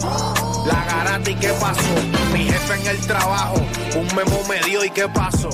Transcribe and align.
La 0.00 0.84
garata 0.86 1.30
y 1.30 1.34
qué 1.34 1.52
pasó, 1.60 1.94
mi 2.32 2.44
jefe 2.44 2.74
en 2.74 2.86
el 2.86 3.06
trabajo, 3.06 3.56
un 3.96 4.06
memo 4.16 4.42
me 4.48 4.60
dio 4.60 4.84
y 4.84 4.90
qué 4.90 5.08
pasó. 5.08 5.50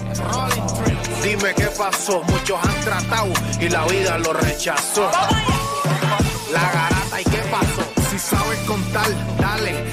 Dime 1.22 1.54
qué 1.54 1.66
pasó, 1.76 2.22
muchos 2.22 2.58
han 2.62 2.80
tratado 2.82 3.32
y 3.60 3.68
la 3.68 3.84
vida 3.86 4.18
lo 4.18 4.32
rechazó. 4.32 5.10
La 6.52 6.60
garata 6.60 7.20
y 7.20 7.24
qué 7.24 7.42
pasó. 7.50 7.82
Si 8.10 8.18
sabes 8.18 8.58
contar, 8.60 9.08
dale, 9.38 9.92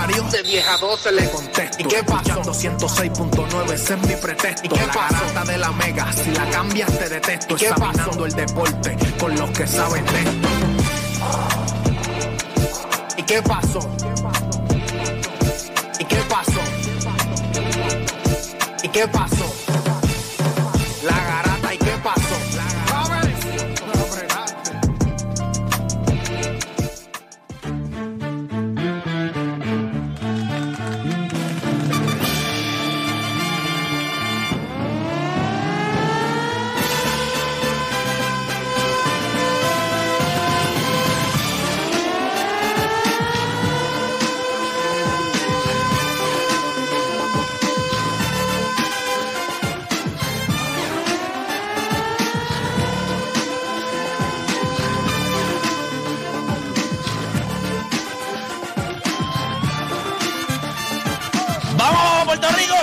parió, 0.00 0.22
de 0.24 0.42
vieja 0.42 0.76
12 0.78 1.12
le 1.12 1.30
contesto. 1.30 1.76
¿Y 1.78 1.84
qué 1.84 2.02
pasó? 2.02 2.42
106.9, 2.42 3.72
ese 3.72 3.94
es 3.94 4.00
mi 4.02 4.16
pretexto. 4.16 4.66
¿Y 4.66 4.68
qué 4.68 4.86
la 4.86 4.92
garata 4.92 5.44
de 5.44 5.58
la 5.58 5.72
mega, 5.72 6.12
si 6.12 6.30
la 6.30 6.48
cambias 6.50 6.98
te 6.98 7.08
detesto. 7.08 7.54
Examinando 7.56 8.26
el 8.26 8.32
deporte 8.32 8.96
con 9.18 9.36
los 9.36 9.50
que 9.50 9.66
saben 9.66 10.04
de 10.06 10.20
esto. 10.20 10.48
¿Y 13.16 13.22
qué 13.22 13.42
pasó? 13.42 13.80
¿Y 15.98 16.04
qué 16.04 16.16
pasó? 16.28 16.60
¿Y 18.82 18.88
qué 18.88 19.08
pasó? 19.08 19.54
La 19.66 19.69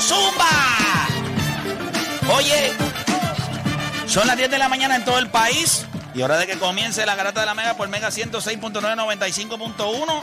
Zumba! 0.01 1.07
Oye, 2.35 2.71
son 4.07 4.27
las 4.27 4.35
10 4.37 4.49
de 4.51 4.57
la 4.57 4.67
mañana 4.69 4.95
en 4.95 5.05
todo 5.05 5.19
el 5.19 5.29
país 5.29 5.85
y 6.13 6.21
hora 6.21 6.37
de 6.37 6.47
que 6.47 6.57
comience 6.57 7.05
la 7.05 7.15
garata 7.15 7.41
de 7.41 7.45
la 7.45 7.53
Mega 7.53 7.75
por 7.75 7.87
Mega 7.89 8.09
106.995.1. 8.09 10.21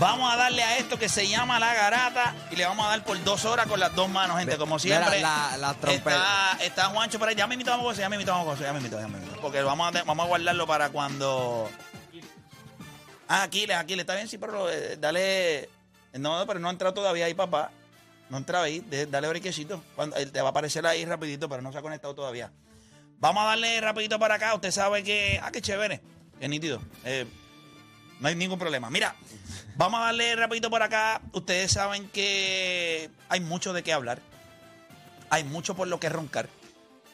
Vamos 0.00 0.32
a 0.32 0.36
darle 0.36 0.64
a 0.64 0.76
esto 0.78 0.98
que 0.98 1.08
se 1.08 1.28
llama 1.28 1.60
la 1.60 1.72
garata 1.72 2.34
y 2.50 2.56
le 2.56 2.66
vamos 2.66 2.84
a 2.86 2.88
dar 2.90 3.04
por 3.04 3.22
dos 3.22 3.44
horas 3.44 3.66
con 3.68 3.78
las 3.78 3.94
dos 3.94 4.08
manos, 4.08 4.36
gente, 4.38 4.56
como 4.56 4.78
siempre. 4.80 5.18
Mira, 5.18 5.50
la- 5.50 5.56
la 5.56 5.74
trompeta. 5.74 6.50
Está, 6.56 6.64
está 6.64 6.84
Juancho 6.86 7.18
por 7.20 7.28
ahí. 7.28 7.36
Ya 7.36 7.46
me 7.46 7.54
invitamos 7.54 7.80
a 7.80 7.84
cosas, 7.84 7.98
ya 8.00 8.08
me 8.08 8.16
invitamos 8.16 8.42
a 8.42 8.44
cosas, 8.44 8.62
ya 8.66 8.72
me 8.72 8.78
invitamos, 8.78 9.02
ya 9.04 9.08
me 9.08 9.18
invitamos. 9.18 9.40
Porque 9.40 9.62
vamos 9.62 9.94
a, 9.94 10.02
vamos 10.02 10.24
a 10.24 10.28
guardarlo 10.28 10.66
para 10.66 10.88
cuando. 10.90 11.70
Ah, 13.28 13.42
Aquiles, 13.44 13.76
Aquiles, 13.76 14.00
está 14.02 14.16
bien, 14.16 14.26
sí, 14.28 14.36
pero 14.38 14.68
eh, 14.70 14.96
dale. 14.98 15.68
No, 16.14 16.44
pero 16.46 16.58
no 16.58 16.66
ha 16.68 16.72
entrado 16.72 16.92
todavía 16.94 17.26
ahí, 17.26 17.34
papá. 17.34 17.70
No 18.34 18.38
entra 18.38 18.62
ahí, 18.62 18.84
dale 19.10 19.28
briquecito. 19.28 19.80
Cuando, 19.94 20.16
él 20.16 20.32
te 20.32 20.40
va 20.40 20.48
a 20.48 20.50
aparecer 20.50 20.84
ahí 20.84 21.04
rapidito, 21.04 21.48
pero 21.48 21.62
no 21.62 21.70
se 21.70 21.78
ha 21.78 21.82
conectado 21.82 22.16
todavía. 22.16 22.50
Vamos 23.20 23.44
a 23.44 23.46
darle 23.46 23.80
rapidito 23.80 24.18
para 24.18 24.34
acá. 24.34 24.52
Usted 24.56 24.72
sabe 24.72 25.04
que. 25.04 25.38
Ah, 25.40 25.52
qué 25.52 25.62
chévere. 25.62 26.00
Qué 26.40 26.48
nítido. 26.48 26.82
Eh, 27.04 27.26
no 28.18 28.26
hay 28.26 28.34
ningún 28.34 28.58
problema. 28.58 28.90
Mira, 28.90 29.14
vamos 29.76 30.00
a 30.00 30.06
darle 30.06 30.34
rapidito 30.34 30.68
por 30.68 30.82
acá. 30.82 31.20
Ustedes 31.30 31.70
saben 31.70 32.08
que 32.08 33.08
hay 33.28 33.38
mucho 33.38 33.72
de 33.72 33.84
qué 33.84 33.92
hablar. 33.92 34.20
Hay 35.30 35.44
mucho 35.44 35.76
por 35.76 35.86
lo 35.86 36.00
que 36.00 36.08
roncar. 36.08 36.48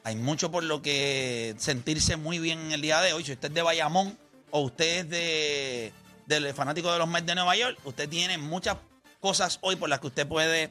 Hay 0.04 0.16
mucho 0.16 0.50
por 0.50 0.64
lo 0.64 0.80
que 0.80 1.54
sentirse 1.58 2.16
muy 2.16 2.38
bien 2.38 2.60
en 2.60 2.72
el 2.72 2.80
día 2.80 3.02
de 3.02 3.12
hoy. 3.12 3.24
Si 3.24 3.32
usted 3.32 3.48
es 3.48 3.54
de 3.54 3.60
Bayamón 3.60 4.18
o 4.52 4.60
usted 4.60 5.00
es 5.00 5.10
de, 5.10 5.92
del 6.24 6.54
fanático 6.54 6.90
de 6.90 6.98
los 6.98 7.08
Mets 7.08 7.26
de 7.26 7.34
Nueva 7.34 7.56
York, 7.56 7.78
usted 7.84 8.08
tiene 8.08 8.38
muchas 8.38 8.78
cosas 9.20 9.58
hoy 9.60 9.76
por 9.76 9.90
las 9.90 10.00
que 10.00 10.06
usted 10.06 10.26
puede 10.26 10.70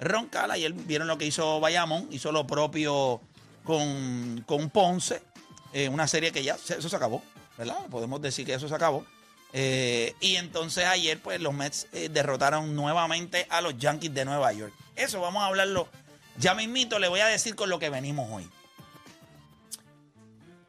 roncar. 0.00 0.50
Ayer 0.50 0.72
vieron 0.72 1.08
lo 1.08 1.18
que 1.18 1.26
hizo 1.26 1.60
Bayamón, 1.60 2.08
hizo 2.10 2.32
lo 2.32 2.46
propio 2.46 3.20
con, 3.64 4.42
con 4.46 4.70
Ponce, 4.70 5.22
eh, 5.72 5.88
una 5.88 6.06
serie 6.06 6.32
que 6.32 6.42
ya, 6.42 6.54
eso 6.54 6.88
se 6.88 6.96
acabó, 6.96 7.22
¿verdad? 7.58 7.86
Podemos 7.90 8.20
decir 8.20 8.46
que 8.46 8.54
eso 8.54 8.68
se 8.68 8.74
acabó. 8.74 9.04
Eh, 9.52 10.14
y 10.20 10.36
entonces 10.36 10.84
ayer, 10.84 11.20
pues 11.20 11.40
los 11.40 11.54
Mets 11.54 11.86
eh, 11.92 12.08
derrotaron 12.08 12.74
nuevamente 12.74 13.46
a 13.50 13.60
los 13.60 13.78
Yankees 13.78 14.12
de 14.12 14.24
Nueva 14.24 14.52
York. 14.52 14.72
Eso 14.96 15.20
vamos 15.20 15.42
a 15.42 15.46
hablarlo 15.46 15.88
ya 16.36 16.54
mismito, 16.54 16.98
le 16.98 17.08
voy 17.08 17.20
a 17.20 17.26
decir 17.26 17.54
con 17.54 17.68
lo 17.68 17.78
que 17.78 17.90
venimos 17.90 18.28
hoy. 18.30 18.48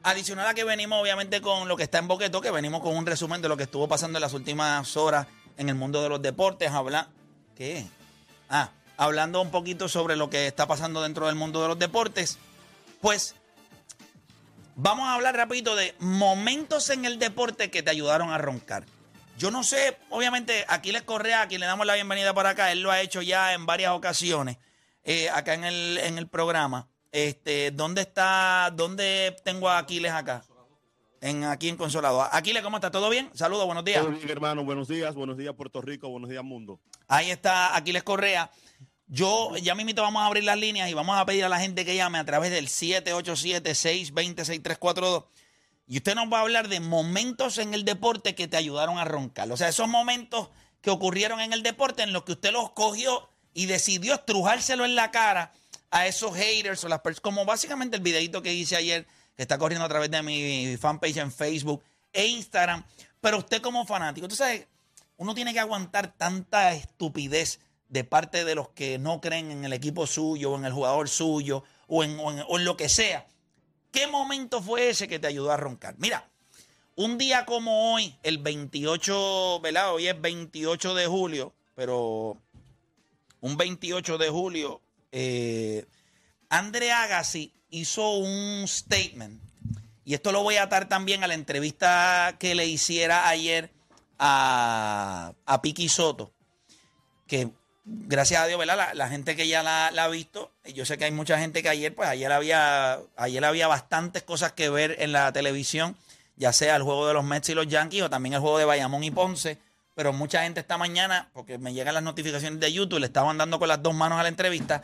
Adicional 0.03 0.45
a 0.45 0.53
que 0.53 0.63
venimos, 0.63 1.01
obviamente, 1.01 1.41
con 1.41 1.67
lo 1.67 1.75
que 1.75 1.83
está 1.83 1.97
en 1.97 2.07
Boqueto, 2.07 2.39
que 2.39 2.51
venimos 2.51 2.81
con 2.81 2.95
un 2.95 3.07
resumen 3.07 3.41
de 3.41 3.49
lo 3.49 3.57
que 3.57 3.63
estuvo 3.63 3.87
pasando 3.87 4.19
en 4.19 4.21
las 4.21 4.33
últimas 4.33 4.95
horas 4.97 5.25
en 5.57 5.67
el 5.67 5.73
mundo 5.73 6.03
de 6.03 6.09
los 6.09 6.21
deportes. 6.21 6.69
Habla. 6.69 7.09
¿Qué? 7.55 7.87
Ah, 8.47 8.69
hablando 8.97 9.41
un 9.41 9.51
poquito 9.51 9.87
sobre 9.87 10.15
lo 10.15 10.29
que 10.29 10.47
está 10.47 10.67
pasando 10.67 11.01
dentro 11.01 11.27
del 11.27 11.35
mundo 11.35 11.61
de 11.61 11.67
los 11.67 11.79
deportes. 11.79 12.37
Pues 13.01 13.35
vamos 14.75 15.07
a 15.07 15.13
hablar 15.13 15.35
rapidito 15.35 15.75
de 15.75 15.95
momentos 15.99 16.89
en 16.89 17.05
el 17.05 17.19
deporte 17.19 17.69
que 17.69 17.83
te 17.83 17.91
ayudaron 17.91 18.31
a 18.31 18.37
roncar. 18.37 18.85
Yo 19.37 19.51
no 19.51 19.63
sé, 19.63 19.97
obviamente, 20.09 20.65
Aquiles 20.69 21.01
Correa, 21.01 21.41
a 21.41 21.47
quien 21.47 21.59
le 21.59 21.67
damos 21.67 21.85
la 21.85 21.95
bienvenida 21.95 22.33
para 22.33 22.51
acá, 22.51 22.71
él 22.71 22.81
lo 22.81 22.91
ha 22.91 23.01
hecho 23.01 23.21
ya 23.21 23.53
en 23.53 23.65
varias 23.65 23.91
ocasiones 23.91 24.57
eh, 25.03 25.29
acá 25.29 25.53
en 25.53 25.65
el, 25.65 25.97
en 25.97 26.17
el 26.17 26.27
programa. 26.27 26.87
Este, 27.11 27.71
¿Dónde 27.71 28.01
está? 28.01 28.71
¿Dónde 28.73 29.35
tengo 29.43 29.69
a 29.69 29.77
Aquiles 29.77 30.11
acá? 30.11 30.43
En, 31.21 31.43
aquí 31.43 31.69
en 31.69 31.77
Consolado. 31.77 32.21
Aquiles, 32.21 32.61
¿cómo 32.61 32.77
está? 32.77 32.91
¿Todo 32.91 33.09
bien? 33.09 33.29
Saludos, 33.33 33.65
buenos 33.65 33.83
días. 33.83 34.01
Todo 34.01 34.11
bien, 34.11 34.29
hermano. 34.29 34.63
Buenos 34.63 34.87
días, 34.87 35.15
buenos 35.15 35.37
días, 35.37 35.53
Puerto 35.55 35.81
Rico, 35.81 36.09
buenos 36.09 36.29
días, 36.29 36.43
mundo. 36.43 36.79
Ahí 37.07 37.31
está 37.31 37.75
Aquiles 37.75 38.03
Correa. 38.03 38.51
Yo 39.07 39.55
ya 39.57 39.75
mismito 39.75 40.01
vamos 40.01 40.23
a 40.23 40.25
abrir 40.25 40.43
las 40.43 40.57
líneas 40.57 40.89
y 40.89 40.95
vamos 40.95 41.15
a 41.17 41.25
pedir 41.25 41.45
a 41.45 41.49
la 41.49 41.59
gente 41.59 41.85
que 41.85 41.95
llame 41.95 42.17
a 42.17 42.25
través 42.25 42.49
del 42.51 42.67
787-620-6342. 42.69 45.25
Y 45.87 45.97
usted 45.97 46.15
nos 46.15 46.33
va 46.33 46.39
a 46.39 46.41
hablar 46.41 46.67
de 46.67 46.79
momentos 46.79 47.59
en 47.59 47.75
el 47.75 47.85
deporte 47.85 48.33
que 48.33 48.47
te 48.47 48.57
ayudaron 48.57 48.97
a 48.97 49.05
roncar. 49.05 49.51
O 49.51 49.57
sea, 49.57 49.69
esos 49.69 49.87
momentos 49.87 50.49
que 50.81 50.89
ocurrieron 50.89 51.39
en 51.39 51.53
el 51.53 51.61
deporte 51.61 52.01
en 52.01 52.13
los 52.13 52.23
que 52.23 52.31
usted 52.31 52.51
los 52.51 52.71
cogió 52.71 53.29
y 53.53 53.67
decidió 53.67 54.15
estrujárselo 54.15 54.85
en 54.85 54.95
la 54.95 55.11
cara 55.11 55.53
a 55.91 56.07
esos 56.07 56.35
haters 56.35 56.83
o 56.83 56.87
las 56.87 57.01
personas, 57.01 57.21
como 57.21 57.45
básicamente 57.45 57.97
el 57.97 58.03
videito 58.03 58.41
que 58.41 58.51
hice 58.53 58.75
ayer, 58.75 59.05
que 59.35 59.43
está 59.43 59.59
corriendo 59.59 59.85
a 59.85 59.89
través 59.89 60.09
de 60.09 60.23
mi 60.23 60.77
fanpage 60.77 61.17
en 61.17 61.31
Facebook 61.31 61.83
e 62.11 62.25
Instagram. 62.25 62.83
Pero 63.21 63.37
usted 63.37 63.61
como 63.61 63.85
fanático, 63.85 64.27
tú 64.27 64.35
sabes, 64.35 64.65
uno 65.17 65.35
tiene 65.35 65.53
que 65.53 65.59
aguantar 65.59 66.15
tanta 66.17 66.73
estupidez 66.73 67.59
de 67.89 68.03
parte 68.03 68.43
de 68.45 68.55
los 68.55 68.69
que 68.69 68.97
no 68.97 69.21
creen 69.21 69.51
en 69.51 69.63
el 69.65 69.73
equipo 69.73 70.07
suyo 70.07 70.51
o 70.51 70.57
en 70.57 70.65
el 70.65 70.73
jugador 70.73 71.07
suyo 71.09 71.63
o 71.87 72.03
en, 72.03 72.19
o 72.19 72.31
en- 72.31 72.43
o 72.47 72.57
en 72.57 72.65
lo 72.65 72.75
que 72.77 72.89
sea. 72.89 73.27
¿Qué 73.91 74.07
momento 74.07 74.61
fue 74.61 74.89
ese 74.89 75.07
que 75.07 75.19
te 75.19 75.27
ayudó 75.27 75.51
a 75.51 75.57
roncar? 75.57 75.95
Mira, 75.97 76.27
un 76.95 77.17
día 77.17 77.45
como 77.45 77.93
hoy, 77.93 78.15
el 78.23 78.37
28, 78.39 79.59
¿verdad? 79.61 79.93
Hoy 79.93 80.07
es 80.07 80.19
28 80.19 80.93
de 80.95 81.07
julio, 81.07 81.53
pero 81.75 82.37
un 83.41 83.57
28 83.57 84.17
de 84.17 84.29
julio, 84.29 84.81
eh, 85.11 85.85
Andre 86.49 86.91
Agassi 86.91 87.53
hizo 87.69 88.17
un 88.17 88.67
statement, 88.67 89.41
y 90.03 90.13
esto 90.13 90.31
lo 90.31 90.43
voy 90.43 90.55
a 90.55 90.63
atar 90.63 90.87
también 90.89 91.23
a 91.23 91.27
la 91.27 91.33
entrevista 91.33 92.35
que 92.39 92.55
le 92.55 92.65
hiciera 92.65 93.27
ayer 93.27 93.71
a, 94.19 95.33
a 95.45 95.61
Piki 95.61 95.89
Soto, 95.89 96.31
que 97.27 97.49
gracias 97.85 98.41
a 98.41 98.47
Dios, 98.47 98.59
¿verdad? 98.59 98.77
La, 98.77 98.93
la 98.93 99.07
gente 99.07 99.35
que 99.35 99.47
ya 99.47 99.63
la, 99.63 99.91
la 99.91 100.05
ha 100.05 100.07
visto, 100.07 100.51
yo 100.73 100.85
sé 100.85 100.97
que 100.97 101.05
hay 101.05 101.11
mucha 101.11 101.37
gente 101.39 101.61
que 101.61 101.69
ayer, 101.69 101.93
pues 101.93 102.09
ayer 102.09 102.31
había, 102.31 102.99
ayer 103.15 103.45
había 103.45 103.67
bastantes 103.67 104.23
cosas 104.23 104.51
que 104.53 104.69
ver 104.69 104.97
en 104.99 105.11
la 105.11 105.31
televisión, 105.31 105.95
ya 106.35 106.51
sea 106.51 106.75
el 106.75 106.83
juego 106.83 107.07
de 107.07 107.13
los 107.13 107.23
Mets 107.23 107.49
y 107.49 107.53
los 107.53 107.67
Yankees 107.67 108.01
o 108.03 108.09
también 108.09 108.33
el 108.33 108.41
juego 108.41 108.57
de 108.57 108.65
Bayamón 108.65 109.03
y 109.03 109.11
Ponce, 109.11 109.59
pero 109.93 110.11
mucha 110.11 110.43
gente 110.43 110.59
esta 110.59 110.77
mañana, 110.77 111.29
porque 111.33 111.57
me 111.57 111.73
llegan 111.73 111.93
las 111.93 112.03
notificaciones 112.03 112.59
de 112.59 112.73
YouTube, 112.73 112.99
le 112.99 113.05
estaban 113.05 113.37
dando 113.37 113.59
con 113.59 113.69
las 113.69 113.81
dos 113.81 113.93
manos 113.93 114.19
a 114.19 114.23
la 114.23 114.29
entrevista. 114.29 114.81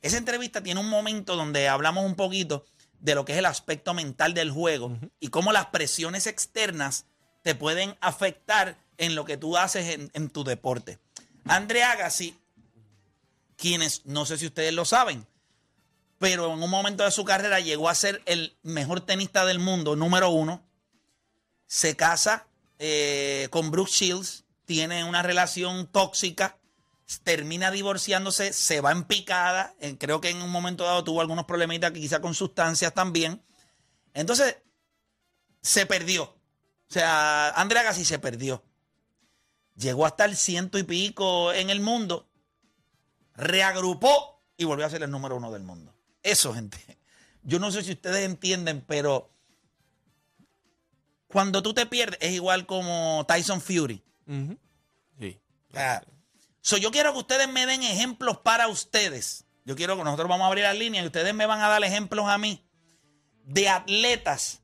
Esa 0.00 0.16
entrevista 0.16 0.62
tiene 0.62 0.80
un 0.80 0.88
momento 0.88 1.36
donde 1.36 1.68
hablamos 1.68 2.04
un 2.04 2.14
poquito 2.14 2.64
de 3.00 3.14
lo 3.14 3.26
que 3.26 3.32
es 3.32 3.38
el 3.38 3.46
aspecto 3.46 3.92
mental 3.92 4.32
del 4.32 4.50
juego 4.50 4.96
y 5.20 5.28
cómo 5.28 5.52
las 5.52 5.66
presiones 5.66 6.26
externas 6.26 7.04
te 7.42 7.54
pueden 7.54 7.96
afectar 8.00 8.76
en 8.96 9.14
lo 9.14 9.26
que 9.26 9.36
tú 9.36 9.58
haces 9.58 9.94
en, 9.94 10.10
en 10.14 10.30
tu 10.30 10.44
deporte. 10.44 10.98
Andre 11.46 11.82
Agassi, 11.82 12.38
quienes 13.56 14.04
no 14.04 14.26
sé 14.26 14.38
si 14.38 14.46
ustedes 14.46 14.72
lo 14.72 14.84
saben, 14.84 15.26
pero 16.18 16.52
en 16.52 16.62
un 16.62 16.70
momento 16.70 17.04
de 17.04 17.10
su 17.10 17.24
carrera 17.24 17.60
llegó 17.60 17.88
a 17.88 17.94
ser 17.94 18.22
el 18.26 18.56
mejor 18.62 19.00
tenista 19.00 19.44
del 19.44 19.58
mundo, 19.58 19.96
número 19.96 20.30
uno. 20.30 20.64
Se 21.66 21.96
casa 21.96 22.46
eh, 22.78 23.48
con 23.50 23.70
Brooke 23.70 23.90
Shields, 23.90 24.44
tiene 24.64 25.04
una 25.04 25.22
relación 25.22 25.86
tóxica, 25.86 26.58
termina 27.22 27.70
divorciándose, 27.70 28.52
se 28.52 28.80
va 28.80 28.92
en 28.92 29.04
picada. 29.04 29.74
creo 29.98 30.20
que 30.20 30.30
en 30.30 30.40
un 30.42 30.50
momento 30.50 30.84
dado 30.84 31.04
tuvo 31.04 31.20
algunos 31.20 31.44
problemitas, 31.44 31.92
quizá 31.92 32.20
con 32.20 32.34
sustancias 32.34 32.94
también. 32.94 33.42
Entonces, 34.14 34.56
se 35.60 35.86
perdió. 35.86 36.24
O 36.24 36.92
sea, 36.92 37.50
Andrea 37.50 37.82
Agassi 37.82 38.04
se 38.04 38.18
perdió. 38.18 38.64
Llegó 39.76 40.06
hasta 40.06 40.24
el 40.24 40.36
ciento 40.36 40.78
y 40.78 40.84
pico 40.84 41.52
en 41.52 41.70
el 41.70 41.80
mundo, 41.80 42.28
reagrupó 43.34 44.42
y 44.56 44.64
volvió 44.64 44.86
a 44.86 44.90
ser 44.90 45.02
el 45.02 45.10
número 45.10 45.36
uno 45.36 45.50
del 45.52 45.62
mundo. 45.62 45.94
Eso, 46.22 46.54
gente. 46.54 46.78
Yo 47.42 47.58
no 47.58 47.70
sé 47.70 47.82
si 47.82 47.92
ustedes 47.92 48.24
entienden, 48.24 48.82
pero 48.86 49.30
cuando 51.28 51.62
tú 51.62 51.74
te 51.74 51.86
pierdes 51.86 52.18
es 52.22 52.32
igual 52.32 52.64
como 52.64 53.24
Tyson 53.28 53.60
Fury. 53.60 54.02
Sí. 55.18 55.40
Ah, 55.74 56.02
so, 56.60 56.76
yo 56.76 56.90
quiero 56.90 57.12
que 57.12 57.18
ustedes 57.18 57.48
me 57.48 57.66
den 57.66 57.82
ejemplos 57.82 58.38
para 58.38 58.68
ustedes. 58.68 59.44
Yo 59.64 59.76
quiero 59.76 59.96
que 59.96 60.04
nosotros 60.04 60.28
vamos 60.28 60.44
a 60.44 60.48
abrir 60.48 60.64
las 60.64 60.76
líneas 60.76 61.04
y 61.04 61.06
ustedes 61.06 61.34
me 61.34 61.46
van 61.46 61.60
a 61.60 61.68
dar 61.68 61.82
ejemplos 61.84 62.28
a 62.28 62.38
mí 62.38 62.64
de 63.44 63.68
atletas 63.68 64.62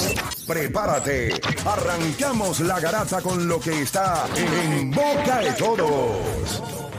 prepárate. 0.47 1.41
Arrancamos 1.65 2.61
la 2.61 2.79
garata 2.79 3.21
con 3.21 3.49
lo 3.49 3.59
que 3.59 3.83
está 3.83 4.29
en 4.37 4.93
boca 4.93 5.40
de 5.43 5.53
todos. 5.53 6.90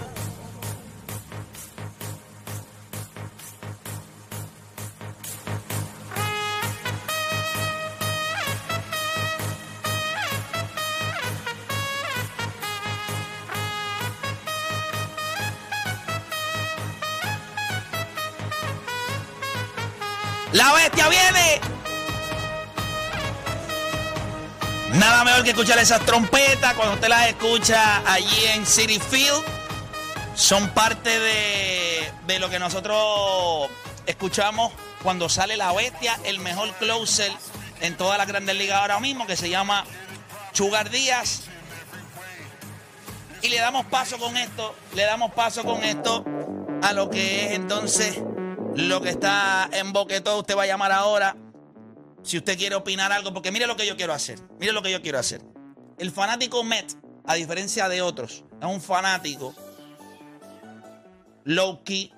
Nada 25.01 25.23
mejor 25.23 25.43
que 25.43 25.49
escuchar 25.49 25.79
esas 25.79 26.05
trompetas 26.05 26.75
cuando 26.75 26.93
usted 26.93 27.07
las 27.07 27.27
escucha 27.27 28.03
allí 28.05 28.45
en 28.53 28.67
City 28.67 28.99
Field. 28.99 29.43
Son 30.35 30.69
parte 30.75 31.19
de, 31.19 32.07
de 32.27 32.37
lo 32.37 32.51
que 32.51 32.59
nosotros 32.59 33.67
escuchamos 34.05 34.71
cuando 35.01 35.27
sale 35.27 35.57
la 35.57 35.73
bestia, 35.73 36.19
el 36.23 36.37
mejor 36.37 36.71
closer 36.75 37.31
en 37.79 37.97
todas 37.97 38.19
las 38.19 38.27
grandes 38.27 38.55
ligas 38.55 38.79
ahora 38.79 38.99
mismo, 38.99 39.25
que 39.25 39.35
se 39.35 39.49
llama 39.49 39.85
Chugar 40.53 40.91
Díaz. 40.91 41.45
Y 43.41 43.49
le 43.49 43.57
damos 43.57 43.87
paso 43.87 44.19
con 44.19 44.37
esto, 44.37 44.75
le 44.93 45.01
damos 45.05 45.31
paso 45.33 45.63
con 45.63 45.83
esto 45.83 46.23
a 46.83 46.93
lo 46.93 47.09
que 47.09 47.47
es 47.47 47.51
entonces 47.53 48.21
lo 48.75 49.01
que 49.01 49.09
está 49.09 49.67
en 49.71 49.93
boquetón. 49.93 50.37
Usted 50.37 50.55
va 50.55 50.61
a 50.61 50.67
llamar 50.67 50.91
ahora 50.91 51.35
si 52.23 52.37
usted 52.37 52.57
quiere 52.57 52.75
opinar 52.75 53.11
algo, 53.11 53.33
porque 53.33 53.51
mire 53.51 53.67
lo 53.67 53.75
que 53.75 53.85
yo 53.87 53.95
quiero 53.97 54.13
hacer. 54.13 54.39
Mire 54.59 54.73
lo 54.73 54.81
que 54.81 54.91
yo 54.91 55.01
quiero 55.01 55.19
hacer. 55.19 55.41
El 55.97 56.11
fanático 56.11 56.63
Met, 56.63 56.93
a 57.25 57.35
diferencia 57.35 57.87
de 57.89 58.01
otros, 58.01 58.43
es 58.59 58.65
un 58.67 58.81
fanático 58.81 59.53
low 61.43 61.83
key. 61.83 62.11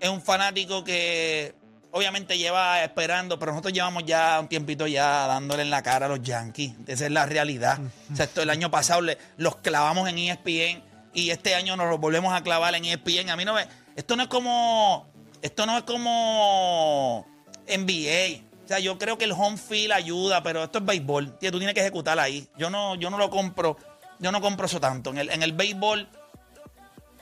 Es 0.00 0.08
un 0.08 0.22
fanático 0.22 0.84
que 0.84 1.54
obviamente 1.90 2.38
lleva 2.38 2.84
esperando, 2.84 3.38
pero 3.38 3.52
nosotros 3.52 3.72
llevamos 3.74 4.04
ya 4.04 4.38
un 4.40 4.48
tiempito 4.48 4.86
ya 4.86 5.26
dándole 5.26 5.62
en 5.62 5.70
la 5.70 5.82
cara 5.82 6.06
a 6.06 6.08
los 6.08 6.22
Yankees. 6.22 6.74
Esa 6.86 7.06
es 7.06 7.10
la 7.12 7.26
realidad. 7.26 7.78
O 8.12 8.16
sea, 8.16 8.26
esto 8.26 8.42
el 8.42 8.50
año 8.50 8.70
pasado 8.70 9.00
le- 9.00 9.18
los 9.36 9.56
clavamos 9.56 10.08
en 10.08 10.18
ESPN 10.18 10.82
y 11.14 11.30
este 11.30 11.54
año 11.56 11.76
nos 11.76 11.88
los 11.88 11.98
volvemos 11.98 12.32
a 12.32 12.42
clavar 12.42 12.74
en 12.74 12.84
ESPN. 12.84 13.30
A 13.30 13.36
mí 13.36 13.44
no 13.44 13.54
me. 13.54 13.66
Esto 13.96 14.14
no 14.16 14.22
es 14.22 14.28
como. 14.28 15.08
Esto 15.42 15.66
no 15.66 15.76
es 15.78 15.82
como 15.84 17.26
NBA. 17.66 18.44
O 18.68 18.70
sea, 18.70 18.80
yo 18.80 18.98
creo 18.98 19.16
que 19.16 19.24
el 19.24 19.32
home 19.32 19.56
field 19.56 19.92
ayuda, 19.92 20.42
pero 20.42 20.62
esto 20.62 20.80
es 20.80 20.84
béisbol. 20.84 21.38
Tío, 21.38 21.50
tú 21.50 21.56
tienes 21.56 21.72
que 21.72 21.80
ejecutar 21.80 22.18
ahí. 22.18 22.46
Yo 22.58 22.68
no, 22.68 22.96
yo 22.96 23.08
no 23.08 23.16
lo 23.16 23.30
compro. 23.30 23.78
Yo 24.18 24.30
no 24.30 24.42
compro 24.42 24.66
eso 24.66 24.78
tanto. 24.78 25.08
En 25.08 25.16
el, 25.16 25.30
en 25.30 25.42
el 25.42 25.54
béisbol, 25.54 26.06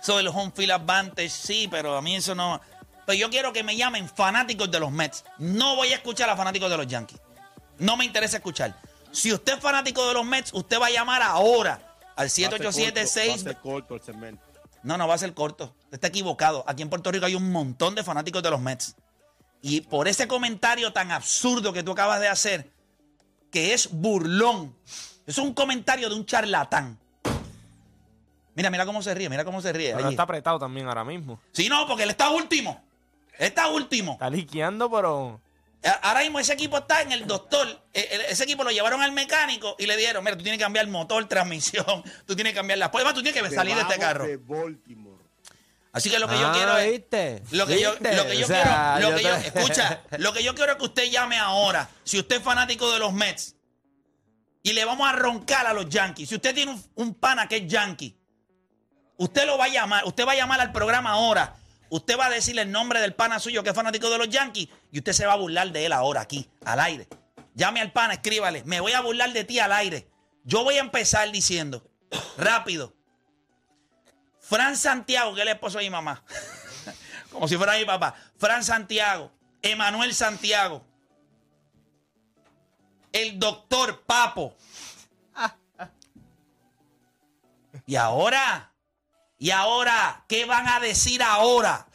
eso 0.02 0.16
del 0.16 0.26
home 0.26 0.50
field 0.52 0.72
advantage, 0.72 1.28
sí, 1.28 1.68
pero 1.70 1.96
a 1.96 2.02
mí 2.02 2.16
eso 2.16 2.34
no. 2.34 2.60
Pero 3.06 3.16
yo 3.16 3.30
quiero 3.30 3.52
que 3.52 3.62
me 3.62 3.76
llamen 3.76 4.08
fanáticos 4.08 4.68
de 4.72 4.80
los 4.80 4.90
Mets. 4.90 5.22
No 5.38 5.76
voy 5.76 5.92
a 5.92 5.94
escuchar 5.94 6.28
a 6.28 6.36
fanáticos 6.36 6.68
de 6.68 6.78
los 6.78 6.88
Yankees. 6.88 7.20
No 7.78 7.96
me 7.96 8.04
interesa 8.04 8.38
escuchar. 8.38 8.76
Si 9.12 9.32
usted 9.32 9.52
es 9.54 9.60
fanático 9.60 10.04
de 10.08 10.14
los 10.14 10.24
Mets, 10.24 10.52
usted 10.52 10.80
va 10.80 10.86
a 10.86 10.90
llamar 10.90 11.22
ahora 11.22 11.94
al 12.16 12.28
787-6. 12.28 13.60
corto 13.60 13.94
el 13.94 14.02
segmento. 14.02 14.42
No, 14.82 14.98
no 14.98 15.06
va 15.06 15.14
a 15.14 15.18
ser 15.18 15.32
corto. 15.32 15.76
Usted 15.84 15.94
está 15.94 16.08
equivocado. 16.08 16.64
Aquí 16.66 16.82
en 16.82 16.90
Puerto 16.90 17.12
Rico 17.12 17.24
hay 17.24 17.36
un 17.36 17.52
montón 17.52 17.94
de 17.94 18.02
fanáticos 18.02 18.42
de 18.42 18.50
los 18.50 18.60
Mets. 18.60 18.96
Y 19.68 19.80
por 19.80 20.06
ese 20.06 20.28
comentario 20.28 20.92
tan 20.92 21.10
absurdo 21.10 21.72
que 21.72 21.82
tú 21.82 21.90
acabas 21.90 22.20
de 22.20 22.28
hacer, 22.28 22.70
que 23.50 23.74
es 23.74 23.90
burlón, 23.90 24.76
es 25.26 25.38
un 25.38 25.52
comentario 25.54 26.08
de 26.08 26.14
un 26.14 26.24
charlatán. 26.24 26.96
Mira, 28.54 28.70
mira 28.70 28.86
cómo 28.86 29.02
se 29.02 29.12
ríe, 29.12 29.28
mira 29.28 29.44
cómo 29.44 29.60
se 29.60 29.72
ríe. 29.72 29.92
Pero 29.92 30.06
allí. 30.06 30.14
está 30.14 30.22
apretado 30.22 30.60
también 30.60 30.86
ahora 30.86 31.04
mismo. 31.04 31.40
Sí, 31.50 31.68
no, 31.68 31.84
porque 31.88 32.04
él 32.04 32.10
está 32.10 32.30
último. 32.30 32.80
Está 33.38 33.68
último. 33.68 34.12
Está 34.12 34.30
liqueando, 34.30 34.88
pero. 34.88 35.40
Ahora 36.02 36.20
mismo 36.20 36.38
ese 36.38 36.52
equipo 36.52 36.78
está 36.78 37.02
en 37.02 37.10
el 37.10 37.26
doctor. 37.26 37.66
Eh, 37.92 38.08
eh, 38.10 38.20
Ese 38.30 38.44
equipo 38.44 38.62
lo 38.62 38.70
llevaron 38.70 39.02
al 39.02 39.12
mecánico 39.12 39.74
y 39.78 39.86
le 39.86 39.96
dieron, 39.96 40.22
mira, 40.22 40.36
tú 40.36 40.42
tienes 40.42 40.58
que 40.58 40.64
cambiar 40.64 40.84
el 40.84 40.90
motor, 40.90 41.24
transmisión, 41.28 42.04
tú 42.24 42.36
tienes 42.36 42.52
que 42.52 42.58
cambiar 42.58 42.78
las 42.78 42.90
pruebas, 42.90 43.14
tú 43.14 43.22
tienes 43.22 43.40
que 43.42 43.54
salir 43.54 43.74
de 43.74 43.82
este 43.82 43.98
carro. 43.98 44.26
De 44.26 44.36
Baltimore. 44.36 45.05
Así 45.96 46.10
que 46.10 46.18
lo 46.18 46.28
que 46.28 46.38
yo 46.38 46.48
Ah, 46.48 46.52
quiero 46.54 46.76
es... 46.76 46.90
¿viste? 46.92 47.42
Lo 47.52 47.66
que 47.66 47.80
yo, 47.80 47.92
lo 47.94 48.26
que 48.26 48.36
yo 48.36 48.44
O 48.44 48.48
sea, 48.48 48.94
quiero, 48.98 49.10
lo 49.10 49.10
yo 49.10 49.16
que 49.16 49.22
yo, 49.22 49.36
te- 49.52 49.58
escucha, 49.60 50.02
lo 50.18 50.32
que 50.34 50.42
yo 50.44 50.54
quiero 50.54 50.72
es 50.72 50.78
que 50.78 50.84
usted 50.84 51.04
llame 51.10 51.38
ahora. 51.38 51.88
Si 52.04 52.18
usted 52.18 52.36
es 52.36 52.42
fanático 52.42 52.92
de 52.92 52.98
los 52.98 53.14
Mets 53.14 53.56
y 54.62 54.74
le 54.74 54.84
vamos 54.84 55.08
a 55.08 55.12
roncar 55.12 55.66
a 55.66 55.72
los 55.72 55.88
Yankees. 55.88 56.28
Si 56.28 56.34
usted 56.34 56.54
tiene 56.54 56.72
un, 56.72 56.84
un 56.96 57.14
pana 57.14 57.48
que 57.48 57.56
es 57.56 57.66
Yankee, 57.66 58.14
usted 59.16 59.46
lo 59.46 59.56
va 59.56 59.64
a 59.64 59.68
llamar, 59.68 60.04
usted 60.04 60.26
va 60.26 60.32
a 60.32 60.36
llamar 60.36 60.60
al 60.60 60.72
programa 60.72 61.12
ahora. 61.12 61.56
Usted 61.88 62.18
va 62.18 62.26
a 62.26 62.30
decirle 62.30 62.62
el 62.62 62.70
nombre 62.72 63.00
del 63.00 63.14
pana 63.14 63.38
suyo 63.38 63.62
que 63.62 63.70
es 63.70 63.74
fanático 63.76 64.10
de 64.10 64.18
los 64.18 64.28
Yankees 64.28 64.68
y 64.92 64.98
usted 64.98 65.12
se 65.12 65.24
va 65.24 65.34
a 65.34 65.36
burlar 65.36 65.70
de 65.70 65.86
él 65.86 65.92
ahora 65.92 66.20
aquí, 66.20 66.50
al 66.64 66.80
aire. 66.80 67.06
Llame 67.54 67.80
al 67.80 67.92
pana, 67.92 68.14
escríbale, 68.14 68.64
me 68.64 68.80
voy 68.80 68.92
a 68.92 69.00
burlar 69.00 69.32
de 69.32 69.44
ti 69.44 69.60
al 69.60 69.72
aire. 69.72 70.08
Yo 70.44 70.62
voy 70.64 70.76
a 70.76 70.80
empezar 70.80 71.30
diciendo, 71.32 71.88
rápido. 72.36 72.92
Fran 74.48 74.76
Santiago, 74.76 75.34
que 75.34 75.40
es 75.40 75.46
el 75.46 75.52
esposo 75.52 75.78
de 75.78 75.84
mi 75.84 75.90
mamá. 75.90 76.22
Como 77.32 77.48
si 77.48 77.56
fuera 77.56 77.76
mi 77.76 77.84
papá. 77.84 78.14
Fran 78.38 78.62
Santiago, 78.62 79.32
Emanuel 79.60 80.14
Santiago, 80.14 80.84
el 83.12 83.40
doctor 83.40 84.02
Papo. 84.02 84.56
Y 87.86 87.96
ahora, 87.96 88.72
y 89.38 89.50
ahora, 89.50 90.24
¿qué 90.28 90.44
van 90.44 90.68
a 90.68 90.80
decir 90.80 91.22
ahora? 91.22 91.88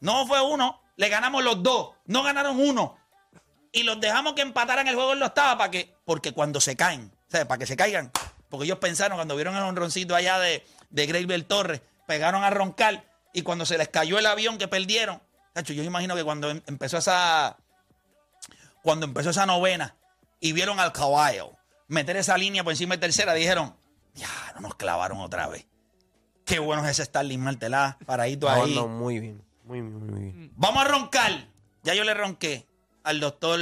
No 0.00 0.26
fue 0.26 0.40
uno, 0.40 0.80
le 0.96 1.08
ganamos 1.08 1.42
los 1.42 1.62
dos, 1.62 1.90
no 2.06 2.22
ganaron 2.22 2.58
uno. 2.60 2.96
Y 3.72 3.82
los 3.82 4.00
dejamos 4.00 4.34
que 4.34 4.42
empataran 4.42 4.86
el 4.86 4.94
juego 4.94 5.12
en 5.12 5.20
los 5.20 5.28
octava 5.28 5.58
para 5.58 5.70
que, 5.70 5.94
porque 6.04 6.32
cuando 6.32 6.60
se 6.60 6.76
caen, 6.76 7.12
sea, 7.28 7.46
para 7.46 7.58
que 7.58 7.66
se 7.66 7.76
caigan, 7.76 8.10
porque 8.48 8.64
ellos 8.64 8.78
pensaron 8.78 9.16
cuando 9.18 9.36
vieron 9.36 9.56
el 9.56 9.62
honroncito 9.62 10.16
allá 10.16 10.38
de, 10.38 10.66
de 10.90 11.06
Graybel 11.06 11.44
Torres, 11.46 11.80
pegaron 12.06 12.44
a 12.44 12.50
roncar 12.50 13.04
y 13.32 13.42
cuando 13.42 13.64
se 13.64 13.78
les 13.78 13.88
cayó 13.88 14.18
el 14.18 14.26
avión 14.26 14.58
que 14.58 14.68
perdieron, 14.68 15.20
tacho, 15.52 15.72
yo 15.72 15.82
imagino 15.84 16.14
que 16.16 16.24
cuando 16.24 16.50
em- 16.50 16.62
empezó 16.66 16.98
esa, 16.98 17.56
cuando 18.82 19.06
empezó 19.06 19.30
esa 19.30 19.46
novena 19.46 19.94
y 20.40 20.52
vieron 20.52 20.80
al 20.80 20.92
caballo 20.92 21.52
meter 21.88 22.16
esa 22.16 22.36
línea 22.36 22.64
por 22.64 22.72
encima 22.72 22.94
de 22.96 23.00
tercera, 23.00 23.34
dijeron, 23.34 23.74
ya, 24.14 24.28
no 24.54 24.60
nos 24.62 24.74
clavaron 24.74 25.18
otra 25.20 25.46
vez. 25.48 25.66
Qué 26.44 26.58
bueno 26.58 26.84
es 26.84 26.90
ese 26.90 27.04
Starling 27.04 27.40
Martelá, 27.40 27.96
paradito 28.06 28.48
No, 28.48 28.62
ahí. 28.64 28.74
no, 28.74 28.88
muy 28.88 29.20
bien. 29.20 29.42
Muy 29.64 29.80
bien, 29.80 30.06
muy 30.06 30.20
bien. 30.20 30.52
Vamos 30.56 30.84
a 30.84 30.88
roncar. 30.88 31.46
Ya 31.84 31.94
yo 31.94 32.02
le 32.02 32.12
ronqué 32.14 32.66
al 33.04 33.20
doctor 33.20 33.58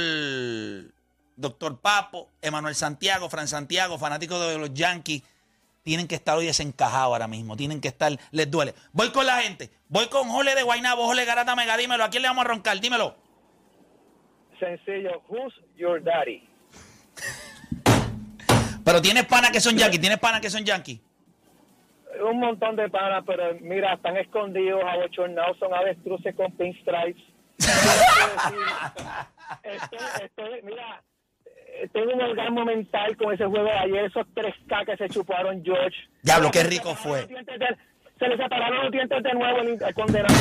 doctor 1.35 1.79
Papo, 1.79 2.29
Emanuel 2.41 2.75
Santiago, 2.75 3.29
Fran 3.29 3.47
Santiago, 3.47 3.97
fanáticos 3.97 4.39
de 4.47 4.57
los 4.57 4.73
Yankees. 4.73 5.21
Tienen 5.89 6.07
que 6.07 6.13
estar 6.13 6.37
hoy 6.37 6.45
desencajados 6.45 7.13
ahora 7.13 7.27
mismo. 7.27 7.57
Tienen 7.57 7.81
que 7.81 7.87
estar, 7.87 8.11
les 8.29 8.51
duele. 8.51 8.75
Voy 8.93 9.09
con 9.09 9.25
la 9.25 9.41
gente. 9.41 9.71
Voy 9.87 10.05
con 10.05 10.29
Jole 10.29 10.53
de 10.53 10.61
Guaynabo, 10.61 11.07
Jole 11.07 11.25
Garata 11.25 11.55
Mega. 11.55 11.75
Dímelo. 11.77 12.03
¿A 12.03 12.11
quién 12.11 12.21
le 12.21 12.27
vamos 12.27 12.45
a 12.45 12.47
roncar? 12.47 12.79
Dímelo. 12.79 13.15
Sencillo, 14.59 15.23
who's 15.27 15.51
your 15.75 15.99
daddy? 16.03 16.47
Pero 18.85 19.01
tienes 19.01 19.25
panas 19.25 19.49
que 19.49 19.59
son 19.59 19.79
Yankees. 19.79 19.99
Tienes 19.99 20.19
panas 20.19 20.41
que 20.41 20.51
son 20.51 20.63
Yankees. 20.63 20.99
Un 22.23 22.39
montón 22.39 22.75
de 22.75 22.87
panas, 22.89 23.23
pero 23.25 23.55
mira, 23.59 23.95
están 23.95 24.15
escondidos, 24.17 24.83
abochornados, 24.83 25.57
son 25.57 25.73
avestruces 25.73 26.35
con 26.35 26.51
pinstripes. 26.51 27.23
estoy, 29.63 29.99
estoy, 30.23 30.61
mira, 30.61 31.01
tengo 31.93 32.13
un 32.13 32.21
orgasmo 32.21 32.65
mental 32.65 33.15
con 33.17 33.33
ese 33.33 33.45
juego 33.45 33.65
de 33.65 33.71
ayer, 33.77 34.05
esos 34.05 34.25
3K 34.35 34.85
que 34.85 34.97
se 34.97 35.09
chuparon 35.09 35.63
George. 35.63 35.97
Diablo, 36.21 36.51
qué 36.51 36.63
rico 36.63 36.95
fue. 36.95 37.25
de- 37.27 37.77
se 38.19 38.27
le 38.27 38.35
separaron 38.37 38.83
los 38.83 38.91
dientes 38.91 39.23
de 39.23 39.33
nuevo 39.33 39.59
el, 39.61 39.81
el 39.81 39.93
condenado. 39.93 40.35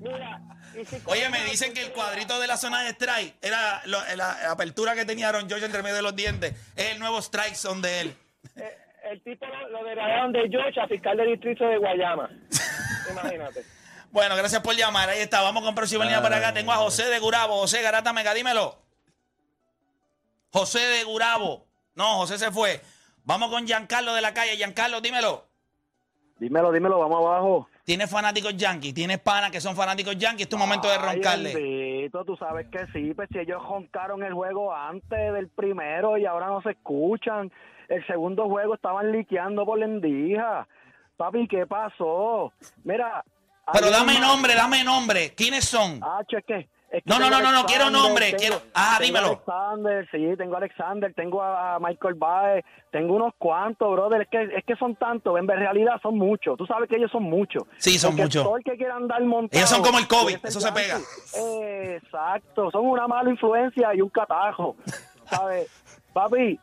Mira, 0.00 0.40
si- 0.86 0.96
Oye, 1.04 1.28
me 1.28 1.44
dicen 1.44 1.74
que 1.74 1.82
el 1.82 1.92
cuadrito 1.92 2.40
de 2.40 2.46
la 2.46 2.56
zona 2.56 2.82
de 2.82 2.90
strike 2.90 3.34
era 3.42 3.82
lo- 3.86 4.02
la 4.16 4.50
apertura 4.50 4.94
que 4.94 5.04
tenía 5.04 5.28
Aaron 5.28 5.48
George 5.48 5.66
entre 5.66 5.82
medio 5.82 5.96
de 5.96 6.02
los 6.02 6.16
dientes. 6.16 6.52
Es 6.76 6.92
el 6.92 6.98
nuevo 6.98 7.18
strike 7.20 7.54
zone 7.54 7.82
de 7.86 8.00
él. 8.00 8.14
Eh, 8.56 8.76
el 9.10 9.22
tipo 9.22 9.46
lo, 9.46 9.68
lo 9.68 9.84
degradaron 9.84 10.32
de 10.32 10.48
George 10.48 10.80
a 10.80 10.88
fiscal 10.88 11.16
de 11.16 11.26
distrito 11.26 11.66
de 11.66 11.78
Guayama. 11.78 12.30
Imagínate. 13.10 13.62
Bueno, 14.12 14.36
gracias 14.36 14.60
por 14.60 14.76
llamar. 14.76 15.08
Ahí 15.08 15.20
está. 15.20 15.40
Vamos 15.40 15.64
con 15.64 15.74
próxima 15.74 16.04
línea 16.04 16.20
para 16.20 16.36
acá. 16.36 16.52
Tengo 16.52 16.70
a 16.70 16.76
José 16.76 17.06
de 17.06 17.18
Gurabo. 17.18 17.60
José 17.60 17.80
Garata 17.80 18.12
Mega, 18.12 18.34
dímelo. 18.34 18.76
José 20.52 20.80
de 20.80 21.04
Gurabo. 21.04 21.64
No, 21.94 22.18
José 22.18 22.38
se 22.38 22.50
fue. 22.50 22.82
Vamos 23.24 23.48
con 23.48 23.66
Giancarlo 23.66 24.12
de 24.12 24.20
la 24.20 24.34
calle. 24.34 24.56
Giancarlo, 24.56 25.00
dímelo. 25.00 25.46
Dímelo, 26.38 26.72
dímelo, 26.72 26.98
vamos 26.98 27.24
abajo. 27.24 27.68
¿Tienes 27.84 28.10
fanáticos 28.10 28.54
yankees? 28.54 28.92
¿Tienes 28.92 29.18
panas 29.18 29.50
que 29.50 29.62
son 29.62 29.74
fanáticos 29.74 30.16
yankees? 30.18 30.42
Es 30.42 30.50
tu 30.50 30.58
momento 30.58 30.90
de 30.90 30.98
roncarle. 30.98 31.48
Ay, 31.48 31.54
bendito, 31.54 32.24
tú 32.26 32.36
sabes 32.36 32.66
que 32.68 32.86
sí, 32.92 33.14
pues 33.14 33.30
si 33.32 33.38
ellos 33.38 33.62
roncaron 33.66 34.22
el 34.22 34.34
juego 34.34 34.74
antes 34.74 35.32
del 35.32 35.48
primero 35.48 36.18
y 36.18 36.26
ahora 36.26 36.48
no 36.48 36.60
se 36.60 36.72
escuchan. 36.72 37.50
El 37.88 38.06
segundo 38.06 38.46
juego 38.46 38.74
estaban 38.74 39.10
liqueando 39.10 39.64
por 39.64 39.78
la 39.78 39.86
endija. 39.86 40.68
Papi, 41.16 41.48
¿qué 41.48 41.66
pasó? 41.66 42.52
Mira. 42.84 43.24
Pero 43.72 43.90
dame 43.90 44.18
nombre, 44.18 44.54
dame 44.54 44.84
nombre. 44.84 45.34
¿Quiénes 45.34 45.64
son? 45.64 46.00
Hacho, 46.02 46.38
es 46.38 46.44
que. 46.44 46.68
es 46.90 47.02
que 47.02 47.02
No, 47.06 47.18
no, 47.18 47.30
no, 47.30 47.40
no, 47.40 47.52
no, 47.52 47.64
quiero 47.64 47.90
nombre, 47.90 48.26
tengo- 48.26 48.38
quiero- 48.38 48.62
ah, 48.74 48.96
tengo 48.98 49.06
dímelo. 49.18 49.26
Alexander, 49.28 50.08
sí, 50.10 50.36
tengo 50.36 50.54
a 50.54 50.58
Alexander, 50.58 51.14
tengo 51.14 51.42
a 51.42 51.78
Michael 51.80 52.14
Baez, 52.14 52.64
tengo 52.90 53.14
unos 53.14 53.32
cuantos, 53.38 53.90
brother. 53.92 54.22
Es 54.22 54.28
que, 54.28 54.42
es 54.56 54.64
que 54.64 54.76
son 54.76 54.96
tantos, 54.96 55.38
en 55.38 55.46
realidad 55.46 55.94
son 56.02 56.18
muchos. 56.18 56.58
Tú 56.58 56.66
sabes 56.66 56.88
que 56.88 56.96
ellos 56.96 57.10
son 57.10 57.22
muchos. 57.22 57.62
Sí, 57.78 57.98
son 57.98 58.10
Porque 58.10 58.22
muchos. 58.24 58.44
Todo 58.44 58.56
el 58.56 58.64
que 58.64 58.76
quiera 58.76 58.96
andar 58.96 59.22
montado. 59.22 59.58
Ellos 59.58 59.70
son 59.70 59.82
como 59.82 59.98
el 59.98 60.08
COVID, 60.08 60.38
eso 60.44 60.60
se 60.60 60.72
pega. 60.72 60.98
Exacto, 61.94 62.70
son 62.70 62.86
una 62.86 63.06
mala 63.06 63.30
influencia 63.30 63.94
y 63.94 64.00
un 64.00 64.08
catajo. 64.08 64.76
¿Sabes? 65.30 65.68
Papi, 66.12 66.58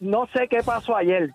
no 0.00 0.26
sé 0.34 0.46
qué 0.48 0.62
pasó 0.62 0.94
ayer, 0.96 1.30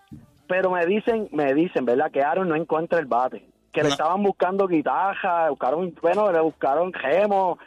pero 0.46 0.70
me 0.70 0.86
dicen, 0.86 1.28
me 1.32 1.52
dicen, 1.54 1.84
¿verdad? 1.84 2.10
Que 2.12 2.22
Aaron 2.22 2.48
no 2.48 2.54
encuentra 2.54 2.98
el 3.00 3.06
bate. 3.06 3.44
Que 3.76 3.82
le 3.82 3.90
estaban 3.90 4.22
buscando 4.22 4.66
guitarra, 4.66 5.50
buscaron, 5.50 5.94
bueno, 6.00 6.32
le 6.32 6.40
buscaron 6.40 6.92
gemo. 6.94 7.58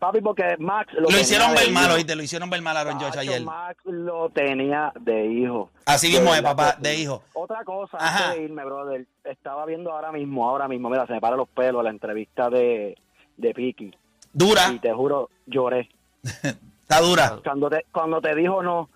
Papi, 0.00 0.20
porque 0.20 0.56
Max 0.58 0.92
lo, 0.94 1.08
Lo 1.08 1.20
hicieron 1.20 1.54
ver 1.54 1.70
mal, 1.70 1.88
oíste. 1.92 2.16
Lo 2.16 2.22
hicieron 2.24 2.50
ver 2.50 2.60
mal 2.62 2.76
a 2.76 2.80
Aaron 2.80 2.98
ayer. 3.16 3.42
Max 3.42 3.78
lo 3.84 4.28
tenía 4.30 4.92
de 5.00 5.26
hijo. 5.26 5.70
Así 5.84 6.08
mismo 6.08 6.34
es, 6.34 6.42
papá, 6.42 6.76
de 6.80 6.96
hijo. 6.96 7.22
Otra 7.32 7.62
cosa, 7.64 7.96
Ajá. 7.96 8.24
antes 8.24 8.38
de 8.38 8.44
irme, 8.44 8.64
brother. 8.64 9.06
Estaba 9.22 9.64
viendo 9.66 9.92
ahora 9.92 10.10
mismo, 10.10 10.50
ahora 10.50 10.66
mismo, 10.66 10.90
mira, 10.90 11.06
se 11.06 11.12
me 11.12 11.20
paran 11.20 11.38
los 11.38 11.48
pelos 11.48 11.84
la 11.84 11.90
entrevista 11.90 12.50
de, 12.50 12.98
de 13.36 13.54
Piki. 13.54 13.94
Dura. 14.32 14.72
Y 14.72 14.80
te 14.80 14.92
juro, 14.92 15.30
lloré. 15.46 15.88
Está 16.22 17.00
dura. 17.00 17.38
Cuando 17.44 17.70
te, 17.70 17.86
cuando 17.92 18.20
te 18.20 18.34
dijo 18.34 18.64
no, 18.64 18.90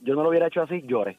yo 0.00 0.14
no 0.14 0.22
lo 0.22 0.30
hubiera 0.30 0.46
hecho 0.46 0.62
así, 0.62 0.82
lloré. 0.86 1.18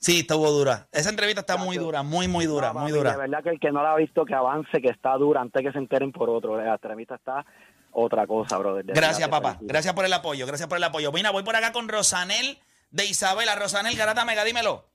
Sí, 0.00 0.20
estuvo 0.20 0.50
dura. 0.50 0.88
Esa 0.92 1.10
entrevista 1.10 1.40
está 1.40 1.58
muy 1.58 1.76
dura, 1.76 2.02
muy, 2.02 2.26
muy 2.26 2.46
dura, 2.46 2.72
No, 2.72 2.80
muy 2.80 2.90
dura. 2.90 3.12
De 3.12 3.18
verdad 3.18 3.42
que 3.42 3.50
el 3.50 3.60
que 3.60 3.70
no 3.70 3.82
la 3.82 3.92
ha 3.92 3.96
visto, 3.96 4.24
que 4.24 4.34
avance, 4.34 4.80
que 4.80 4.88
está 4.88 5.14
dura, 5.18 5.42
antes 5.42 5.62
que 5.62 5.72
se 5.72 5.78
enteren 5.78 6.10
por 6.10 6.30
otro. 6.30 6.56
La 6.56 6.72
entrevista 6.72 7.16
está 7.16 7.44
otra 7.92 8.26
cosa, 8.26 8.56
brother. 8.56 8.86
de 8.86 8.94
Gracias, 8.94 9.28
verdad, 9.28 9.42
papá. 9.42 9.58
Gracias 9.60 9.92
por 9.92 10.06
el 10.06 10.12
apoyo. 10.14 10.46
Gracias 10.46 10.68
por 10.70 10.78
el 10.78 10.84
apoyo. 10.84 11.12
Mira, 11.12 11.30
voy 11.30 11.42
por 11.42 11.54
acá 11.54 11.72
con 11.72 11.86
Rosanel 11.86 12.58
de 12.90 13.04
Isabela. 13.04 13.56
Rosanel 13.56 13.94
Garata 13.94 14.24
Mega, 14.24 14.42
dímelo. 14.44 14.86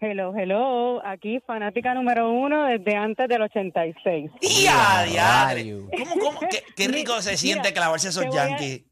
Hello, 0.00 0.34
hello. 0.34 1.06
Aquí, 1.06 1.40
fanática 1.40 1.92
número 1.92 2.30
uno 2.30 2.64
desde 2.64 2.96
antes 2.96 3.28
del 3.28 3.42
86. 3.42 4.30
¡Y 4.40 4.66
a 4.66 5.04
diadre! 5.04 5.74
¿Cómo, 5.98 6.14
cómo? 6.18 6.40
Qué, 6.50 6.62
qué 6.74 6.88
rico 6.88 7.20
se 7.20 7.36
siente 7.36 7.68
Mira, 7.68 7.74
clavarse 7.74 8.08
esos 8.08 8.26
Yankees. 8.32 8.82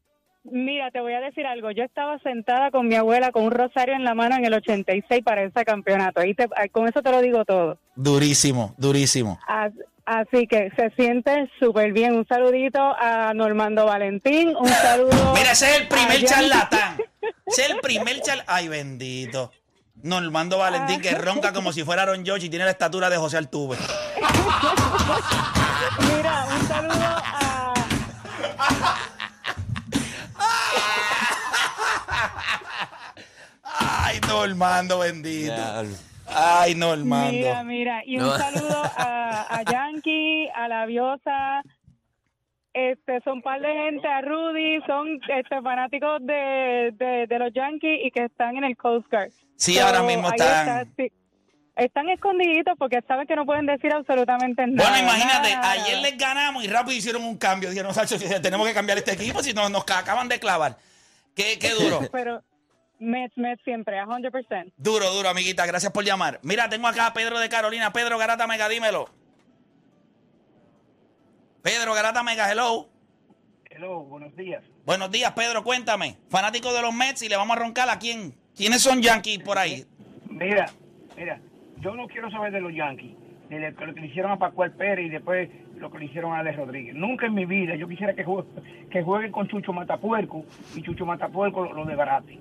Mira, 0.51 0.91
te 0.91 0.99
voy 1.01 1.13
a 1.13 1.19
decir 1.21 1.45
algo. 1.47 1.71
Yo 1.71 1.83
estaba 1.83 2.19
sentada 2.19 2.69
con 2.71 2.87
mi 2.87 2.93
abuela 2.95 3.31
con 3.31 3.45
un 3.45 3.51
rosario 3.51 3.95
en 3.95 4.03
la 4.03 4.13
mano 4.13 4.35
en 4.35 4.45
el 4.45 4.53
86 4.53 5.23
para 5.23 5.43
ese 5.43 5.65
campeonato. 5.65 6.19
Ahí 6.21 6.33
te- 6.35 6.47
con 6.71 6.87
eso 6.87 7.01
te 7.01 7.11
lo 7.11 7.21
digo 7.21 7.45
todo. 7.45 7.79
Durísimo, 7.95 8.73
durísimo. 8.77 9.39
As- 9.47 9.73
Así 10.07 10.45
que 10.45 10.69
se 10.75 10.91
siente 10.91 11.49
súper 11.59 11.91
bien. 11.91 12.13
Un 12.15 12.27
saludito 12.27 12.79
a 12.79 13.33
Normando 13.33 13.87
Valentín. 13.87 14.55
Un 14.55 14.67
saludo. 14.69 15.09
Mira, 15.35 15.53
ese 15.53 15.65
es 15.71 15.81
el 15.81 15.87
primer 15.87 16.23
charlatán. 16.25 16.97
Ese 17.47 17.63
es 17.63 17.69
el 17.71 17.79
primer 17.79 18.21
charlatán. 18.21 18.55
Ay, 18.55 18.67
bendito. 18.67 19.51
Normando 20.03 20.59
Valentín, 20.59 21.01
que 21.01 21.09
ronca 21.15 21.53
como 21.53 21.73
si 21.73 21.83
fuera 21.83 22.03
Aaron 22.03 22.23
George 22.23 22.45
y 22.45 22.49
tiene 22.49 22.65
la 22.65 22.71
estatura 22.71 23.09
de 23.09 23.17
José 23.17 23.37
Altuve. 23.37 23.77
Mira, 26.15 26.45
un 26.51 26.67
saludo 26.67 27.15
a. 27.23 27.73
Ay, 34.15 34.29
Normando, 34.29 34.99
bendito. 34.99 35.53
Ay, 36.27 36.75
Normando. 36.75 37.31
Mira, 37.31 37.63
mira, 37.63 38.01
y 38.05 38.17
un 38.17 38.23
No. 38.23 38.31
saludo 38.37 38.81
a, 38.97 39.57
a 39.57 39.63
Yankee, 39.63 40.47
a 40.55 40.67
la 40.67 40.85
Viosa, 40.85 41.61
este, 42.73 43.21
son 43.23 43.33
un 43.37 43.41
par 43.41 43.61
de 43.61 43.67
gente, 43.73 44.07
a 44.07 44.21
Rudy, 44.21 44.79
son 44.85 45.19
este, 45.29 45.61
fanáticos 45.61 46.19
de, 46.25 46.91
de, 46.93 47.25
de 47.27 47.39
los 47.39 47.53
Yankees 47.53 47.99
y 48.05 48.11
que 48.11 48.25
están 48.25 48.57
en 48.57 48.63
el 48.65 48.75
Coast 48.75 49.07
Guard. 49.09 49.31
Sí, 49.55 49.75
So, 49.75 49.85
ahora 49.85 50.01
mismo 50.03 50.27
están. 50.29 50.79
está, 50.79 50.93
sí. 50.97 51.11
Están 51.77 52.07
escondiditos 52.07 52.73
porque 52.79 53.01
saben 53.05 53.27
que 53.27 53.35
no 53.35 53.45
pueden 53.45 53.65
decir 53.65 53.91
absolutamente 53.93 54.65
nada. 54.65 54.89
Bueno, 54.89 55.03
imagínate, 55.05 55.53
nada, 55.55 55.71
ayer 55.71 55.97
les 55.99 56.17
ganamos 56.17 56.63
y 56.63 56.67
rápido 56.67 56.95
hicieron 56.97 57.23
un 57.25 57.37
cambio. 57.37 57.69
Dijeron, 57.69 57.93
Sacho, 57.93 58.15
tenemos 58.41 58.65
que 58.65 58.73
cambiar 58.73 58.97
este 58.97 59.11
equipo 59.11 59.43
si 59.43 59.53
no, 59.53 59.67
nos 59.67 59.83
ca- 59.83 59.99
acaban 59.99 60.29
de 60.29 60.39
clavar. 60.39 60.77
Qué, 61.35 61.59
qué 61.59 61.71
duro. 61.71 61.99
Pero 62.13 62.41
Mets, 62.99 63.37
Mets 63.37 63.61
siempre, 63.63 63.99
a 63.99 64.05
100%. 64.05 64.73
Duro, 64.77 65.11
duro, 65.11 65.29
amiguita. 65.29 65.65
Gracias 65.65 65.91
por 65.91 66.03
llamar. 66.03 66.39
Mira, 66.43 66.69
tengo 66.69 66.87
acá 66.87 67.07
a 67.07 67.13
Pedro 67.13 67.39
de 67.39 67.49
Carolina. 67.49 67.91
Pedro 67.91 68.17
Garata 68.17 68.47
Mega, 68.47 68.69
dímelo. 68.69 69.09
Pedro 71.61 71.93
Garata 71.93 72.23
Mega, 72.23 72.51
hello. 72.51 72.87
Hello, 73.69 74.03
buenos 74.03 74.35
días. 74.35 74.63
Buenos 74.85 75.11
días, 75.11 75.31
Pedro, 75.33 75.63
cuéntame. 75.63 76.17
Fanático 76.29 76.73
de 76.73 76.81
los 76.81 76.93
Mets 76.93 77.23
y 77.23 77.29
le 77.29 77.35
vamos 77.35 77.57
a 77.57 77.59
roncar 77.59 77.89
a 77.89 77.99
quién. 77.99 78.33
¿Quiénes 78.55 78.81
son 78.81 79.01
Yankees 79.01 79.39
por 79.39 79.57
ahí? 79.57 79.83
Mira, 80.29 80.67
mira, 81.17 81.39
yo 81.81 81.93
no 81.95 82.07
quiero 82.07 82.29
saber 82.31 82.53
de 82.53 82.61
los 82.61 82.73
Yankees, 82.73 83.11
de 83.49 83.71
lo 83.71 83.93
que 83.93 84.01
le 84.01 84.07
hicieron 84.07 84.31
a 84.31 84.37
Pacual 84.37 84.71
Pérez 84.73 85.07
y 85.07 85.09
después 85.09 85.49
lo 85.77 85.91
que 85.91 85.99
le 85.99 86.05
hicieron 86.05 86.33
a 86.33 86.39
Alex 86.39 86.55
Rodríguez. 86.57 86.95
Nunca 86.95 87.25
en 87.25 87.33
mi 87.33 87.45
vida 87.45 87.75
yo 87.75 87.87
quisiera 87.87 88.13
que, 88.13 88.25
jue- 88.25 88.45
que 88.89 89.03
jueguen 89.03 89.31
con 89.33 89.47
Chucho 89.49 89.73
Matapuerco 89.73 90.45
y 90.73 90.81
Chucho 90.83 91.05
Matapuerco 91.05 91.65
lo, 91.65 91.73
lo 91.73 91.85
desbarate. 91.85 92.39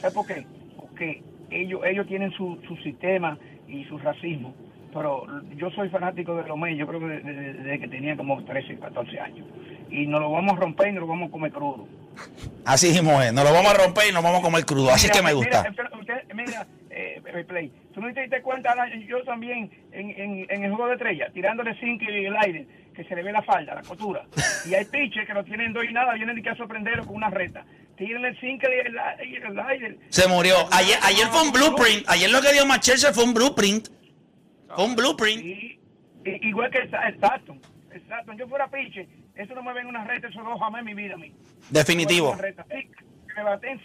¿Sabes 0.00 0.14
por 0.14 0.26
qué? 0.26 0.46
Porque 0.76 1.22
ellos, 1.50 1.80
ellos 1.84 2.06
tienen 2.06 2.30
su, 2.32 2.58
su 2.66 2.76
sistema 2.78 3.38
y 3.68 3.84
su 3.84 3.98
racismo. 3.98 4.54
Pero 4.92 5.26
yo 5.56 5.70
soy 5.72 5.88
fanático 5.90 6.34
de 6.36 6.48
los 6.48 6.58
yo 6.76 6.86
creo 6.86 7.00
que 7.00 7.06
desde, 7.06 7.78
que 7.80 7.88
tenía 7.88 8.16
como 8.16 8.42
13, 8.44 8.78
14 8.78 9.20
años. 9.20 9.46
Y 9.90 10.06
nos 10.06 10.20
lo 10.20 10.30
vamos 10.30 10.54
a 10.54 10.60
romper 10.60 10.88
y 10.88 10.92
nos 10.92 11.02
lo 11.02 11.06
vamos 11.08 11.28
a 11.28 11.32
comer 11.32 11.52
crudo. 11.52 11.86
Así 12.64 12.88
mismo 12.92 13.20
es. 13.20 13.32
Nos 13.32 13.44
lo 13.44 13.52
vamos 13.52 13.72
a 13.74 13.84
romper 13.84 14.04
y 14.08 14.12
nos 14.12 14.22
vamos 14.22 14.40
a 14.40 14.42
comer 14.42 14.64
crudo. 14.64 14.90
Así 14.90 15.06
Mira, 15.08 15.14
que 15.16 15.22
me 15.22 15.34
mira, 15.34 15.62
gusta. 15.62 15.70
usted- 15.70 15.98
usted- 16.00 16.34
mira, 16.34 16.66
eh, 16.90 17.20
Play, 17.46 17.70
tú 17.92 18.00
no 18.00 18.12
te 18.14 18.22
diste 18.22 18.40
cuenta, 18.40 18.74
yo 19.06 19.22
también 19.24 19.70
en, 19.92 20.10
en, 20.10 20.46
en 20.48 20.64
el 20.64 20.70
juego 20.70 20.86
de 20.88 20.94
estrella, 20.94 21.28
tirándole 21.34 21.74
zinc 21.78 22.00
y 22.02 22.24
el 22.24 22.36
aire, 22.38 22.66
que 22.94 23.04
se 23.04 23.14
le 23.14 23.22
ve 23.22 23.32
la 23.32 23.42
falda, 23.42 23.74
la 23.74 23.82
costura. 23.82 24.24
Y 24.66 24.74
hay 24.74 24.86
pitches 24.86 25.26
que 25.26 25.34
no 25.34 25.44
tienen 25.44 25.74
dos 25.74 25.84
y 25.88 25.92
nada, 25.92 26.14
vienen 26.14 26.36
de 26.36 26.42
que 26.42 26.48
a 26.48 26.56
sorprenderlo 26.56 27.04
con 27.04 27.16
una 27.16 27.28
reta. 27.28 27.64
Tírenle 27.96 28.28
el 28.28 28.40
zinc 28.40 28.62
y 28.62 28.66
el, 28.66 28.94
y 29.80 29.84
el. 29.84 29.98
Se 30.10 30.28
murió. 30.28 30.56
Ayer, 30.70 30.98
ayer 31.02 31.26
fue 31.28 31.42
un 31.42 31.52
blueprint. 31.52 32.04
Ayer 32.08 32.30
lo 32.30 32.42
que 32.42 32.52
dio 32.52 32.66
Matt 32.66 32.82
Scherzer 32.82 33.14
fue 33.14 33.24
un 33.24 33.32
blueprint. 33.32 33.88
Fue 34.74 34.84
un 34.84 34.94
blueprint. 34.94 35.42
Y, 35.42 35.80
y- 36.24 36.48
igual 36.48 36.70
que 36.70 36.78
el, 36.78 36.90
el 36.94 37.14
Stockton. 37.16 37.60
El 37.90 38.38
yo 38.38 38.46
fuera 38.48 38.68
pitcher, 38.70 39.06
eso 39.34 39.54
no 39.54 39.62
me 39.62 39.72
ven 39.72 39.86
una 39.86 40.04
reta, 40.04 40.28
eso 40.28 40.42
no 40.42 40.58
jamás 40.58 40.80
en 40.80 40.84
mi 40.84 40.94
vida 40.94 41.14
a 41.14 41.16
mí. 41.16 41.32
Definitivo. 41.70 42.36
Que 42.36 42.52
me 43.36 43.42
bate 43.42 43.70
en 43.70 43.80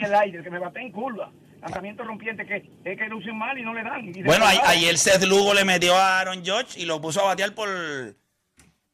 y 0.00 0.04
el 0.04 0.14
aire, 0.14 0.42
que 0.42 0.50
me 0.50 0.58
bate 0.58 0.80
en 0.80 0.90
curva. 0.90 1.30
Lanzamiento 1.60 2.02
rompiente 2.02 2.44
que 2.44 2.56
es 2.84 2.98
que 2.98 3.06
lucen 3.08 3.38
mal 3.38 3.56
y 3.56 3.62
no 3.62 3.72
le 3.72 3.84
dan. 3.84 4.12
Bueno, 4.24 4.44
a- 4.44 4.70
ayer 4.70 4.98
Seth 4.98 5.22
Lugo 5.22 5.54
le 5.54 5.64
metió 5.64 5.94
a 5.94 6.18
Aaron 6.20 6.44
George 6.44 6.80
y 6.80 6.86
lo 6.86 7.00
puso 7.00 7.20
a 7.20 7.24
batear 7.26 7.54
por, 7.54 7.68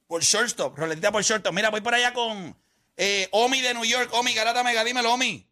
por 0.06 0.20
shortstop. 0.22 0.76
Roletita 0.78 1.10
por 1.10 1.22
shortstop. 1.22 1.54
Mira, 1.54 1.70
voy 1.70 1.80
por 1.80 1.94
allá 1.94 2.12
con 2.12 2.54
eh, 2.98 3.28
Omi 3.32 3.60
de 3.62 3.72
New 3.74 3.84
York. 3.84 4.10
Omi, 4.12 4.34
Garata 4.34 4.62
Mega, 4.62 4.84
dímelo, 4.84 5.14
Omi. 5.14 5.46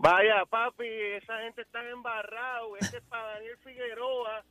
Vaya, 0.00 0.44
papi, 0.48 0.86
esa 0.86 1.38
gente 1.42 1.62
está 1.62 1.80
embarrado. 1.88 2.76
Este 2.78 2.98
es 2.98 3.02
para 3.04 3.34
Daniel 3.34 3.56
Figueroa. 3.64 4.44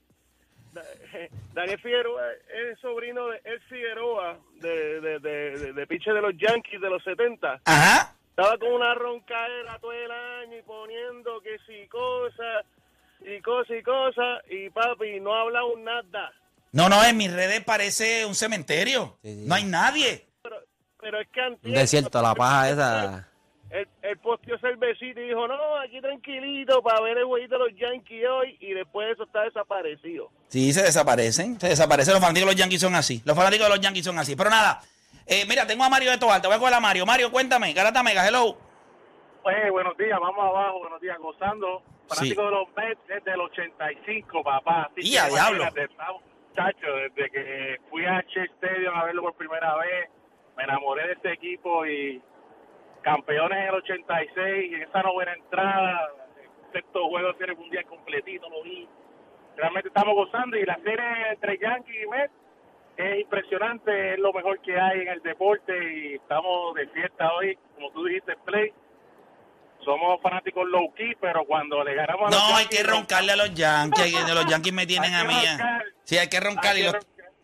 Da- 0.73 0.83
Daniel 1.53 1.79
Figueroa 1.79 2.21
es 2.33 2.67
el 2.69 2.77
sobrino 2.81 3.27
de 3.29 3.41
El 3.45 3.61
Figueroa, 3.61 4.37
de, 4.55 5.01
de, 5.01 5.19
de, 5.19 5.57
de, 5.57 5.73
de 5.73 5.87
pitcher 5.87 6.13
de 6.13 6.21
los 6.21 6.33
Yankees 6.37 6.81
de 6.81 6.89
los 6.89 7.03
70. 7.03 7.61
Ajá. 7.65 8.13
Estaba 8.29 8.57
con 8.57 8.73
una 8.73 8.93
roncadera 8.93 9.79
todo 9.79 9.93
el 9.93 10.11
año 10.11 10.57
y 10.57 10.61
poniendo 10.63 11.41
que 11.41 11.57
sí 11.65 11.87
cosas 11.87 12.65
y 13.21 13.41
cosas 13.41 13.77
y 13.79 13.83
cosas. 13.83 14.43
Y 14.49 14.69
papi, 14.69 15.19
no 15.21 15.33
ha 15.33 15.41
hablado 15.41 15.75
nada. 15.77 16.33
No, 16.73 16.89
no, 16.89 17.03
en 17.03 17.15
mis 17.17 17.31
redes 17.33 17.63
parece 17.63 18.25
un 18.25 18.35
cementerio. 18.35 19.17
Sí, 19.23 19.33
sí. 19.33 19.45
No 19.47 19.55
hay 19.55 19.63
nadie. 19.63 20.26
Pero, 21.01 21.19
es 21.19 21.27
que 21.29 21.39
Un 21.41 21.53
antier- 21.53 21.73
desierto, 21.79 22.21
la 22.21 22.33
paja 22.35 22.69
esa. 22.69 23.27
Él, 23.69 23.87
él 24.01 24.17
posteó 24.19 24.57
cervecita 24.59 25.19
y 25.19 25.27
dijo, 25.27 25.45
no, 25.47 25.75
aquí 25.79 25.99
tranquilito 25.99 26.81
para 26.81 27.01
ver 27.01 27.17
el 27.17 27.25
jueguito 27.25 27.57
de 27.59 27.69
los 27.69 27.77
Yankees 27.77 28.25
hoy 28.29 28.57
y 28.61 28.73
después 28.73 29.11
eso 29.11 29.23
está 29.23 29.43
desaparecido. 29.43 30.29
Sí, 30.47 30.71
se 30.71 30.83
desaparecen. 30.83 31.59
Se 31.59 31.67
desaparecen. 31.67 32.13
Los 32.13 32.21
fanáticos 32.21 32.47
de 32.47 32.53
los 32.53 32.59
Yankees 32.61 32.79
son 32.81 32.95
así. 32.95 33.21
Los 33.25 33.35
fanáticos 33.35 33.67
de 33.67 33.75
los 33.75 33.81
Yankees 33.81 34.05
son 34.05 34.17
así. 34.19 34.35
Pero 34.37 34.49
nada. 34.49 34.79
eh, 35.25 35.45
mira, 35.49 35.67
tengo 35.67 35.83
a 35.83 35.89
Mario 35.89 36.11
de 36.11 36.17
Tobar. 36.17 36.41
Te 36.41 36.47
voy 36.47 36.55
a 36.55 36.59
coger 36.59 36.73
a 36.75 36.79
Mario. 36.79 37.05
Mario, 37.05 37.29
cuéntame. 37.29 37.73
Garata 37.73 38.01
Mega, 38.03 38.25
hello. 38.25 38.57
Oye, 39.43 39.69
buenos 39.69 39.97
días, 39.97 40.17
vamos 40.19 40.39
abajo, 40.45 40.79
buenos 40.79 41.01
días, 41.01 41.17
gozando. 41.19 41.81
Fanático 42.07 42.43
de 42.45 42.51
los 42.51 42.67
Mets 42.75 42.99
desde 43.07 43.31
el 43.33 43.39
85, 43.41 44.43
papá. 44.43 44.89
Así 44.91 45.01
Y 45.13 45.17
a 45.17 45.27
diablo. 45.27 45.65
Chacho, 46.55 46.87
desde 46.87 47.29
que 47.29 47.77
fui 47.89 48.05
a 48.05 48.21
Shea 48.29 48.45
Stadium 48.45 48.95
a 48.95 49.05
verlo 49.05 49.21
por 49.23 49.35
primera 49.35 49.75
vez, 49.77 50.09
me 50.57 50.63
enamoré 50.63 51.07
de 51.07 51.13
este 51.13 51.33
equipo 51.33 51.85
y 51.85 52.21
campeones 53.01 53.59
en 53.59 53.67
el 53.67 53.75
86, 53.75 54.71
y 54.71 54.75
en 54.75 54.81
esa 54.81 55.01
novena 55.03 55.33
entrada, 55.33 56.09
sexto 56.73 57.07
juego 57.07 57.31
de 57.31 57.37
serie 57.37 57.55
mundial 57.55 57.85
completito, 57.85 58.49
lo 58.49 58.63
vi. 58.63 58.87
Realmente 59.55 59.87
estamos 59.89 60.13
gozando 60.15 60.57
y 60.57 60.65
la 60.65 60.75
serie 60.83 61.31
entre 61.31 61.57
Yankees 61.57 62.03
y 62.03 62.07
Mets 62.07 62.33
es 62.97 63.19
impresionante, 63.21 64.13
es 64.13 64.19
lo 64.19 64.33
mejor 64.33 64.59
que 64.61 64.79
hay 64.79 65.01
en 65.01 65.07
el 65.09 65.21
deporte 65.21 65.73
y 65.93 66.15
estamos 66.15 66.73
de 66.75 66.87
fiesta 66.87 67.31
hoy, 67.33 67.57
como 67.75 67.91
tú 67.91 68.05
dijiste, 68.05 68.35
Play. 68.45 68.73
Somos 69.85 70.19
fanáticos 70.21 70.67
low 70.67 70.91
key, 70.95 71.15
pero 71.21 71.45
cuando 71.45 71.83
le 71.83 71.93
ganamos 71.93 72.27
a 72.27 72.31
los 72.31 72.49
No, 72.49 72.55
hay 72.57 72.65
que 72.65 72.83
roncarle 72.83 73.31
a 73.31 73.35
los 73.35 73.53
Yankees. 73.53 74.33
Los 74.33 74.45
Yankees 74.47 74.73
me 74.73 74.85
tienen 74.87 75.13
a 75.13 75.23
mí. 75.23 75.33
roncar. 75.33 75.85
Sí, 76.03 76.17
hay 76.17 76.27
que 76.27 76.39
roncar. 76.39 76.77
Y 76.77 76.83
los-. 76.83 76.95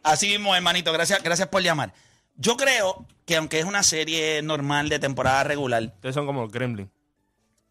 Así 0.04 0.28
mismo, 0.28 0.54
hermanito. 0.56 0.91
Gracias, 0.91 1.23
gracias 1.23 1.47
por 1.47 1.62
llamar. 1.62 1.93
Yo 2.36 2.58
creo 2.58 3.08
que 3.26 3.36
aunque 3.38 3.60
es 3.60 3.65
una 3.65 3.84
serie 3.84 4.41
normal 4.41 4.89
de 4.89 5.00
temporada 5.00 5.43
regular, 5.43 5.84
Ustedes 5.84 6.15
son 6.15 6.26
como 6.26 6.41
los 6.41 6.52
Gremlin. 6.52 6.91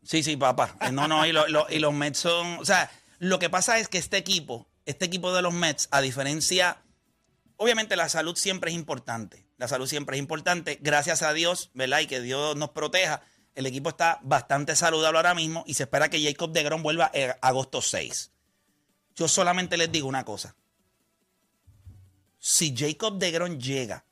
Sí, 0.02 0.22
sí, 0.22 0.36
papá. 0.36 0.76
Eh, 0.80 0.90
No, 0.92 1.06
no, 1.08 1.24
y, 1.26 1.32
lo- 1.32 1.46
lo- 1.48 1.66
y 1.70 1.78
los 1.78 1.92
Mets 1.92 2.18
son. 2.18 2.58
O 2.58 2.64
sea, 2.64 2.90
lo 3.18 3.38
que 3.38 3.50
pasa 3.50 3.78
es 3.78 3.88
que 3.88 3.98
este 3.98 4.16
equipo, 4.16 4.68
este 4.86 5.04
equipo 5.04 5.32
de 5.32 5.42
los 5.42 5.52
Mets, 5.52 5.88
a 5.90 6.00
diferencia. 6.00 6.78
Obviamente 7.56 7.94
la 7.96 8.08
salud 8.08 8.34
siempre 8.36 8.70
es 8.70 8.76
importante. 8.76 9.46
La 9.58 9.68
salud 9.68 9.86
siempre 9.86 10.16
es 10.16 10.20
importante. 10.20 10.78
Gracias 10.80 11.22
a 11.22 11.32
Dios, 11.32 11.70
¿verdad? 11.74 12.00
Y 12.00 12.06
que 12.08 12.20
Dios 12.20 12.56
nos 12.56 12.70
proteja. 12.70 13.22
El 13.54 13.66
equipo 13.66 13.90
está 13.90 14.18
bastante 14.22 14.74
saludable 14.74 15.18
ahora 15.18 15.34
mismo 15.34 15.62
y 15.66 15.74
se 15.74 15.84
espera 15.84 16.08
que 16.08 16.20
Jacob 16.22 16.50
de 16.52 16.62
Grom 16.64 16.82
vuelva 16.82 17.10
en 17.14 17.32
agosto 17.42 17.80
6. 17.82 18.32
Yo 19.14 19.28
solamente 19.28 19.76
les 19.76 19.92
digo 19.92 20.08
una 20.08 20.24
cosa. 20.24 20.56
Si 22.38 22.74
Jacob 22.76 23.18
de 23.18 23.30
Grom 23.30 23.58
llega, 23.58 24.04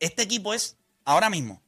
este 0.00 0.22
equipo 0.22 0.54
es 0.54 0.76
ahora 1.04 1.30
mismo 1.30 1.62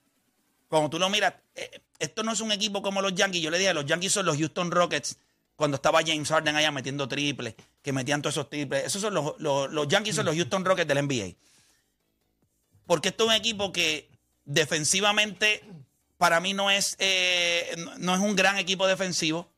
cuando 0.69 0.91
tú 0.91 0.99
lo 0.99 1.09
miras, 1.09 1.35
eh, 1.55 1.81
esto 1.99 2.23
no 2.23 2.33
es 2.33 2.41
un 2.41 2.53
equipo 2.53 2.83
como 2.83 3.03
los 3.03 3.15
Yankees. 3.15 3.43
Yo 3.43 3.51
le 3.51 3.59
dije, 3.59 3.75
los 3.75 3.87
Yankees 3.87 4.13
son 4.13 4.27
los 4.27 4.37
Houston 4.37 4.71
Rockets 4.71 5.19
cuando 5.57 5.77
estaba 5.77 6.01
James 6.07 6.29
Harden 6.29 6.55
allá 6.55 6.71
metiendo 6.71 7.09
triples, 7.09 7.55
que 7.83 7.93
metían 7.93 8.23
todos 8.23 8.35
esos 8.35 8.49
triples. 8.49 8.85
Esos 8.85 9.03
son 9.03 9.15
los, 9.15 9.35
los, 9.41 9.89
Yankees 9.89 10.15
son 10.15 10.27
los 10.27 10.37
Houston 10.37 10.65
Rockets 10.65 10.87
del 10.87 11.05
NBA. 11.05 11.35
Porque 12.87 13.09
esto 13.09 13.25
es 13.25 13.31
un 13.31 13.35
equipo 13.35 13.73
que 13.73 14.09
defensivamente 14.45 15.65
para 16.17 16.39
mí 16.41 16.55
no 16.55 16.71
es, 16.71 16.97
eh, 17.01 17.75
no 17.99 18.15
es 18.15 18.21
un 18.21 18.37
gran 18.37 18.59
equipo 18.59 18.87
defensivo. 18.87 19.49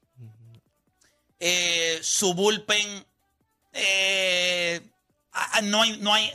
Eh, 1.38 1.98
su 2.02 2.35
bullpen. 2.35 3.04
eh, 3.72 4.80
ah, 5.33 5.50
ah, 5.54 5.61
no 5.62 5.83
hay. 5.83 5.98
No 5.98 6.14
hay 6.14 6.30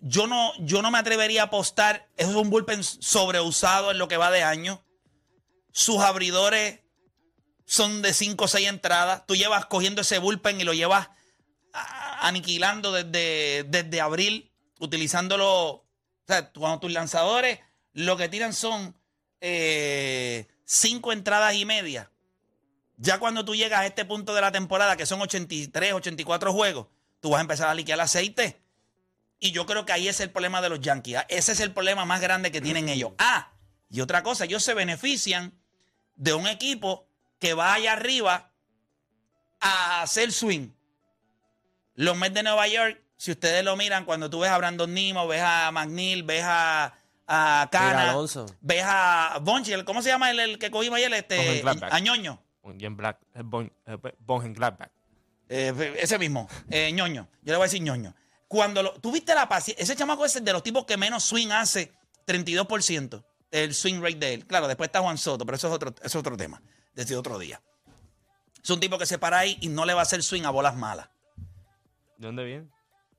yo, 0.00 0.26
no, 0.26 0.52
yo 0.58 0.82
no 0.82 0.90
me 0.90 0.98
atrevería 0.98 1.42
a 1.42 1.46
apostar. 1.46 2.08
Eso 2.16 2.30
es 2.30 2.36
un 2.36 2.50
bullpen 2.50 2.82
sobreusado 2.82 3.90
en 3.90 3.98
lo 3.98 4.08
que 4.08 4.16
va 4.16 4.30
de 4.30 4.42
año. 4.42 4.82
Sus 5.72 5.98
abridores 5.98 6.80
son 7.64 8.02
de 8.02 8.12
5 8.12 8.44
o 8.44 8.48
6 8.48 8.68
entradas. 8.68 9.26
Tú 9.26 9.36
llevas 9.36 9.66
cogiendo 9.66 10.02
ese 10.02 10.18
bullpen 10.18 10.60
y 10.60 10.64
lo 10.64 10.72
llevas 10.74 11.08
aniquilando 12.20 12.92
desde, 12.92 13.64
desde 13.68 14.00
abril, 14.00 14.50
utilizándolo. 14.78 15.46
O 15.46 15.84
sea, 16.26 16.50
cuando 16.52 16.80
tus 16.80 16.92
lanzadores 16.92 17.60
lo 17.92 18.16
que 18.16 18.28
tiran 18.28 18.52
son 18.52 18.96
eh, 19.40 20.46
cinco 20.64 21.12
entradas 21.12 21.54
y 21.54 21.64
media. 21.64 22.10
Ya 22.96 23.18
cuando 23.18 23.44
tú 23.44 23.54
llegas 23.54 23.80
a 23.80 23.86
este 23.86 24.04
punto 24.04 24.34
de 24.34 24.40
la 24.40 24.52
temporada, 24.52 24.96
que 24.96 25.06
son 25.06 25.20
83, 25.20 25.94
84 25.94 26.52
juegos, 26.52 26.86
tú 27.20 27.30
vas 27.30 27.38
a 27.38 27.42
empezar 27.42 27.68
a 27.68 27.74
liquear 27.74 28.00
aceite. 28.00 28.60
Y 29.40 29.52
yo 29.52 29.64
creo 29.66 29.86
que 29.86 29.92
ahí 29.92 30.06
es 30.06 30.20
el 30.20 30.30
problema 30.30 30.60
de 30.60 30.68
los 30.68 30.80
Yankees. 30.80 31.16
¿ah? 31.16 31.26
Ese 31.28 31.52
es 31.52 31.60
el 31.60 31.72
problema 31.72 32.04
más 32.04 32.20
grande 32.20 32.52
que 32.52 32.60
tienen 32.60 32.88
ellos. 32.88 33.12
Ah, 33.18 33.50
y 33.90 34.00
otra 34.02 34.22
cosa, 34.22 34.44
ellos 34.44 34.62
se 34.62 34.74
benefician 34.74 35.52
de 36.16 36.34
un 36.34 36.46
equipo 36.46 37.06
que 37.38 37.54
va 37.54 37.72
allá 37.74 37.94
arriba 37.94 38.50
a 39.60 40.02
hacer 40.02 40.30
swing. 40.32 40.68
Los 41.94 42.16
Mets 42.16 42.34
de 42.34 42.42
Nueva 42.42 42.68
York, 42.68 43.00
si 43.16 43.30
ustedes 43.32 43.64
lo 43.64 43.76
miran, 43.76 44.04
cuando 44.04 44.30
tú 44.30 44.40
ves 44.40 44.50
a 44.50 44.58
Brandon 44.58 44.92
Nimo, 44.92 45.26
ves 45.26 45.42
a 45.42 45.70
McNeil, 45.72 46.22
ves 46.22 46.42
a, 46.44 46.94
a 47.26 47.68
Cana, 47.70 48.12
ves 48.60 48.82
a 48.86 49.38
Bonchi, 49.42 49.72
el- 49.72 49.84
¿cómo 49.84 50.02
se 50.02 50.08
llama 50.10 50.30
el, 50.30 50.38
el 50.40 50.58
que 50.58 50.70
cogimos 50.70 50.96
ayer? 50.98 51.12
Este, 51.14 51.36
Bojen 51.36 51.60
Gladbach. 51.62 51.92
a 51.92 51.98
Ñoño. 52.00 52.42
Bien 52.74 52.96
Black, 52.96 53.18
eh, 53.34 53.40
Bon, 53.42 53.70
eh, 53.86 54.52
Gladbach. 54.54 54.90
Eh, 55.48 55.94
ese 55.98 56.18
mismo, 56.18 56.48
eh, 56.70 56.92
ñoño. 56.92 57.26
Yo 57.42 57.52
le 57.52 57.56
voy 57.56 57.64
a 57.64 57.66
decir 57.66 57.82
ñoño. 57.82 58.14
Cuando 58.50 58.82
lo, 58.82 58.92
tuviste 58.94 59.32
la 59.32 59.48
paciencia, 59.48 59.80
ese 59.80 59.94
chamaco 59.94 60.24
es 60.24 60.34
el 60.34 60.44
de 60.44 60.52
los 60.52 60.64
tipos 60.64 60.84
que 60.84 60.96
menos 60.96 61.22
swing 61.22 61.52
hace, 61.52 61.92
32%, 62.26 63.24
el 63.52 63.72
swing 63.72 64.00
rate 64.00 64.16
de 64.16 64.34
él. 64.34 64.44
Claro, 64.44 64.66
después 64.66 64.88
está 64.88 64.98
Juan 65.00 65.18
Soto, 65.18 65.46
pero 65.46 65.54
eso 65.54 65.68
es 65.68 65.72
otro, 65.72 65.90
eso 65.90 66.02
es 66.02 66.16
otro 66.16 66.36
tema, 66.36 66.60
desde 66.92 67.14
otro 67.14 67.38
día. 67.38 67.62
Es 68.60 68.68
un 68.70 68.80
tipo 68.80 68.98
que 68.98 69.06
se 69.06 69.18
para 69.18 69.38
ahí 69.38 69.56
y 69.60 69.68
no 69.68 69.84
le 69.84 69.94
va 69.94 70.00
a 70.00 70.02
hacer 70.02 70.20
swing 70.24 70.42
a 70.42 70.50
bolas 70.50 70.74
malas. 70.74 71.08
¿De 72.16 72.26
dónde 72.26 72.42
viene? 72.42 72.68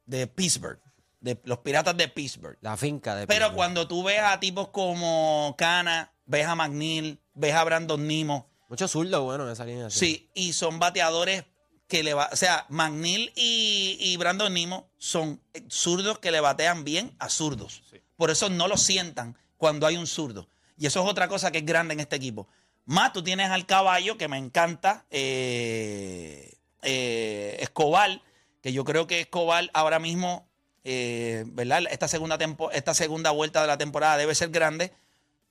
De 0.06 0.28
Pittsburgh, 0.28 0.82
de 1.22 1.40
los 1.46 1.60
piratas 1.60 1.96
de 1.96 2.10
Pittsburgh. 2.10 2.58
La 2.60 2.76
finca 2.76 3.16
de 3.16 3.26
Pero 3.26 3.46
Pittsburgh. 3.46 3.56
cuando 3.56 3.88
tú 3.88 4.04
ves 4.04 4.20
a 4.20 4.38
tipos 4.38 4.68
como 4.68 5.56
Cana, 5.58 6.12
ves 6.26 6.46
a 6.46 6.56
McNeil, 6.56 7.22
ves 7.36 7.54
a 7.54 7.64
Brandon 7.64 8.06
Nimo, 8.06 8.52
Mucho 8.68 8.88
zurdo 8.88 9.24
bueno 9.24 9.46
en 9.46 9.52
esa 9.52 9.64
línea. 9.64 9.90
Sí, 9.90 10.30
y 10.34 10.52
son 10.54 10.80
bateadores 10.80 11.46
que 11.92 12.04
le 12.04 12.14
va, 12.14 12.30
o 12.32 12.38
sea, 12.38 12.66
McNeil 12.70 13.34
y, 13.36 13.98
y 14.00 14.16
Brandon 14.16 14.54
Nimo 14.54 14.88
son 14.98 15.42
zurdos 15.68 16.20
que 16.20 16.32
le 16.32 16.40
batean 16.40 16.86
bien 16.86 17.14
a 17.20 17.28
zurdos. 17.28 17.84
Por 18.16 18.32
eso 18.32 18.48
no 18.48 18.70
lo 18.70 18.78
sientan 18.78 19.36
cuando 19.58 19.86
hay 19.86 19.98
un 19.98 20.08
zurdo. 20.08 20.48
Y 20.78 20.86
eso 20.86 21.04
es 21.04 21.10
otra 21.10 21.28
cosa 21.28 21.52
que 21.52 21.58
es 21.58 21.66
grande 21.66 21.94
en 21.94 22.00
este 22.00 22.16
equipo. 22.16 22.48
Más 22.86 23.12
tú 23.12 23.22
tienes 23.22 23.50
al 23.50 23.66
caballo, 23.66 24.18
que 24.18 24.30
me 24.30 24.38
encanta, 24.38 25.06
eh, 25.12 26.54
eh, 26.82 27.58
Escobar, 27.60 28.22
que 28.62 28.72
yo 28.72 28.86
creo 28.86 29.06
que 29.06 29.20
Escobar 29.20 29.70
ahora 29.74 30.00
mismo, 30.00 30.48
eh, 30.86 31.44
¿verdad? 31.48 31.84
Esta 31.92 32.08
segunda, 32.08 32.38
tempo- 32.38 32.72
esta 32.72 32.94
segunda 32.94 33.32
vuelta 33.32 33.60
de 33.60 33.68
la 33.68 33.78
temporada 33.78 34.16
debe 34.16 34.34
ser 34.34 34.50
grande. 34.50 34.94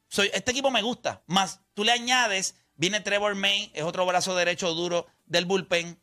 Soy, 0.08 0.30
este 0.32 0.52
equipo 0.52 0.70
me 0.70 0.80
gusta. 0.80 1.20
Más, 1.26 1.60
tú 1.74 1.84
le 1.84 1.92
añades, 1.92 2.54
viene 2.76 3.00
Trevor 3.02 3.34
May, 3.34 3.70
es 3.74 3.84
otro 3.84 4.06
brazo 4.06 4.34
derecho 4.34 4.72
duro 4.72 5.06
del 5.26 5.44
bullpen 5.44 5.98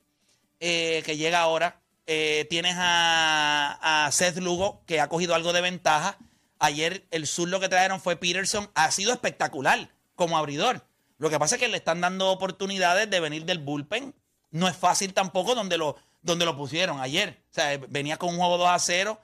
eh, 0.60 1.04
que 1.06 1.18
llega 1.18 1.40
ahora. 1.40 1.82
Eh, 2.06 2.48
tienes 2.50 2.76
a, 2.78 4.06
a 4.06 4.12
Seth 4.12 4.38
Lugo, 4.38 4.84
que 4.86 5.02
ha 5.02 5.10
cogido 5.10 5.36
algo 5.36 5.54
de 5.54 5.62
ventaja. 5.62 6.18
Ayer 6.60 7.06
el 7.12 7.28
zurdo 7.28 7.60
que 7.60 7.70
trajeron 7.70 8.02
fue 8.02 8.16
Peterson. 8.16 8.70
Ha 8.76 8.92
sido 8.92 9.14
espectacular 9.14 9.90
como 10.16 10.38
abridor. 10.38 10.86
Lo 11.18 11.30
que 11.30 11.40
pasa 11.40 11.56
es 11.56 11.62
que 11.62 11.68
le 11.68 11.78
están 11.78 12.02
dando 12.02 12.30
oportunidades 12.30 13.10
de 13.10 13.20
venir 13.20 13.46
del 13.46 13.60
bullpen. 13.60 14.14
No 14.52 14.68
es 14.68 14.76
fácil 14.78 15.14
tampoco 15.14 15.56
donde 15.56 15.78
lo, 15.78 15.98
donde 16.22 16.46
lo 16.46 16.56
pusieron 16.56 17.00
ayer. 17.00 17.42
O 17.52 17.54
sea, 17.54 17.78
venía 17.90 18.18
con 18.18 18.30
un 18.30 18.38
juego 18.38 18.58
2 18.58 18.70
a 18.70 18.80
0. 18.80 19.22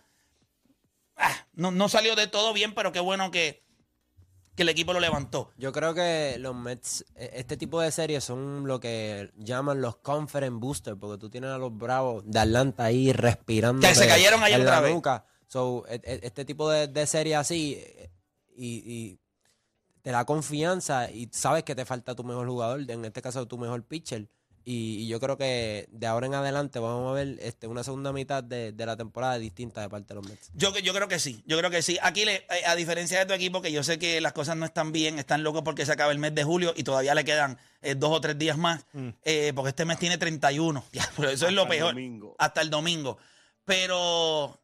Ah, 1.16 1.46
no, 1.54 1.72
no 1.72 1.90
salió 1.90 2.16
de 2.16 2.28
todo 2.28 2.54
bien, 2.54 2.74
pero 2.74 2.92
qué 2.92 3.00
bueno 3.00 3.32
que, 3.32 3.63
que 4.56 4.64
el 4.64 4.70
equipo 4.70 4.94
lo 4.94 5.00
levantó. 5.00 5.52
Yo 5.58 5.72
creo 5.72 5.94
que 5.94 6.38
los 6.40 6.56
Mets, 6.56 7.06
eh, 7.16 7.32
este 7.34 7.58
tipo 7.58 7.82
de 7.82 7.92
series 7.92 8.24
son 8.24 8.68
lo 8.68 8.80
que 8.80 9.32
llaman 9.38 9.82
los 9.82 9.96
conference 9.98 10.58
boosters, 10.60 10.98
porque 11.00 11.18
tú 11.20 11.30
tienes 11.30 11.50
a 11.50 11.58
los 11.58 11.76
Bravos 11.76 12.24
de 12.26 12.40
Atlanta 12.40 12.86
ahí 12.86 13.12
respirando. 13.12 13.88
Que 13.88 13.96
se 13.96 14.08
cayeron 14.08 14.44
ayer 14.44 14.62
otra 14.62 14.80
vez. 14.82 14.94
nuca. 14.94 15.26
So, 15.48 15.86
e- 15.88 16.02
e- 16.04 16.20
este 16.24 16.46
tipo 16.46 16.70
de, 16.70 16.88
de 16.88 17.06
serie 17.08 17.36
así 17.36 17.84
y, 18.56 18.76
y 18.86 19.20
te 20.02 20.12
da 20.12 20.26
confianza 20.26 21.10
y 21.10 21.30
sabes 21.32 21.64
que 21.64 21.76
te 21.76 21.86
falta 21.86 22.16
tu 22.16 22.24
mejor 22.24 22.48
jugador, 22.48 22.90
en 22.90 23.06
este 23.06 23.22
caso 23.22 23.48
tu 23.48 23.58
mejor 23.58 23.84
pitcher. 23.86 24.28
Y, 24.66 25.04
y 25.04 25.08
yo 25.08 25.20
creo 25.20 25.38
que 25.38 25.90
de 25.92 26.08
ahora 26.08 26.26
en 26.28 26.36
adelante 26.36 26.80
vamos 26.80 27.10
a 27.12 27.14
ver 27.14 27.38
este, 27.42 27.68
una 27.68 27.84
segunda 27.84 28.14
mitad 28.14 28.42
de, 28.44 28.72
de 28.72 28.86
la 28.86 28.96
temporada 28.96 29.38
distinta 29.38 29.82
de 29.82 29.90
parte 29.90 30.14
de 30.14 30.22
los 30.22 30.30
Mets. 30.30 30.52
Yo, 30.54 30.74
yo 30.80 30.94
creo 30.94 31.10
que 31.10 31.20
sí, 31.20 31.44
yo 31.46 31.58
creo 31.58 31.70
que 31.70 31.82
sí. 31.82 31.98
Aquí, 32.02 32.24
le, 32.24 32.36
eh, 32.38 32.66
a 32.66 32.76
diferencia 32.76 33.20
de 33.20 33.26
tu 33.26 33.34
equipo, 33.34 33.62
que 33.62 33.74
yo 33.74 33.84
sé 33.84 34.00
que 34.00 34.22
las 34.22 34.32
cosas 34.32 34.56
no 34.56 34.66
están 34.66 34.94
bien, 34.94 35.20
están 35.20 35.44
locos 35.44 35.64
porque 35.64 35.86
se 35.86 35.92
acaba 35.92 36.14
el 36.14 36.18
mes 36.20 36.34
de 36.34 36.46
julio 36.46 36.74
y 36.78 36.84
todavía 36.84 37.14
le 37.14 37.26
quedan 37.26 37.58
eh, 37.82 37.96
dos 37.96 38.12
o 38.12 38.22
tres 38.22 38.38
días 38.40 38.58
más, 38.58 38.86
eh, 39.24 39.52
porque 39.54 39.70
este 39.70 39.84
mes 39.84 40.00
tiene 40.00 40.18
31. 40.18 40.84
Ya, 40.94 41.10
pero 41.18 41.30
eso 41.30 41.48
es 41.48 41.54
lo 41.54 41.64
Hasta 41.64 41.74
el 41.74 41.80
peor. 41.80 41.94
domingo. 41.94 42.36
Hasta 42.40 42.62
el 42.62 42.70
domingo. 42.70 43.18
Pero 43.66 44.62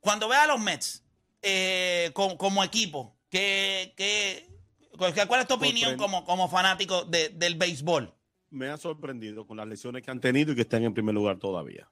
cuando 0.00 0.28
vea 0.28 0.44
a 0.44 0.46
los 0.46 0.60
Mets 0.60 1.02
eh, 1.42 2.10
como, 2.14 2.38
como 2.38 2.64
equipo, 2.64 3.14
¿qué, 3.28 3.92
qué, 3.96 4.48
cuál, 4.96 5.40
es 5.40 5.46
tu 5.46 5.54
opinión 5.54 5.96
como, 5.96 6.24
como 6.24 6.48
fanático 6.48 7.04
de- 7.04 7.28
del 7.30 7.56
béisbol? 7.56 8.14
Me 8.50 8.68
ha 8.68 8.76
sorprendido 8.76 9.46
con 9.46 9.56
las 9.56 9.66
lesiones 9.66 10.02
que 10.02 10.10
han 10.10 10.20
tenido 10.20 10.52
y 10.52 10.54
que 10.54 10.62
están 10.62 10.82
en 10.84 10.94
primer 10.94 11.14
lugar 11.14 11.38
todavía. 11.38 11.88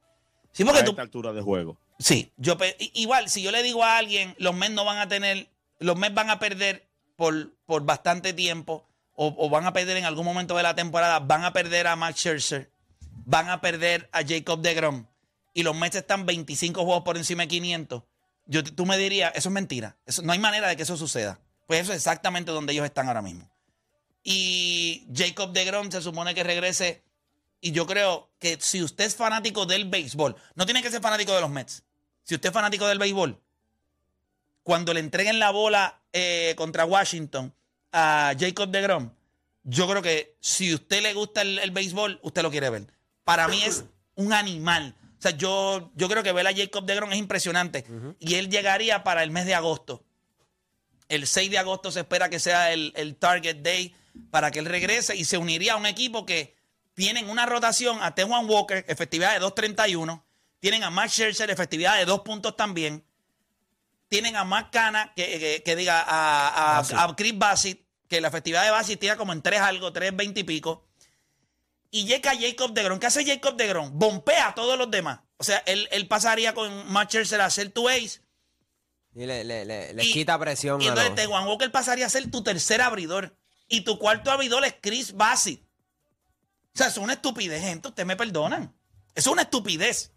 Sí, 0.53 0.64
porque 0.64 0.81
a 0.81 0.85
tú, 0.85 0.92
esta 0.92 1.03
altura 1.03 1.33
de 1.33 1.42
juego. 1.42 1.77
Sí, 1.99 2.33
yo 2.37 2.57
igual, 2.95 3.29
si 3.29 3.42
yo 3.42 3.51
le 3.51 3.62
digo 3.62 3.85
a 3.85 3.99
alguien, 3.99 4.35
los 4.38 4.55
Mets 4.55 4.73
no 4.75 4.85
van 4.85 4.99
a 4.99 5.09
tener, 5.09 5.49
los 5.79 5.97
Mets 5.97 6.14
van 6.14 6.31
a 6.31 6.38
perder 6.38 6.87
por, 7.16 7.53
por 7.66 7.85
bastante 7.85 8.33
tiempo, 8.33 8.87
o, 9.14 9.35
o 9.37 9.51
van 9.51 9.66
a 9.66 9.73
perder 9.73 9.97
en 9.99 10.05
algún 10.05 10.25
momento 10.25 10.57
de 10.57 10.62
la 10.62 10.75
temporada, 10.75 11.21
van 11.21 11.45
a 11.45 11.53
perder 11.53 11.87
a 11.87 11.97
Max 11.97 12.21
Scherzer, 12.21 12.71
van 13.27 13.51
a 13.51 13.61
perder 13.61 14.09
a 14.12 14.23
Jacob 14.27 14.61
DeGrom, 14.61 15.07
y 15.53 15.62
los 15.62 15.77
Mets 15.77 15.97
están 15.97 16.25
25 16.25 16.85
juegos 16.85 17.03
por 17.03 17.16
encima 17.16 17.42
de 17.42 17.49
500, 17.49 18.03
yo, 18.47 18.62
tú 18.62 18.87
me 18.87 18.97
dirías, 18.97 19.33
eso 19.35 19.49
es 19.49 19.53
mentira, 19.53 19.97
eso, 20.07 20.23
no 20.23 20.33
hay 20.33 20.38
manera 20.38 20.69
de 20.69 20.77
que 20.77 20.85
eso 20.85 20.97
suceda. 20.97 21.38
Pues 21.66 21.81
eso 21.81 21.92
es 21.92 21.99
exactamente 21.99 22.53
donde 22.53 22.73
ellos 22.73 22.85
están 22.85 23.09
ahora 23.09 23.23
mismo. 23.23 23.51
Y 24.29 25.07
Jacob 25.15 25.53
DeGrom 25.53 25.89
se 25.89 26.03
supone 26.03 26.35
que 26.35 26.43
regrese 26.43 27.05
y 27.61 27.71
yo 27.71 27.87
creo 27.87 28.29
que 28.41 28.59
si 28.61 28.83
usted 28.83 29.05
es 29.05 29.15
fanático 29.15 29.67
del 29.67 29.85
béisbol, 29.85 30.35
no 30.57 30.65
tiene 30.65 30.83
que 30.83 30.91
ser 30.91 31.01
fanático 31.01 31.33
de 31.33 31.41
los 31.41 31.49
Mets. 31.49 31.85
Si 32.25 32.35
usted 32.35 32.49
es 32.49 32.53
fanático 32.53 32.89
del 32.89 32.99
béisbol, 32.99 33.41
cuando 34.65 34.93
le 34.93 34.99
entreguen 34.99 35.39
la 35.39 35.53
bola 35.53 36.03
eh, 36.12 36.55
contra 36.57 36.85
Washington 36.85 37.55
a 37.93 38.35
Jacob 38.37 38.69
DeGrom, 38.69 39.12
yo 39.62 39.89
creo 39.89 40.03
que 40.03 40.37
si 40.41 40.75
usted 40.75 41.05
le 41.05 41.15
gusta 41.15 41.43
el, 41.43 41.61
el 41.61 41.71
béisbol, 41.71 42.19
usted 42.25 42.43
lo 42.43 42.51
quiere 42.51 42.69
ver. 42.69 42.93
Para 43.23 43.47
mí 43.47 43.62
es 43.62 43.85
un 44.17 44.33
animal. 44.33 44.97
O 45.21 45.23
sea, 45.23 45.31
yo, 45.31 45.93
yo 45.95 46.09
creo 46.09 46.25
que 46.25 46.33
ver 46.33 46.49
a 46.49 46.53
Jacob 46.53 46.85
DeGrom 46.85 47.12
es 47.12 47.19
impresionante. 47.19 47.87
Y 48.19 48.35
él 48.35 48.51
llegaría 48.51 49.05
para 49.05 49.23
el 49.23 49.31
mes 49.31 49.47
de 49.47 49.55
agosto. 49.55 50.03
El 51.09 51.27
6 51.27 51.51
de 51.51 51.59
agosto 51.59 51.90
se 51.92 52.01
espera 52.01 52.29
que 52.29 52.40
sea 52.40 52.73
el, 52.73 52.92
el 52.97 53.16
Target 53.16 53.57
Day 53.62 53.95
para 54.31 54.51
que 54.51 54.59
él 54.59 54.66
regrese 54.66 55.14
y 55.14 55.25
se 55.25 55.38
uniría 55.38 55.75
a 55.75 55.77
un 55.77 55.87
equipo 55.87 56.27
que 56.27 56.57
tienen 56.95 57.29
una 57.29 57.47
rotación 57.47 58.03
a 58.03 58.14
Tejuan 58.14 58.49
Walker, 58.49 58.85
efectividad 58.88 59.38
de 59.38 59.45
2.31. 59.47 60.23
Tienen 60.61 60.83
a 60.83 60.90
Max 60.90 61.12
Scherzer, 61.12 61.51
efectividad 61.51 61.97
de 61.99 62.07
dos 62.07 62.21
puntos 62.21 62.57
también. 62.57 63.05
Tienen 64.09 64.37
a 64.37 64.45
Matt 64.45 64.73
Cana, 64.73 65.12
que, 65.14 65.38
que- 65.38 65.62
que 65.64 65.77
diga, 65.77 66.01
a, 66.01 66.79
a, 66.79 67.05
a 67.05 67.16
Chris 67.16 67.37
Bassett, 67.37 67.81
que 68.09 68.21
la 68.21 68.29
efectividad 68.29 68.64
de 68.64 68.71
Bassett 68.71 68.99
tira 69.01 69.16
como 69.16 69.33
en 69.33 69.42
3 69.42 69.61
algo, 69.61 69.92
3.20 69.92 70.38
y 70.38 70.45
pico. 70.45 70.87
Y 71.90 72.05
llega 72.05 72.33
Jacob 72.38 72.73
DeGrom. 72.73 72.99
¿Qué 72.99 73.07
hace 73.07 73.25
Jacob 73.25 73.57
DeGrom? 73.57 73.90
Bompea 73.99 74.49
a 74.49 74.55
todos 74.55 74.79
los 74.79 74.90
demás. 74.90 75.21
O 75.38 75.45
sea, 75.45 75.59
él, 75.66 75.88
él 75.92 76.09
pasaría 76.09 76.55
con 76.55 76.90
Matt 76.92 77.11
Scherzer 77.11 77.40
a 77.40 77.47
hacer 77.47 77.71
tu 77.71 77.88
ace. 77.88 78.21
Y 79.16 79.24
le, 79.24 79.44
le, 79.44 79.64
le- 79.64 80.05
Y- 80.05 80.12
quita 80.12 80.38
presión 80.38 80.81
Y 80.83 80.87
entonces 80.88 81.11
los- 81.12 81.16
Tejuan 81.18 81.46
Walker 81.46 81.72
pasaría 81.72 82.05
a 82.05 82.11
ser 82.11 82.31
tu 82.31 82.42
tercer 82.42 82.83
abridor. 82.83 83.35
Y 83.66 83.81
tu 83.81 83.98
cuarto 83.98 84.31
abridor 84.31 84.64
es 84.66 84.74
Chris 84.81 85.14
Bassett. 85.16 85.61
O 85.61 86.79
sea, 86.79 86.88
es 86.88 86.98
una 86.98 87.14
estupidez, 87.14 87.62
gente. 87.62 87.88
Ustedes 87.88 88.07
me 88.07 88.14
perdonan. 88.16 88.74
Es 89.14 89.26
una 89.26 89.42
estupidez. 89.42 90.12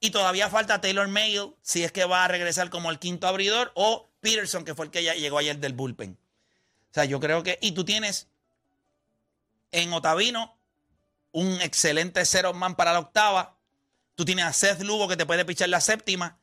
Y 0.00 0.10
todavía 0.10 0.50
falta 0.50 0.80
Taylor 0.80 1.06
Mail, 1.06 1.54
si 1.62 1.84
es 1.84 1.92
que 1.92 2.04
va 2.04 2.24
a 2.24 2.28
regresar 2.28 2.68
como 2.70 2.90
el 2.90 2.98
quinto 2.98 3.28
abridor, 3.28 3.70
o 3.76 4.10
Peterson, 4.20 4.64
que 4.64 4.74
fue 4.74 4.86
el 4.86 4.90
que 4.90 5.04
ya 5.04 5.14
llegó 5.14 5.38
ayer 5.38 5.58
del 5.58 5.72
bullpen. 5.72 6.18
O 6.90 6.94
sea, 6.94 7.04
yo 7.04 7.20
creo 7.20 7.44
que. 7.44 7.58
Y 7.62 7.70
tú 7.72 7.84
tienes 7.84 8.26
en 9.70 9.92
Otavino 9.92 10.58
un 11.32 11.60
excelente 11.60 12.24
zero 12.24 12.52
man 12.52 12.74
para 12.74 12.92
la 12.92 12.98
octava. 12.98 13.56
Tú 14.16 14.24
tienes 14.24 14.44
a 14.44 14.52
Seth 14.52 14.80
Lugo 14.82 15.06
que 15.06 15.16
te 15.16 15.24
puede 15.26 15.44
pichar 15.44 15.68
la 15.68 15.80
séptima. 15.80 16.38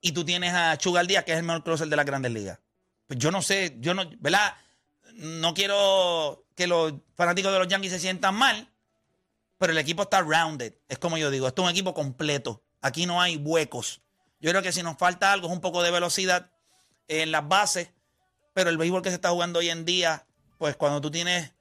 Y 0.00 0.12
tú 0.12 0.24
tienes 0.24 0.54
a 0.54 0.76
Chugal 0.76 1.06
Díaz, 1.06 1.24
que 1.24 1.32
es 1.32 1.38
el 1.38 1.44
mejor 1.44 1.64
closer 1.64 1.88
de 1.88 1.96
las 1.96 2.06
grandes 2.06 2.32
ligas. 2.32 2.58
Pues 3.06 3.18
yo 3.18 3.30
no 3.30 3.42
sé, 3.42 3.76
yo 3.80 3.94
no, 3.94 4.08
¿verdad? 4.20 4.54
No 5.14 5.54
quiero 5.54 6.44
que 6.54 6.66
los 6.66 6.94
fanáticos 7.14 7.52
de 7.52 7.58
los 7.58 7.68
Yankees 7.68 7.92
se 7.92 7.98
sientan 7.98 8.34
mal, 8.34 8.68
pero 9.58 9.72
el 9.72 9.78
equipo 9.78 10.02
está 10.02 10.20
rounded. 10.20 10.74
Es 10.88 10.98
como 10.98 11.18
yo 11.18 11.30
digo, 11.30 11.48
esto 11.48 11.62
es 11.62 11.66
un 11.66 11.72
equipo 11.72 11.94
completo. 11.94 12.62
Aquí 12.80 13.06
no 13.06 13.20
hay 13.20 13.36
huecos. 13.36 14.02
Yo 14.40 14.50
creo 14.50 14.62
que 14.62 14.72
si 14.72 14.82
nos 14.82 14.96
falta 14.96 15.32
algo 15.32 15.48
es 15.48 15.52
un 15.52 15.60
poco 15.60 15.82
de 15.82 15.90
velocidad 15.90 16.50
en 17.08 17.32
las 17.32 17.48
bases, 17.48 17.90
pero 18.52 18.70
el 18.70 18.78
béisbol 18.78 19.02
que 19.02 19.08
se 19.08 19.16
está 19.16 19.30
jugando 19.30 19.58
hoy 19.58 19.70
en 19.70 19.84
día, 19.84 20.26
pues 20.58 20.76
cuando 20.76 21.00
tú 21.00 21.10
tienes. 21.10 21.52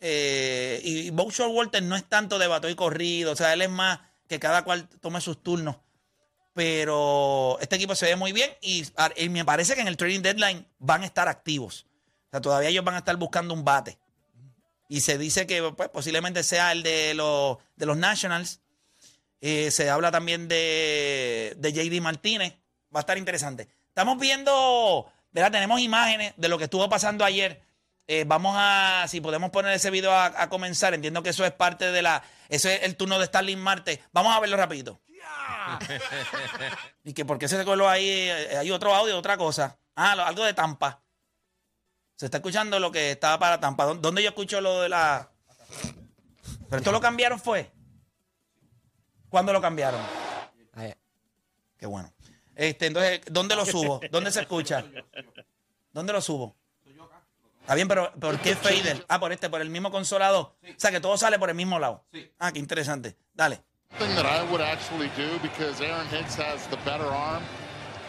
Eh, 0.00 0.80
y 0.84 1.10
Boucher 1.10 1.46
Walter 1.46 1.82
no 1.82 1.96
es 1.96 2.04
tanto 2.04 2.38
de 2.38 2.48
bato 2.48 2.68
y 2.68 2.74
corrido, 2.74 3.32
o 3.32 3.36
sea, 3.36 3.52
él 3.52 3.62
es 3.62 3.70
más 3.70 4.00
que 4.28 4.40
cada 4.40 4.64
cual 4.64 4.88
tome 5.00 5.20
sus 5.20 5.42
turnos. 5.42 5.76
Pero 6.54 7.58
este 7.60 7.76
equipo 7.76 7.94
se 7.94 8.06
ve 8.06 8.16
muy 8.16 8.32
bien 8.32 8.50
y, 8.60 8.84
me 9.30 9.44
parece 9.44 9.74
que 9.74 9.80
en 9.80 9.88
el 9.88 9.96
trading 9.96 10.20
deadline 10.20 10.66
van 10.78 11.02
a 11.02 11.06
estar 11.06 11.28
activos. 11.28 11.86
O 12.28 12.30
sea, 12.30 12.40
todavía 12.40 12.68
ellos 12.68 12.84
van 12.84 12.94
a 12.94 12.98
estar 12.98 13.16
buscando 13.16 13.54
un 13.54 13.64
bate. 13.64 13.98
Y 14.88 15.00
se 15.00 15.16
dice 15.16 15.46
que 15.46 15.62
pues, 15.72 15.88
posiblemente 15.88 16.42
sea 16.42 16.72
el 16.72 16.82
de 16.82 17.14
los, 17.14 17.58
de 17.76 17.86
los 17.86 17.96
Nationals. 17.96 18.60
Eh, 19.40 19.70
se 19.70 19.88
habla 19.88 20.10
también 20.10 20.48
de, 20.48 21.54
de 21.56 21.72
JD 21.72 22.02
Martínez. 22.02 22.54
Va 22.94 23.00
a 23.00 23.00
estar 23.00 23.16
interesante. 23.16 23.68
Estamos 23.88 24.18
viendo, 24.18 25.10
¿verdad? 25.32 25.52
Tenemos 25.52 25.80
imágenes 25.80 26.34
de 26.36 26.48
lo 26.48 26.58
que 26.58 26.64
estuvo 26.64 26.88
pasando 26.88 27.24
ayer. 27.24 27.62
Eh, 28.06 28.24
vamos 28.26 28.54
a, 28.58 29.06
si 29.08 29.20
podemos 29.20 29.50
poner 29.50 29.72
ese 29.72 29.90
video 29.90 30.12
a, 30.12 30.48
comenzar. 30.48 30.92
Entiendo 30.94 31.22
que 31.22 31.30
eso 31.30 31.44
es 31.44 31.52
parte 31.52 31.90
de 31.92 32.02
la, 32.02 32.22
ese 32.48 32.76
es 32.76 32.82
el 32.82 32.96
turno 32.96 33.18
de 33.18 33.26
Starling 33.26 33.58
Marte. 33.58 34.02
Vamos 34.12 34.34
a 34.36 34.40
verlo 34.40 34.56
rapidito. 34.56 35.00
y 37.04 37.12
que 37.12 37.24
porque 37.24 37.48
se 37.48 37.64
coló 37.64 37.88
ahí, 37.88 38.08
eh, 38.08 38.56
hay 38.58 38.70
otro 38.70 38.94
audio, 38.94 39.16
otra 39.18 39.36
cosa. 39.36 39.78
Ah, 39.94 40.16
lo- 40.16 40.24
algo 40.24 40.44
de 40.44 40.54
Tampa. 40.54 41.02
Se 42.16 42.26
está 42.26 42.38
escuchando 42.38 42.78
lo 42.78 42.90
que 42.92 43.12
estaba 43.12 43.38
para 43.38 43.60
Tampa. 43.60 43.84
¿Dó- 43.86 43.94
¿Dónde 43.94 44.22
yo 44.22 44.28
escucho 44.30 44.60
lo 44.60 44.82
de 44.82 44.88
la...? 44.88 45.30
Pero 46.68 46.78
esto 46.78 46.92
lo 46.92 47.00
cambiaron 47.00 47.38
fue. 47.40 47.70
¿Cuándo 49.28 49.52
lo 49.52 49.60
cambiaron? 49.60 50.00
Qué 51.78 51.86
bueno. 51.86 52.12
Este, 52.54 52.86
entonces, 52.86 53.20
¿dónde 53.30 53.56
lo 53.56 53.64
subo? 53.66 54.00
¿Dónde 54.10 54.30
se 54.30 54.40
escucha? 54.42 54.84
¿Dónde 55.92 56.12
lo 56.12 56.20
subo? 56.20 56.54
Está 57.60 57.74
bien, 57.74 57.88
pero 57.88 58.12
¿por 58.20 58.38
qué 58.40 58.54
fader? 58.56 59.04
Ah, 59.08 59.18
por 59.18 59.32
este, 59.32 59.48
por 59.50 59.60
el 59.60 59.70
mismo 59.70 59.90
consolador. 59.90 60.56
O 60.62 60.74
sea, 60.76 60.90
que 60.90 61.00
todo 61.00 61.16
sale 61.16 61.38
por 61.38 61.48
el 61.48 61.56
mismo 61.56 61.78
lado. 61.78 62.04
Ah, 62.38 62.52
qué 62.52 62.58
interesante. 62.58 63.16
Dale. 63.34 63.62
Thing 63.98 64.14
that 64.16 64.26
I 64.26 64.42
would 64.50 64.60
actually 64.60 65.10
do 65.16 65.38
because 65.42 65.80
Aaron 65.80 66.06
Hicks 66.08 66.34
has 66.34 66.66
the 66.68 66.76
better 66.78 67.04
arm 67.06 67.42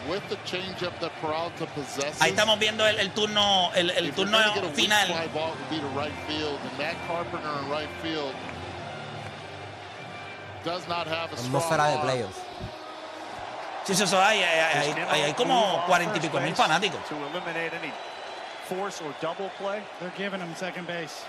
with 0.08 0.22
the 0.28 0.36
changeup 0.44 0.98
that 1.00 1.12
Peralta 1.20 1.66
possesses. 1.74 2.20
Ahí 2.20 2.30
estamos 2.32 2.58
viendo 2.58 2.86
el, 2.86 2.98
el 2.98 3.10
turno, 3.12 3.70
el, 3.74 3.90
el 3.90 4.12
turno 4.12 4.38
gonna 4.38 4.54
get 4.54 4.64
a 4.64 4.66
weak 4.68 4.76
final. 4.76 5.06
fly 5.06 5.26
ball, 5.28 5.52
be 5.70 5.78
to 5.80 5.86
right 5.88 6.12
field, 6.26 6.58
and 6.62 6.78
Matt 6.78 6.96
Carpenter 7.06 7.48
in 7.62 7.70
right 7.70 7.88
field 8.02 8.34
does 10.64 10.86
not 10.88 11.06
have 11.06 11.32
a 11.32 11.36
strong 11.36 11.62
Atmósfera 11.62 11.90
de 11.90 11.96
arm. 11.98 12.06
playoffs. 12.06 12.40
Sí, 13.84 13.92
eso, 13.92 14.04
eso 14.04 14.18
hay, 14.18 14.38
hay, 14.42 14.60
hay, 14.60 14.92
hay- 15.10 15.22
hay 15.24 15.32
como 15.34 15.82
cuarenta 15.86 16.16
y 16.16 16.20
pico 16.20 16.40
mil 16.40 16.54
fanáticos. 16.54 17.00
To 17.08 17.16
eliminate 17.16 17.74
any 17.74 17.92
force 18.66 19.02
or 19.02 19.12
double 19.20 19.50
play. 19.58 19.82
They're 20.00 20.10
giving 20.16 20.40
him 20.40 20.54
second 20.56 20.86
base. 20.86 21.22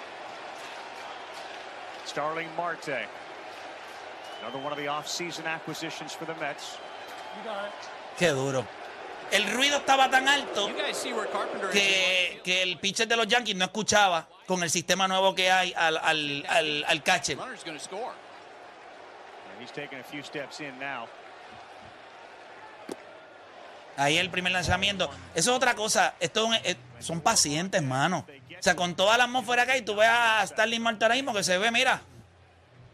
Starling 2.05 2.47
Marte. 2.55 3.07
Another 4.41 4.59
one 4.63 4.71
of 4.71 4.77
the 4.77 4.87
off-season 4.87 5.45
acquisitions 5.47 6.13
for 6.13 6.25
the 6.25 6.33
Mets. 6.35 6.77
Qué 8.17 8.29
duro. 8.29 8.65
El 9.31 9.51
ruido 9.51 9.77
estaba 9.77 10.09
tan 10.09 10.27
alto 10.27 10.69
que, 11.71 12.39
que 12.43 12.61
el 12.61 12.77
pitcher 12.79 13.07
de 13.07 13.15
los 13.17 13.27
Yankees 13.27 13.55
no 13.55 13.65
escuchaba 13.65 14.27
con 14.45 14.61
el 14.61 14.69
sistema 14.69 15.07
nuevo 15.07 15.33
que 15.33 15.49
hay 15.51 15.73
al, 15.75 15.97
al, 15.97 16.45
al, 16.47 16.85
al 16.87 17.03
catcher. 17.03 17.37
And 17.39 17.57
he's 19.61 19.71
taking 19.71 19.99
a 19.99 20.03
few 20.03 20.21
steps 20.23 20.59
in 20.59 20.77
now. 20.79 21.07
Ahí 23.97 24.17
el 24.17 24.29
primer 24.29 24.51
lanzamiento. 24.51 25.09
Eso 25.33 25.51
es 25.51 25.57
otra 25.57 25.73
cosa. 25.73 26.15
Esto 26.19 26.41
es 26.41 26.47
un- 26.49 26.55
es- 26.65 26.77
son 26.99 27.21
pacientes, 27.21 27.81
hermano. 27.81 28.25
O 28.27 28.61
sea, 28.63 28.75
con 28.75 28.93
toda 28.95 29.17
la 29.17 29.23
atmósfera 29.23 29.65
que 29.65 29.71
hay, 29.73 29.81
tú 29.83 29.95
ves 29.95 30.09
a 30.09 30.45
Starling 30.45 30.81
Marte 30.81 31.05
ahora 31.05 31.15
mismo 31.15 31.33
que 31.33 31.43
se 31.43 31.57
ve, 31.57 31.71
mira. 31.71 32.01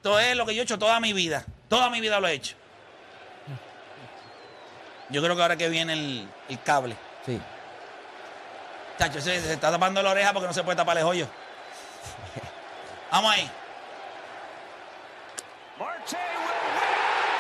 Esto 0.02 0.18
es 0.18 0.36
lo 0.36 0.48
que 0.48 0.56
yo 0.56 0.62
he 0.62 0.64
hecho 0.64 0.80
toda 0.80 1.00
mi 1.00 1.14
vida. 1.14 1.46
Toda 1.70 1.92
mi 1.92 2.02
vida 2.02 2.20
lo 2.20 2.28
he 2.28 2.34
hecho. 2.34 2.56
Yo 5.10 5.22
creo 5.22 5.36
que 5.36 5.42
ahora 5.44 5.58
que 5.58 5.70
viene 5.70 5.94
el, 5.94 6.28
el 6.50 6.64
cable. 6.64 6.96
Sí. 7.24 7.40
Chacho, 8.98 9.22
se 9.22 9.36
está 9.54 9.70
tapando 9.70 10.02
la 10.02 10.10
oreja 10.10 10.34
porque 10.34 10.48
no 10.48 10.54
se 10.54 10.64
puede 10.64 10.76
tapar 10.76 10.98
el 10.98 11.04
hoyo. 11.04 11.28
Vamos 13.12 13.32
ahí. 13.32 13.52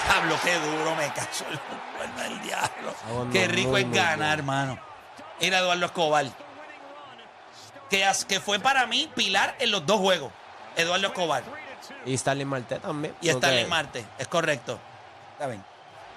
Diablo, 0.06 0.40
qué 0.44 0.54
duro 0.60 0.96
me 0.98 1.08
cacho 1.14 1.46
el 1.50 1.60
cuerno 1.98 2.22
del 2.22 2.42
diablo. 2.44 3.32
Qué 3.32 3.48
rico 3.48 3.76
es 3.76 3.92
ganar, 3.92 4.38
hermano. 4.38 4.78
Era 5.40 5.58
Eduardo 5.58 5.88
Escobar. 5.88 6.26
Que 7.90 8.40
fue 8.40 8.60
para 8.60 8.86
mí 8.86 9.10
pilar 9.16 9.56
en 9.58 9.72
los 9.72 9.84
dos 9.84 10.00
juegos. 10.00 10.32
Eduardo 10.76 11.08
Escobar. 11.08 11.42
Y 12.06 12.18
Starling 12.18 12.48
Marte 12.48 12.80
también. 12.80 13.14
Y 13.22 13.32
porque- 13.32 13.48
Starling 13.48 13.70
Marte. 13.70 14.06
Es 14.20 14.28
correcto. 14.28 14.80
Está 15.34 15.48
bien. 15.48 15.64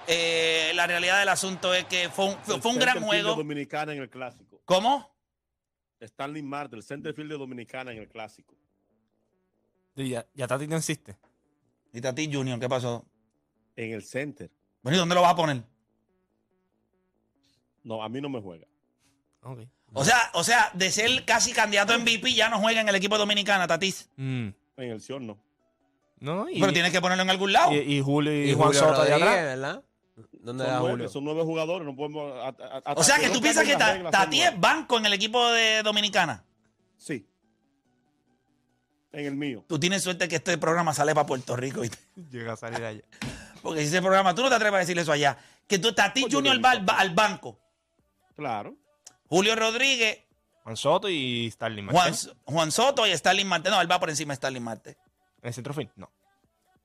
Eh, 0.07 0.71
la 0.75 0.85
realidad 0.85 1.19
del 1.19 1.29
asunto 1.29 1.73
es 1.73 1.85
que 1.85 2.09
fue 2.09 2.25
un, 2.25 2.37
fue, 2.43 2.55
El 2.55 2.61
fue 2.61 2.71
un 2.71 2.79
gran 2.79 3.01
juego. 3.01 3.35
Dominicana 3.35 3.93
en 3.93 4.01
el 4.01 4.09
clásico. 4.09 4.61
¿Cómo? 4.65 5.11
Stanley 5.99 6.43
Marte, 6.43 6.75
el 6.75 6.83
centerfield 6.83 7.31
de 7.31 7.37
Dominicana 7.37 7.91
en 7.91 7.97
el 7.99 8.07
clásico. 8.07 8.55
Y 9.95 10.09
ya, 10.09 10.25
ya 10.33 10.45
Tati 10.47 10.67
no 10.67 10.75
existe. 10.77 11.17
Y 11.93 12.01
Tati 12.01 12.31
Junior, 12.31 12.59
¿qué 12.59 12.69
pasó? 12.69 13.05
En 13.75 13.93
el 13.93 14.03
center. 14.03 14.51
Bueno, 14.83 14.97
¿y 14.97 14.99
dónde 14.99 15.15
lo 15.15 15.21
vas 15.21 15.31
a 15.31 15.35
poner? 15.35 15.63
No, 17.83 18.03
a 18.03 18.09
mí 18.09 18.19
no 18.21 18.29
me 18.29 18.41
juega. 18.41 18.67
O 19.93 20.03
sea, 20.03 20.31
o 20.33 20.43
sea, 20.43 20.71
de 20.73 20.91
ser 20.91 21.23
casi 21.23 21.53
candidato 21.53 21.93
a 21.93 21.97
MVP, 21.97 22.33
ya 22.33 22.49
no 22.49 22.59
juega 22.59 22.81
en 22.81 22.89
el 22.89 22.95
equipo 22.95 23.17
dominicano, 23.17 23.65
Tatis. 23.67 24.09
Mm. 24.17 24.47
En 24.77 24.91
el 24.91 24.99
Sion 25.01 25.25
no. 25.25 25.37
No, 26.19 26.49
y, 26.49 26.59
Pero 26.59 26.71
tienes 26.73 26.91
que 26.91 27.01
ponerlo 27.01 27.23
en 27.23 27.29
algún 27.29 27.51
lado. 27.53 27.71
y, 27.73 27.77
y 27.77 28.01
Julio 28.01 28.33
y, 28.33 28.49
Y 28.49 28.53
Juan 28.53 28.67
Julio 28.67 28.79
Soto 28.81 29.03
de 29.03 29.13
atrás. 29.13 29.35
¿verdad? 29.35 29.83
¿Dónde 30.31 30.63
Son 30.63 30.73
nueve, 30.73 30.91
Julio? 30.91 31.09
son 31.09 31.23
nueve 31.25 31.43
jugadores, 31.43 31.85
no 31.85 31.95
podemos... 31.95 32.31
a- 32.37 32.47
a- 32.47 32.81
a- 32.85 32.93
o 32.93 33.03
sea, 33.03 33.17
que 33.19 33.29
tú 33.29 33.41
piensas 33.41 33.65
que 33.65 33.75
Ta- 33.75 34.09
Tati 34.09 34.41
es 34.41 34.59
banco 34.59 34.97
en 34.97 35.05
el 35.07 35.13
equipo 35.13 35.51
de 35.51 35.83
Dominicana. 35.83 36.43
Sí. 36.97 37.27
En 39.11 39.25
el 39.25 39.35
mío. 39.35 39.63
Tú 39.67 39.79
tienes 39.79 40.03
suerte 40.03 40.27
que 40.27 40.35
este 40.37 40.57
programa 40.57 40.93
sale 40.93 41.13
para 41.13 41.25
Puerto 41.25 41.55
Rico. 41.55 41.81
¿viste? 41.81 41.97
Llega 42.31 42.53
a 42.53 42.57
salir 42.57 42.83
allá. 42.83 43.01
Porque 43.61 43.81
si 43.81 43.87
ese 43.87 44.01
programa, 44.01 44.35
tú 44.35 44.41
no 44.41 44.49
te 44.49 44.55
atreves 44.55 44.75
a 44.75 44.79
decirle 44.79 45.01
eso 45.01 45.11
allá. 45.11 45.37
Que 45.67 45.79
tú, 45.79 45.93
Tati 45.93 46.21
Pues 46.21 46.33
Junior 46.33 46.63
va 46.63 46.71
al, 46.71 46.85
ba- 46.85 46.99
al 46.99 47.09
banco. 47.11 47.59
Claro. 48.35 48.75
Julio 49.27 49.55
Rodríguez, 49.55 50.19
Juan 50.63 50.77
Soto 50.77 51.09
y 51.09 51.49
Starling 51.51 51.85
Marte. 51.85 51.99
Juan, 51.99 52.35
Juan 52.45 52.71
Soto 52.71 53.07
y 53.07 53.17
Starling 53.17 53.47
Marte. 53.47 53.69
No, 53.69 53.81
él 53.81 53.89
va 53.89 53.99
por 53.99 54.09
encima 54.09 54.33
de 54.33 54.37
Starling 54.37 54.63
Marte. 54.63 54.97
¿En 55.45 55.49
el 55.49 55.53
centrofield? 55.53 55.91
No. 55.95 56.11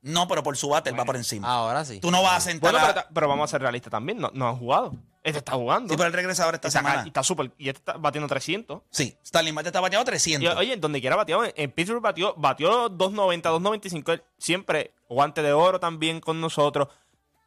No, 0.03 0.27
pero 0.27 0.41
por 0.43 0.55
su 0.55 0.69
bate 0.69 0.89
él 0.91 0.99
va 0.99 1.03
por 1.05 1.15
encima. 1.15 1.47
Ahora 1.51 1.83
sí. 1.83 1.99
Tú 1.99 2.09
no 2.11 2.21
vas 2.23 2.37
a 2.37 2.41
sentar 2.41 2.71
Bueno, 2.71 2.85
a- 2.85 2.89
pero, 2.93 3.01
ta- 3.03 3.09
pero 3.13 3.27
vamos 3.27 3.45
a 3.45 3.47
ser 3.51 3.61
realistas 3.61 3.89
también. 3.91 4.19
No, 4.19 4.29
no 4.33 4.47
han 4.49 4.57
jugado. 4.57 4.93
Este 5.23 5.39
está 5.39 5.53
jugando. 5.53 5.89
Sí, 5.93 5.97
pero 5.97 6.07
él 6.07 6.13
regresa 6.13 6.43
ahora 6.45 6.55
esta 6.57 6.67
y 6.67 6.69
está, 6.69 6.79
semana. 6.79 7.03
y 7.05 7.07
está 7.07 7.23
súper. 7.23 7.51
Y 7.57 7.69
este 7.69 7.79
está 7.79 7.93
batiendo 7.97 8.27
300. 8.27 8.81
Sí, 8.89 9.15
Starling 9.25 9.53
Marte 9.53 9.69
está 9.69 9.79
bateado 9.79 10.03
Y, 10.03 10.05
300. 10.05 10.55
oye, 10.55 10.77
donde 10.77 11.01
quiera 11.01 11.15
bateado. 11.15 11.43
En, 11.45 11.53
en 11.55 11.71
Pittsburgh 11.71 12.01
batió, 12.01 12.33
batió 12.35 12.89
290, 12.89 13.49
295. 13.49 14.11
Él 14.13 14.23
Siempre 14.39 14.93
guante 15.09 15.41
de 15.43 15.53
oro 15.53 15.79
también 15.79 16.19
con 16.19 16.39
nosotros. 16.41 16.87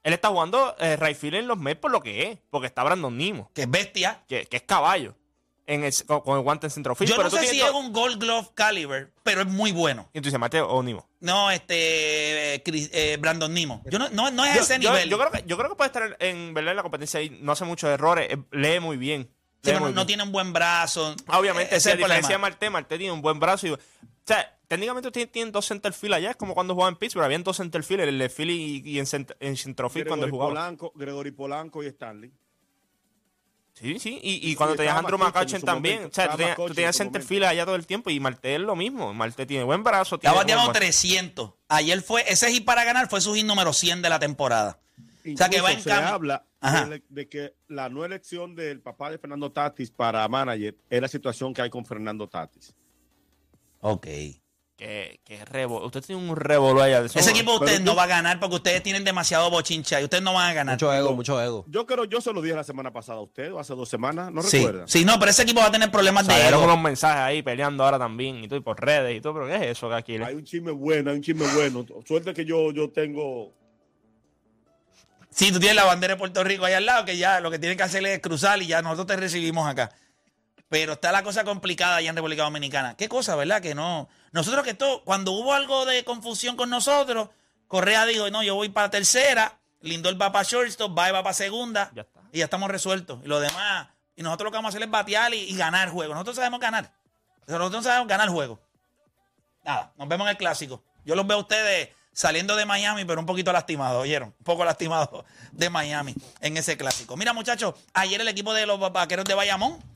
Él 0.05 0.13
está 0.13 0.29
jugando 0.29 0.77
eh, 0.79 0.97
right 0.97 1.17
field 1.17 1.35
en 1.37 1.49
los 1.49 1.59
Mets 1.59 1.81
por 1.81 1.91
lo 1.91 2.01
que 2.01 2.31
es. 2.31 2.39
Porque 2.51 2.67
está 2.69 2.85
Brandon 2.85 3.17
Nimo. 3.17 3.51
que 3.55 3.63
es 3.63 3.71
bestia. 3.71 4.23
Que, 4.29 4.47
que 4.47 4.59
es 4.59 4.63
caballo. 4.63 5.17
En 5.67 5.83
el, 5.83 5.95
con, 6.07 6.21
con 6.21 6.37
el 6.37 6.43
guante 6.43 6.67
en 6.67 6.71
centrofield. 6.71 7.09
Yo 7.11 7.17
pero 7.17 7.31
no 7.31 7.37
tú 7.37 7.43
sé 7.43 7.47
si 7.51 7.61
es 7.61 7.71
un 7.71 7.91
Gold 7.93 8.21
Glove 8.21 8.49
caliber, 8.55 9.11
pero 9.23 9.41
es 9.41 9.47
muy 9.47 9.73
bueno. 9.73 10.11
Y 10.13 10.21
tú 10.21 10.25
dices, 10.27 10.39
Mate 10.39 10.61
o 10.61 10.83
Nimo. 10.83 11.09
No, 11.21 11.51
este. 11.51 12.55
eh, 12.57 12.63
Chris- 12.63 12.91
eh, 12.93 13.17
Brandon 13.19 13.53
Nimo. 13.53 13.83
Yo 13.91 13.99
no, 13.99 14.11
no, 14.11 14.31
no 14.31 14.45
es 14.45 14.55
Yo, 14.57 14.61
ese 14.61 14.79
yo- 14.79 14.91
nivel. 14.93 15.09
yo 15.09 15.19
creo 15.19 15.31
que, 15.31 15.43
yo 15.47 15.57
creo 15.57 15.71
que 15.71 15.77
puede 15.77 15.89
estar 15.89 16.17
en, 16.21 16.53
¿verdad? 16.53 16.73
en 16.73 16.77
la 16.77 16.83
competencia 16.83 17.21
ahí. 17.21 17.31
No 17.41 17.53
hace 17.53 17.65
muchos 17.65 17.89
errores. 17.89 18.29
eh, 18.31 18.37
lee 18.53 18.79
muy 18.81 18.99
bien. 18.99 19.23
Sí, 19.23 19.29
lee 19.31 19.39
pero 19.73 19.81
muy 19.81 19.89
no 19.93 19.95
bien. 20.03 20.07
tiene 20.09 20.23
un 20.25 20.33
buen 20.33 20.53
brazo. 20.53 21.17
Obviamente, 21.29 21.75
ese 21.75 21.89
es 21.89 21.95
el 21.95 21.99
diferencia 21.99 22.35
de. 22.35 22.39
Marte, 22.39 22.69
Marte 22.69 22.99
tiene 22.99 23.13
un 23.15 23.23
buen 23.23 23.41
brazo. 23.41 23.67
Y, 23.67 23.71
o 23.71 23.79
sea, 24.27 24.55
técnicamente 24.69 25.09
ustedes 25.09 25.33
tienen 25.33 25.51
dos 25.51 25.67
centerfield 25.67 26.13
allá. 26.13 26.31
Es 26.33 26.37
como 26.37 26.53
cuando 26.53 26.75
jugaban 26.75 26.93
en 26.93 26.99
Pittsburgh. 26.99 27.25
Habían 27.25 27.43
dos 27.43 27.57
centerfield, 27.57 28.03
el 28.03 28.19
de 28.19 28.29
Philly 28.29 28.83
y, 28.85 28.91
y 28.91 28.99
en, 28.99 29.07
cent- 29.07 29.35
en 29.41 29.57
centrofield 29.57 30.09
cuando 30.09 30.27
él 30.27 30.31
Gregory 30.33 30.47
jugaba. 30.51 30.51
Polanco, 30.69 30.93
Gregory 30.95 31.31
Polanco 31.31 31.83
y 31.83 31.87
Stanley. 31.87 32.31
Sí, 33.75 33.99
sí. 33.99 34.21
Y, 34.23 34.51
y 34.51 34.55
cuando 34.55 34.75
Sí, 34.75 34.79
tenías 34.79 34.95
a 34.95 34.99
estaba 35.01 35.15
Andrew 35.15 35.19
McCutcheon 35.19 35.63
también. 35.63 35.95
momento, 35.97 36.13
O 36.13 36.15
sea, 36.15 36.25
tú 36.27 36.31
estaba 36.33 36.55
tenías, 36.55 36.69
tú 36.69 36.75
tenías 36.75 36.97
center 36.97 37.23
field 37.23 37.45
allá 37.45 37.65
todo 37.65 37.75
el 37.75 37.87
tiempo. 37.87 38.09
Y 38.11 38.21
Marte 38.21 38.55
es 38.55 38.61
lo 38.61 38.77
mismo. 38.77 39.13
Marte 39.13 39.47
tiene 39.47 39.65
buen 39.65 39.83
brazo. 39.83 40.19
Bateado 40.23 40.63
buen- 40.63 40.73
300. 40.73 41.53
Ayer 41.69 42.01
fue, 42.03 42.25
ese 42.29 42.51
hit 42.53 42.65
para 42.65 42.85
ganar 42.85 43.09
fue 43.11 43.21
su 43.21 43.35
hit 43.35 43.45
número 43.45 43.73
100 43.73 44.01
de 44.03 44.09
la 44.09 44.19
temporada. 44.21 44.79
o 44.99 45.37
sea 45.37 45.49
que 45.49 45.61
va 45.61 45.73
en 45.73 45.79
Incluso 45.79 45.83
se 45.83 46.03
cambio. 46.03 46.15
habla 46.15 46.47
de, 46.89 47.03
de 47.09 47.29
que 47.29 47.55
la 47.69 47.89
no 47.89 48.05
elección 48.05 48.55
del 48.55 48.81
papá 48.81 49.11
de 49.11 49.19
Fernando 49.19 49.51
Tatis 49.51 49.91
para 49.91 50.27
manager 50.29 50.77
es 50.89 51.01
la 51.03 51.09
situación 51.09 51.53
que 51.53 51.63
hay 51.63 51.69
con 51.71 51.85
Fernando 51.85 52.29
Tatis. 52.29 52.75
Ok. 53.81 54.07
Que, 54.77 55.21
que 55.25 55.45
revol- 55.45 55.85
Usted 55.87 56.03
tiene 56.03 56.21
un 56.29 56.35
revolú 56.35 56.81
allá. 56.81 57.01
de 57.01 57.07
Ese 57.07 57.31
equipo 57.31 57.65
yo- 57.65 57.79
no 57.81 57.95
va 57.95 58.03
a 58.03 58.07
ganar 58.09 58.41
porque 58.41 58.57
ustedes 58.57 58.83
tienen 58.83 59.05
demasiado 59.05 59.49
bochincha 59.49 60.01
y 60.01 60.05
ustedes 60.05 60.25
no 60.25 60.33
van 60.35 60.51
a 60.51 60.53
ganar. 60.53 60.75
Mucho 60.75 60.93
ego, 60.93 61.15
mucho 61.15 61.41
ego. 61.41 61.65
Yo 61.69 61.87
creo, 61.87 62.07
yo 62.07 62.21
se 62.21 62.33
lo 62.33 62.43
dije 62.43 62.57
la 62.57 62.65
semana 62.65 62.93
pasada 62.93 63.19
a 63.19 63.23
usted, 63.23 63.53
o 63.53 63.61
hace 63.61 63.73
dos 63.77 63.89
semanas, 63.89 64.33
¿no 64.33 64.43
sí, 64.43 64.57
recuerda? 64.59 64.85
sí, 64.89 65.05
no, 65.05 65.17
pero 65.21 65.31
ese 65.31 65.43
equipo 65.45 65.61
va 65.61 65.67
a 65.67 65.71
tener 65.71 65.93
problemas 65.93 66.27
de 66.27 66.49
ego. 66.49 66.65
unos 66.65 66.81
mensajes 66.81 67.21
ahí 67.21 67.41
peleando 67.43 67.85
ahora 67.85 68.01
también 68.01 68.43
y 68.43 68.49
todo, 68.49 68.59
y 68.59 68.63
por 68.63 68.81
redes 68.85 69.17
y 69.17 69.21
todo, 69.21 69.35
pero 69.35 69.47
¿qué 69.47 69.55
es 69.57 69.63
eso, 69.79 69.95
Aquiles? 69.95 70.27
Hay 70.27 70.35
un 70.35 70.45
chisme 70.45 70.73
bueno, 70.73 71.11
hay 71.11 71.17
un 71.19 71.23
chisme 71.23 71.47
bueno. 71.55 71.87
Suerte 72.05 72.35
que 72.35 72.45
yo, 72.45 72.73
yo 72.73 72.91
tengo 72.91 73.53
Sí, 75.31 75.51
tú 75.51 75.59
tienes 75.59 75.75
la 75.77 75.85
bandera 75.85 76.15
de 76.15 76.19
Puerto 76.19 76.45
Rico 76.45 76.65
ahí 76.65 76.75
al 76.75 76.87
lado, 76.87 77.05
que 77.05 77.17
ya 77.17 77.41
lo 77.41 77.51
que 77.51 77.59
tienen 77.59 77.77
que 77.77 77.83
hacer 77.83 78.05
es 78.07 78.21
cruzar 78.21 78.63
y 78.63 78.67
ya 78.69 78.83
nosotros 78.83 79.07
te 79.07 79.17
recibimos 79.17 79.69
acá. 79.69 79.91
Pero 80.75 80.95
está 80.95 81.13
la 81.13 81.23
cosa 81.23 81.45
complicada 81.45 81.95
allá 81.95 82.11
en 82.11 82.17
República 82.17 82.43
Dominicana. 82.43 82.97
Qué 82.97 83.09
cosa, 83.09 83.37
¿verdad? 83.37 83.63
Que 83.63 83.77
no. 83.77 84.09
Nosotros 84.33 84.65
que 84.65 84.71
esto, 84.71 85.03
cuando 85.05 85.31
hubo 85.31 85.55
algo 85.55 85.87
de 85.87 86.03
confusión 86.03 86.57
con 86.57 86.69
nosotros, 86.69 87.29
Correa 87.69 88.05
dijo, 88.07 88.29
no, 88.31 88.43
yo 88.43 88.57
voy 88.57 88.71
para 88.71 88.91
tercera, 88.91 89.57
Lindor 89.83 90.21
va 90.21 90.33
para 90.33 90.43
shortstop, 90.43 90.99
va 90.99 91.13
va 91.13 91.23
para 91.23 91.33
segunda, 91.33 91.93
Ya 91.95 92.03
está. 92.03 92.21
y 92.33 92.39
ya 92.39 92.45
estamos 92.47 92.69
resueltos. 92.69 93.21
Y 93.25 93.29
lo 93.29 93.39
demás, 93.39 93.87
y 94.17 94.25
nosotros 94.25 94.47
lo 94.47 94.51
que 94.51 94.57
vamos 94.57 94.71
a 94.71 94.73
hacer 94.77 94.83
es 94.83 94.91
batear 94.91 95.33
y, 95.33 95.43
y 95.49 95.57
ganar 95.57 95.91
juego. 95.91 96.13
Nosotros 96.13 96.35
sabemos 96.35 96.59
ganar. 96.59 96.91
Nosotros 97.47 97.85
sabemos 97.85 98.09
ganar 98.09 98.29
juego. 98.31 98.59
Nada, 99.63 99.93
nos 99.97 100.09
vemos 100.09 100.25
en 100.25 100.31
el 100.33 100.37
clásico. 100.37 100.83
Yo 101.05 101.15
los 101.15 101.25
veo 101.25 101.37
a 101.37 101.41
ustedes 101.43 101.91
saliendo 102.13 102.57
de 102.57 102.67
Miami, 102.67 103.05
pero 103.05 103.21
un 103.21 103.27
poquito 103.27 103.53
lastimados, 103.53 104.03
¿oyeron? 104.03 104.35
Un 104.41 104.45
poco 104.45 104.65
lastimados 104.65 105.25
de 105.53 105.71
Miami 105.71 106.17
en 106.41 106.57
ese 106.57 106.77
clásico. 106.77 107.17
Mira, 107.17 107.33
muchachos, 107.33 107.77
ayer 107.93 108.21
el 108.21 108.27
equipo 108.27 108.53
de 108.53 108.67
los 108.67 108.81
vaqueros 108.93 109.25
de 109.25 109.35
Bayamón. 109.35 109.94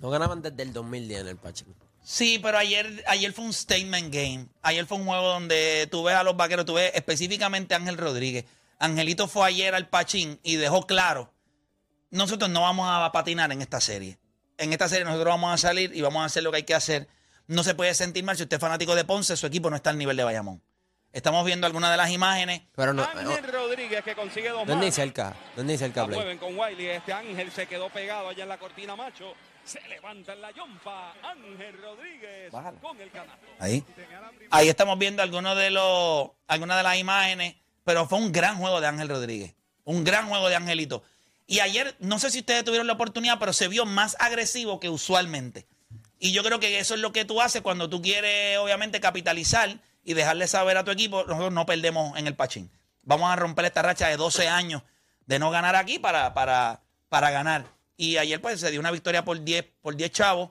No 0.00 0.10
ganaban 0.10 0.42
desde 0.42 0.62
el 0.62 0.72
2010 0.72 1.20
en 1.20 1.28
el 1.28 1.36
Pachín. 1.36 1.74
Sí, 2.02 2.38
pero 2.42 2.58
ayer, 2.58 3.04
ayer 3.06 3.32
fue 3.32 3.44
un 3.44 3.52
statement 3.52 4.12
game. 4.12 4.46
Ayer 4.62 4.86
fue 4.86 4.98
un 4.98 5.04
juego 5.06 5.28
donde 5.28 5.86
tú 5.90 6.02
ves 6.02 6.14
a 6.14 6.22
los 6.22 6.36
vaqueros, 6.36 6.64
tú 6.64 6.74
ves 6.74 6.92
específicamente 6.94 7.74
a 7.74 7.76
Ángel 7.76 7.98
Rodríguez. 7.98 8.46
Angelito 8.78 9.28
fue 9.28 9.46
ayer 9.46 9.74
al 9.74 9.88
Pachín 9.88 10.40
y 10.42 10.56
dejó 10.56 10.86
claro, 10.86 11.32
nosotros 12.10 12.48
no 12.50 12.62
vamos 12.62 12.88
a 12.90 13.12
patinar 13.12 13.52
en 13.52 13.60
esta 13.60 13.80
serie. 13.80 14.18
En 14.56 14.72
esta 14.72 14.88
serie 14.88 15.04
nosotros 15.04 15.28
vamos 15.28 15.52
a 15.52 15.58
salir 15.58 15.94
y 15.94 16.00
vamos 16.00 16.22
a 16.22 16.24
hacer 16.24 16.42
lo 16.42 16.50
que 16.50 16.58
hay 16.58 16.62
que 16.64 16.74
hacer. 16.74 17.08
No 17.46 17.62
se 17.62 17.74
puede 17.74 17.92
sentir 17.94 18.24
mal 18.24 18.36
si 18.36 18.44
usted 18.44 18.56
es 18.56 18.60
fanático 18.60 18.94
de 18.94 19.04
Ponce, 19.04 19.36
su 19.36 19.46
equipo 19.46 19.68
no 19.68 19.76
está 19.76 19.90
al 19.90 19.98
nivel 19.98 20.16
de 20.16 20.24
Bayamón. 20.24 20.62
Estamos 21.12 21.44
viendo 21.44 21.66
algunas 21.66 21.90
de 21.90 21.96
las 21.96 22.10
imágenes. 22.10 22.62
Pero 22.76 22.92
no, 22.92 23.02
Ángel 23.02 23.24
no, 23.24 23.52
Rodríguez 23.52 24.02
que 24.04 24.14
consigue 24.14 24.48
dos 24.50 24.66
más. 24.66 24.94
cerca. 24.94 25.34
No 25.56 25.62
es 25.62 25.66
ni 25.66 25.76
cerca, 25.76 26.02
La 26.02 26.06
Play. 26.06 26.18
mueven 26.20 26.38
con 26.38 26.56
Wiley. 26.56 26.86
Este 26.86 27.12
Ángel 27.12 27.50
se 27.50 27.66
quedó 27.66 27.88
pegado 27.90 28.28
allá 28.28 28.44
en 28.44 28.48
la 28.48 28.58
cortina 28.58 28.94
macho. 28.94 29.34
Se 29.70 29.80
levanta 29.88 30.32
en 30.32 30.40
la 30.40 30.50
yompa. 30.50 31.14
Ángel 31.22 31.80
Rodríguez 31.80 32.50
con 32.82 33.00
el 33.00 33.08
canasto. 33.12 33.46
Ahí. 33.60 33.84
Ahí 34.50 34.68
estamos 34.68 34.98
viendo 34.98 35.22
algunos 35.22 35.56
de 35.56 35.70
los, 35.70 36.30
algunas 36.48 36.78
de 36.78 36.82
las 36.82 36.96
imágenes, 36.96 37.54
pero 37.84 38.04
fue 38.08 38.18
un 38.18 38.32
gran 38.32 38.56
juego 38.56 38.80
de 38.80 38.88
Ángel 38.88 39.08
Rodríguez. 39.08 39.54
Un 39.84 40.02
gran 40.02 40.28
juego 40.28 40.48
de 40.48 40.56
Angelito. 40.56 41.04
Y 41.46 41.60
ayer, 41.60 41.94
no 42.00 42.18
sé 42.18 42.32
si 42.32 42.40
ustedes 42.40 42.64
tuvieron 42.64 42.88
la 42.88 42.94
oportunidad, 42.94 43.38
pero 43.38 43.52
se 43.52 43.68
vio 43.68 43.86
más 43.86 44.16
agresivo 44.18 44.80
que 44.80 44.88
usualmente. 44.88 45.68
Y 46.18 46.32
yo 46.32 46.42
creo 46.42 46.58
que 46.58 46.80
eso 46.80 46.94
es 46.94 47.00
lo 47.00 47.12
que 47.12 47.24
tú 47.24 47.40
haces 47.40 47.62
cuando 47.62 47.88
tú 47.88 48.02
quieres, 48.02 48.58
obviamente, 48.58 48.98
capitalizar 48.98 49.78
y 50.02 50.14
dejarle 50.14 50.48
saber 50.48 50.78
a 50.78 50.84
tu 50.84 50.90
equipo, 50.90 51.22
nosotros 51.22 51.52
no 51.52 51.64
perdemos 51.64 52.18
en 52.18 52.26
el 52.26 52.34
Pachín. 52.34 52.72
Vamos 53.04 53.30
a 53.30 53.36
romper 53.36 53.66
esta 53.66 53.82
racha 53.82 54.08
de 54.08 54.16
12 54.16 54.48
años 54.48 54.82
de 55.26 55.38
no 55.38 55.52
ganar 55.52 55.76
aquí 55.76 56.00
para, 56.00 56.34
para, 56.34 56.80
para 57.08 57.30
ganar. 57.30 57.66
Y 58.00 58.16
ayer, 58.16 58.40
pues, 58.40 58.60
se 58.60 58.70
dio 58.70 58.80
una 58.80 58.90
victoria 58.90 59.24
por 59.24 59.42
10, 59.44 59.64
por 59.82 59.94
10 59.94 60.10
chavos. 60.10 60.50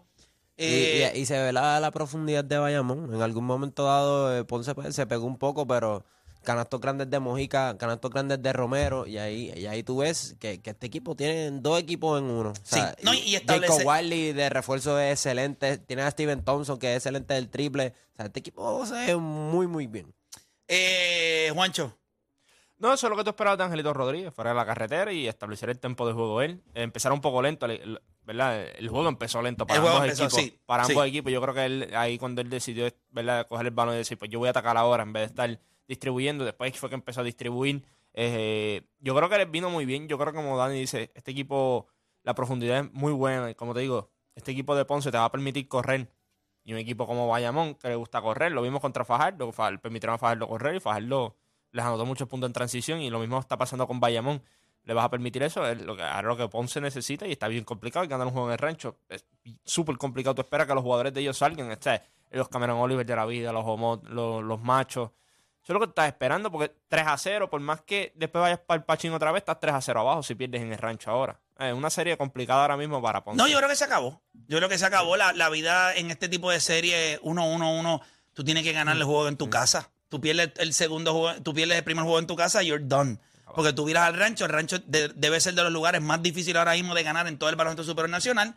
Y, 0.56 0.64
Eh, 0.66 1.12
y- 1.16 1.20
y 1.22 1.26
se 1.26 1.42
ve 1.42 1.52
la, 1.52 1.80
la 1.80 1.90
profundidad 1.90 2.44
de 2.44 2.58
Bayamón. 2.60 3.12
En 3.14 3.22
algún 3.24 3.46
momento 3.46 3.86
dado, 3.86 4.38
eh, 4.38 4.44
Ponce 4.44 4.76
pues, 4.76 4.94
se 4.96 5.08
pegó 5.08 5.26
un 5.26 5.38
poco, 5.38 5.66
pero 5.66 6.06
canastos 6.44 6.80
grandes 6.80 7.10
de 7.10 7.20
Mojica, 7.20 7.76
canastos 7.78 8.12
grandes 8.12 8.42
de 8.44 8.54
Romero, 8.54 9.08
y 9.08 9.18
ahí, 9.18 9.52
y 9.56 9.66
ahí 9.66 9.82
tú 9.84 9.98
ves 9.98 10.36
que, 10.40 10.62
que 10.62 10.70
este 10.70 10.86
equipo 10.88 11.16
tiene 11.16 11.50
dos 11.52 11.80
equipos 11.80 12.20
en 12.20 12.26
uno. 12.26 12.50
O 12.52 12.56
sea, 12.64 12.94
Sí, 12.98 13.04
no, 13.06 13.14
y 13.16 13.36
establece- 13.36 13.74
Jacob 13.78 13.88
Wiley 13.88 14.34
de 14.34 14.50
refuerzo 14.50 15.00
es 15.00 15.14
excelente, 15.14 15.78
tiene 15.80 16.04
a 16.04 16.12
Steven 16.12 16.44
Thompson 16.44 16.78
que 16.78 16.92
es 16.92 16.98
excelente 16.98 17.34
del 17.34 17.50
triple. 17.50 17.94
O 18.14 18.16
sea, 18.18 18.26
este 18.28 18.40
equipo 18.42 18.86
se 18.86 18.94
ve 18.94 19.16
muy, 19.16 19.66
muy 19.66 19.88
bien. 19.88 20.14
eh, 20.68 21.50
Juancho. 21.54 21.98
No, 22.80 22.94
eso 22.94 23.08
es 23.08 23.12
lo 23.12 23.18
que 23.18 23.24
tú 23.26 23.30
esperabas 23.32 23.58
de 23.58 23.66
Angelito 23.66 23.94
Rodríguez, 23.94 24.34
fuera 24.34 24.52
de 24.52 24.56
la 24.56 24.66
carretera 24.66 25.12
y 25.12 25.28
establecer 25.28 25.70
el 25.70 25.80
tempo 25.80 26.08
de 26.08 26.14
juego 26.14 26.42
él. 26.42 26.62
Empezar 26.74 27.12
un 27.12 27.20
poco 27.20 27.42
lento, 27.42 27.68
¿verdad? 28.24 28.66
El 28.78 28.88
juego 28.88 29.10
empezó 29.10 29.42
lento 29.42 29.68
para 29.68 29.82
El 29.82 29.86
ambos 29.88 30.04
empezó, 30.06 30.24
equipos. 30.26 30.42
sí, 30.44 30.60
para 30.66 30.86
sí. 30.86 30.94
ambos 30.94 31.06
equipos. 31.08 31.32
Yo 31.34 31.42
creo 31.42 31.54
que 31.54 31.66
él, 31.66 31.92
ahí 31.94 32.18
cuando 32.18 32.40
él 32.42 32.50
decidió, 32.50 32.88
¿verdad? 33.10 33.48
Coger 33.48 33.66
el 33.68 33.74
balón 33.74 33.96
y 33.96 33.98
decir, 33.98 34.18
pues 34.18 34.32
yo 34.32 34.40
voy 34.40 34.48
a 34.48 34.52
atacar 34.52 34.78
ahora 34.78 35.04
en 35.04 35.12
vez 35.12 35.22
de 35.24 35.26
estar 35.28 35.60
distribuyendo. 35.90 36.46
Después 36.46 36.78
fue 36.80 36.88
que 36.88 36.96
empezó 36.96 37.20
a 37.20 37.24
distribuir. 37.26 37.84
Eh, 38.14 38.82
yo 39.00 39.14
creo 39.16 39.28
que 39.30 39.38
les 39.38 39.52
vino 39.52 39.70
muy 39.70 39.86
bien. 39.86 40.08
Yo 40.08 40.18
creo 40.18 40.32
que 40.32 40.38
como 40.38 40.58
Dani 40.58 40.80
dice, 40.80 41.12
este 41.16 41.32
equipo, 41.32 41.88
la 42.24 42.34
profundidad 42.34 42.86
es 42.86 42.94
muy 42.94 43.12
buena. 43.12 43.50
Y 43.52 43.56
como 43.56 43.74
te 43.74 43.82
digo, 43.82 44.10
este 44.36 44.52
equipo 44.52 44.74
de 44.76 44.86
Ponce 44.86 45.12
te 45.12 45.18
va 45.18 45.26
a 45.26 45.32
permitir 45.32 45.68
correr. 45.68 46.10
Y 46.64 46.72
un 46.72 46.80
equipo 46.80 47.06
como 47.08 47.28
Bayamón, 47.28 47.76
que 47.76 47.90
le 47.90 47.96
gusta 47.96 48.22
correr, 48.22 48.52
lo 48.54 48.62
vimos 48.62 48.80
contra 48.80 49.04
Fajardo, 49.04 49.52
Fa- 49.52 49.76
permitieron 49.80 50.16
a 50.16 50.18
Fajardo 50.18 50.48
correr 50.48 50.76
y 50.76 50.80
Fajardo 50.80 51.36
les 51.72 51.84
anotó 51.86 52.06
muchos 52.06 52.28
puntos 52.28 52.48
en 52.48 52.54
transición 52.54 53.02
y 53.02 53.10
lo 53.10 53.20
mismo 53.20 53.40
está 53.40 53.58
pasando 53.58 53.88
con 53.88 54.00
Bayamón. 54.00 54.42
¿Le 54.86 54.94
vas 54.94 55.06
a 55.06 55.10
permitir 55.10 55.44
eso? 55.44 55.68
Es 55.68 55.80
lo 55.82 55.96
que, 55.96 56.02
ahora 56.04 56.28
lo 56.30 56.38
que 56.38 56.48
Ponce 56.48 56.82
necesita 56.82 57.28
y 57.28 57.34
está 57.34 57.48
bien 57.48 57.64
complicado 57.64 58.06
y 58.06 58.08
ganar 58.08 58.26
un 58.28 58.34
juego 58.34 58.48
en 58.48 58.54
el 58.54 58.58
rancho. 58.58 58.98
Es 59.10 59.26
súper 59.64 59.98
complicado. 59.98 60.34
Tú 60.36 60.42
esperas 60.42 60.66
que 60.68 60.74
los 60.74 60.82
jugadores 60.84 61.14
de 61.14 61.22
ellos 61.22 61.38
salgan. 61.38 61.72
Este, 61.72 62.02
los 62.32 62.48
Cameron 62.50 62.78
Oliver 62.80 63.06
de 63.06 63.16
la 63.16 63.26
vida, 63.26 63.52
los, 63.52 63.66
homo- 63.66 64.02
los, 64.06 64.42
los 64.44 64.62
machos. 64.62 65.12
Eso 65.62 65.74
es 65.74 65.74
lo 65.74 65.80
que 65.82 65.90
estás 65.90 66.08
esperando 66.08 66.50
porque 66.50 66.74
3 66.88 67.06
a 67.06 67.18
0, 67.18 67.50
por 67.50 67.60
más 67.60 67.82
que 67.82 68.14
después 68.16 68.42
vayas 68.42 68.60
para 68.60 68.80
el 68.80 68.86
Pachín 68.86 69.12
otra 69.14 69.32
vez, 69.32 69.42
estás 69.42 69.60
3 69.60 69.76
a 69.76 69.82
0 69.82 70.00
abajo 70.00 70.24
si 70.24 70.34
pierdes 70.34 70.62
en 70.62 70.72
el 70.72 70.78
rancho 70.80 71.12
ahora. 71.12 71.40
Es 71.60 71.74
una 71.74 71.90
serie 71.90 72.18
complicada 72.18 72.62
ahora 72.62 72.78
mismo 72.78 73.00
para 73.02 73.24
Ponce. 73.24 73.38
No, 73.38 73.48
yo 73.48 73.58
creo 73.58 73.70
que 73.70 73.76
se 73.76 73.84
acabó. 73.84 74.22
Yo 74.48 74.58
creo 74.58 74.70
que 74.70 74.78
se 74.78 74.86
acabó 74.86 75.18
la, 75.18 75.34
la 75.34 75.50
vida 75.50 75.94
en 75.94 76.10
este 76.10 76.30
tipo 76.30 76.50
de 76.50 76.62
serie 76.62 77.20
1-1-1. 77.22 78.02
Tú 78.34 78.44
tienes 78.46 78.64
que 78.64 78.72
ganar 78.72 78.96
el 78.96 79.04
juego 79.04 79.28
en 79.28 79.36
tu 79.38 79.50
casa. 79.50 79.92
Tú 80.10 80.20
pierdes 80.20 80.52
el 80.58 80.74
segundo 80.74 81.14
juego, 81.14 81.42
tú 81.42 81.54
pierdes 81.54 81.78
el 81.78 81.84
primer 81.84 82.04
juego 82.04 82.20
en 82.20 82.28
tu 82.28 82.36
casa, 82.36 82.62
you're 82.64 82.84
done. 82.84 83.20
Porque 83.56 83.74
tú 83.74 83.86
miras 83.86 84.04
al 84.08 84.16
rancho, 84.16 84.46
el 84.46 84.52
rancho 84.52 84.80
de- 84.80 85.10
debe 85.10 85.40
ser 85.40 85.54
de 85.56 85.64
los 85.64 85.72
lugares 85.72 86.02
más 86.02 86.22
difíciles 86.22 86.58
ahora 86.60 86.74
mismo 86.74 86.94
de 86.94 87.04
ganar 87.04 87.28
en 87.28 87.38
todo 87.38 87.50
el 87.50 87.56
baloncesto 87.56 87.84
superior 87.84 88.10
nacional. 88.10 88.56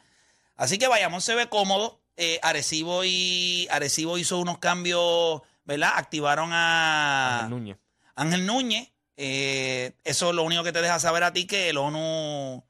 Así 0.56 0.78
que 0.78 0.88
vayamos, 0.88 1.24
se 1.24 1.34
ve 1.34 1.48
cómodo. 1.48 2.00
Eh, 2.16 2.38
Arecibo 2.42 3.04
y 3.04 3.66
Arecibo 3.70 4.18
hizo 4.18 4.38
unos 4.38 4.58
cambios, 4.58 5.40
¿verdad? 5.64 5.92
Activaron 5.96 6.50
a 6.52 7.36
Ángel 7.44 7.50
Núñez. 7.50 7.76
Ángel 8.14 8.46
Núñez. 8.46 8.88
Eh, 9.16 9.92
eso 10.04 10.28
es 10.30 10.34
lo 10.34 10.42
único 10.42 10.62
que 10.62 10.72
te 10.72 10.82
deja 10.82 10.98
saber 11.00 11.22
a 11.22 11.32
ti 11.32 11.46
que 11.46 11.70
el 11.70 11.78
ONU, 11.78 12.62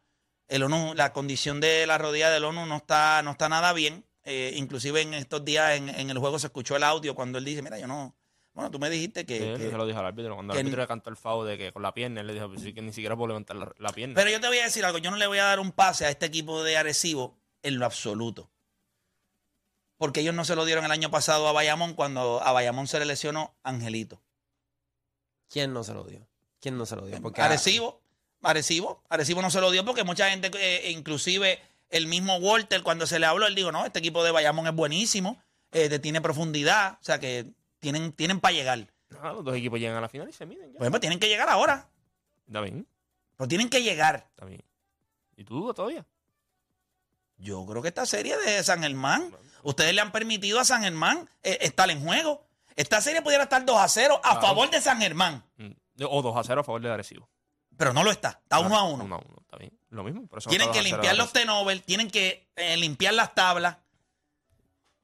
el 0.49 0.62
ONU, 0.62 0.95
la 0.95 1.12
condición 1.12 1.61
de 1.61 1.87
la 1.87 1.99
rodilla 1.99 2.31
del 2.31 2.45
ONU 2.45 2.66
no 2.66 2.77
está, 2.77 3.23
no 3.23 3.33
está 3.33 3.49
nada 3.49 3.73
bien. 3.73 4.05
Eh, 4.25 4.53
inclusive 4.57 5.01
en 5.01 5.14
estos 5.14 5.45
días 5.45 5.73
en, 5.77 5.88
en 5.88 6.09
el 6.11 6.18
juego 6.18 6.38
se 6.38 6.47
escuchó 6.47 6.77
el 6.77 6.85
audio 6.85 7.14
cuando 7.16 7.38
él 7.38 7.45
dice, 7.45 7.62
mira, 7.62 7.79
yo 7.79 7.88
no. 7.88 8.14
Bueno, 8.55 8.71
tú 8.71 8.79
me 8.79 8.91
dijiste 8.91 9.25
que. 9.25 9.38
Sí, 9.38 9.62
que- 9.62 9.71
se 9.71 9.77
lo 9.77 9.87
dijo 9.87 9.99
al 9.99 10.07
árbitro. 10.07 10.35
Cuando 10.35 10.53
el 10.53 10.59
árbitro 10.61 10.81
le 10.83 10.87
cantó 10.88 11.11
el 11.11 11.17
foul 11.17 11.47
de 11.47 11.57
que 11.57 11.73
con 11.73 11.83
la 11.83 11.95
pierna, 11.95 12.21
él 12.21 12.27
le 12.27 12.35
dijo 12.35 12.49
pues, 12.49 12.61
sí, 12.62 12.73
que 12.75 12.83
ni 12.83 12.93
siquiera 12.93 13.17
puedo 13.17 13.29
levantar 13.29 13.57
la, 13.57 13.73
la 13.79 13.93
pierna. 13.93 14.15
Pero 14.15 14.31
yo 14.31 14.41
te 14.41 14.47
voy 14.49 14.59
a 14.59 14.65
decir 14.65 14.85
algo, 14.85 14.99
yo 14.99 15.11
no 15.11 15.17
le 15.17 15.27
voy 15.27 15.38
a 15.38 15.45
dar 15.45 15.59
un 15.61 15.73
pase 15.73 16.05
a 16.05 16.11
este 16.11 16.27
equipo 16.27 16.62
de 16.62 16.77
Arecibo 16.77 17.37
en 17.62 17.79
lo 17.79 17.87
absoluto. 17.87 18.51
Porque 19.97 20.21
ellos 20.21 20.35
no 20.35 20.45
se 20.45 20.57
lo 20.57 20.65
dieron 20.65 20.85
el 20.85 20.91
año 20.91 21.11
pasado 21.11 21.47
a 21.49 21.53
Bayamón 21.53 21.95
cuando 21.95 22.42
a 22.42 22.53
Bayamón 22.53 22.88
se 22.88 22.98
le 22.98 23.05
lesionó 23.05 23.55
Angelito. 23.63 24.21
¿Quién 25.48 25.73
no 25.73 25.85
se 25.85 25.94
lo 25.94 26.05
dio? 26.05 26.27
¿Quién 26.61 26.77
no 26.77 26.87
se 26.87 26.96
lo 26.96 27.07
dio? 27.07 27.21
Porque 27.23 27.40
Arecibo, 27.40 28.03
Arecibo, 28.42 29.03
Arecibo 29.09 29.42
no 29.42 29.50
se 29.50 29.61
lo 29.61 29.71
dio 29.71 29.85
porque 29.85 30.03
mucha 30.05 30.29
gente, 30.31 30.50
eh, 30.59 30.90
inclusive 30.90 31.61
el 31.90 32.07
mismo 32.07 32.37
Walter, 32.37 32.83
cuando 32.83 33.07
se 33.07 33.19
le 33.19 33.27
habló, 33.27 33.46
él 33.46 33.55
dijo, 33.55 33.71
no, 33.71 33.85
este 33.85 33.98
equipo 34.00 34.25
de 34.25 34.31
Bayamón 34.31 34.67
es 34.67 34.75
buenísimo, 34.75 35.40
eh, 35.73 35.98
tiene 35.98 36.21
profundidad, 36.21 36.94
o 37.00 37.05
sea 37.05 37.21
que 37.21 37.46
tienen, 37.83 38.12
tienen 38.12 38.40
para 38.40 38.54
llegar. 38.54 38.87
Ah, 39.20 39.33
los 39.33 39.44
dos 39.44 39.54
equipos 39.56 39.78
llegan 39.78 39.96
a 39.96 40.00
la 40.00 40.08
final 40.08 40.28
y 40.28 40.33
se 40.33 40.46
miden. 40.46 40.72
Ya. 40.72 40.78
Pues, 40.78 40.88
pues, 40.90 41.00
tienen 41.00 41.18
que 41.18 41.28
llegar 41.28 41.48
ahora, 41.50 41.88
Está 42.46 42.60
bien, 42.62 42.87
pero 43.37 43.48
tienen 43.48 43.68
que 43.68 43.83
llegar. 43.83 44.26
está 44.30 44.46
bien. 44.46 44.62
¿Y 45.37 45.44
tú 45.44 45.54
dudas 45.60 45.74
todavía? 45.76 46.06
Yo 47.37 47.66
creo 47.66 47.83
que 47.83 47.88
esta 47.88 48.06
serie 48.06 48.37
de 48.38 48.62
San 48.62 48.83
Germán, 48.83 49.35
ustedes 49.64 49.92
le 49.94 50.00
han 50.00 50.12
permitido 50.12 50.60
a 50.60 50.64
San 50.64 50.83
Germán 50.83 51.28
eh, 51.42 51.58
estar 51.62 51.90
en 51.90 52.00
juego. 52.02 52.46
Esta 52.76 53.00
serie 53.00 53.20
pudiera 53.20 53.42
estar 53.44 53.64
2 53.64 53.76
a 53.76 53.88
0 53.88 54.16
a 54.18 54.20
Claro. 54.22 54.40
favor 54.46 54.70
de 54.70 54.80
San 54.80 55.00
Germán, 55.00 55.44
Mm. 55.56 55.72
O 56.08 56.22
2 56.22 56.37
a 56.37 56.42
0 56.44 56.60
a 56.60 56.64
favor 56.64 56.80
de 56.80 56.90
Arecibo. 56.90 57.28
pero 57.76 57.92
no 57.92 58.02
lo 58.04 58.10
está, 58.10 58.40
está 58.42 58.60
1 58.60 58.76
a 58.76 58.85
1. 58.85 59.04
1 59.04 59.14
a 59.14 59.18
1, 59.18 59.37
está 59.42 59.56
bien. 59.58 59.76
Lo 59.90 60.04
mismo. 60.04 60.26
Por 60.28 60.38
eso 60.38 60.48
Tienen 60.48 60.70
que 60.72 60.83
limpiar 60.83 61.16
los 61.16 61.33
tenovers, 61.33 61.83
tienen 61.85 62.10
que 62.10 62.48
eh, 62.56 62.76
limpiar 62.76 63.12
las 63.14 63.35
tablas. 63.35 63.76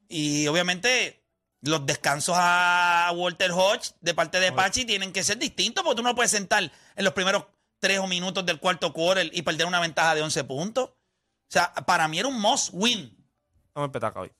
Y 0.08 0.46
obviamente 0.48 1.22
los 1.62 1.84
descansos 1.86 2.34
a 2.38 3.11
Walter 3.14 3.50
Hodge 3.52 3.92
de 4.00 4.14
parte 4.14 4.38
de 4.40 4.52
Pachi 4.52 4.84
tienen 4.84 5.12
que 5.12 5.24
ser 5.24 5.38
distintos 5.38 5.82
porque 5.84 5.96
tú 5.96 6.02
no 6.02 6.14
puedes 6.14 6.30
sentar 6.30 6.62
en 6.96 7.04
los 7.04 7.12
primeros 7.14 7.44
tres 7.80 7.98
o 7.98 8.06
minutos 8.06 8.44
del 8.46 8.61
cuarto 8.61 8.92
quarter 8.92 9.30
y 9.32 9.42
perder 9.42 9.66
una 9.66 9.80
ventaja 9.80 10.14
de 10.14 10.22
11 10.22 10.44
puntos. 10.44 10.90
O 10.90 10.94
sea, 11.50 11.72
para 11.74 12.06
mí 12.09 12.18
era 12.18 12.28
un 12.28 12.40
must 12.40 12.70
win. 12.72 13.16
Vamos 13.74 13.88
a 13.88 13.92
petaca 13.92 14.20
hoy. 14.20 14.30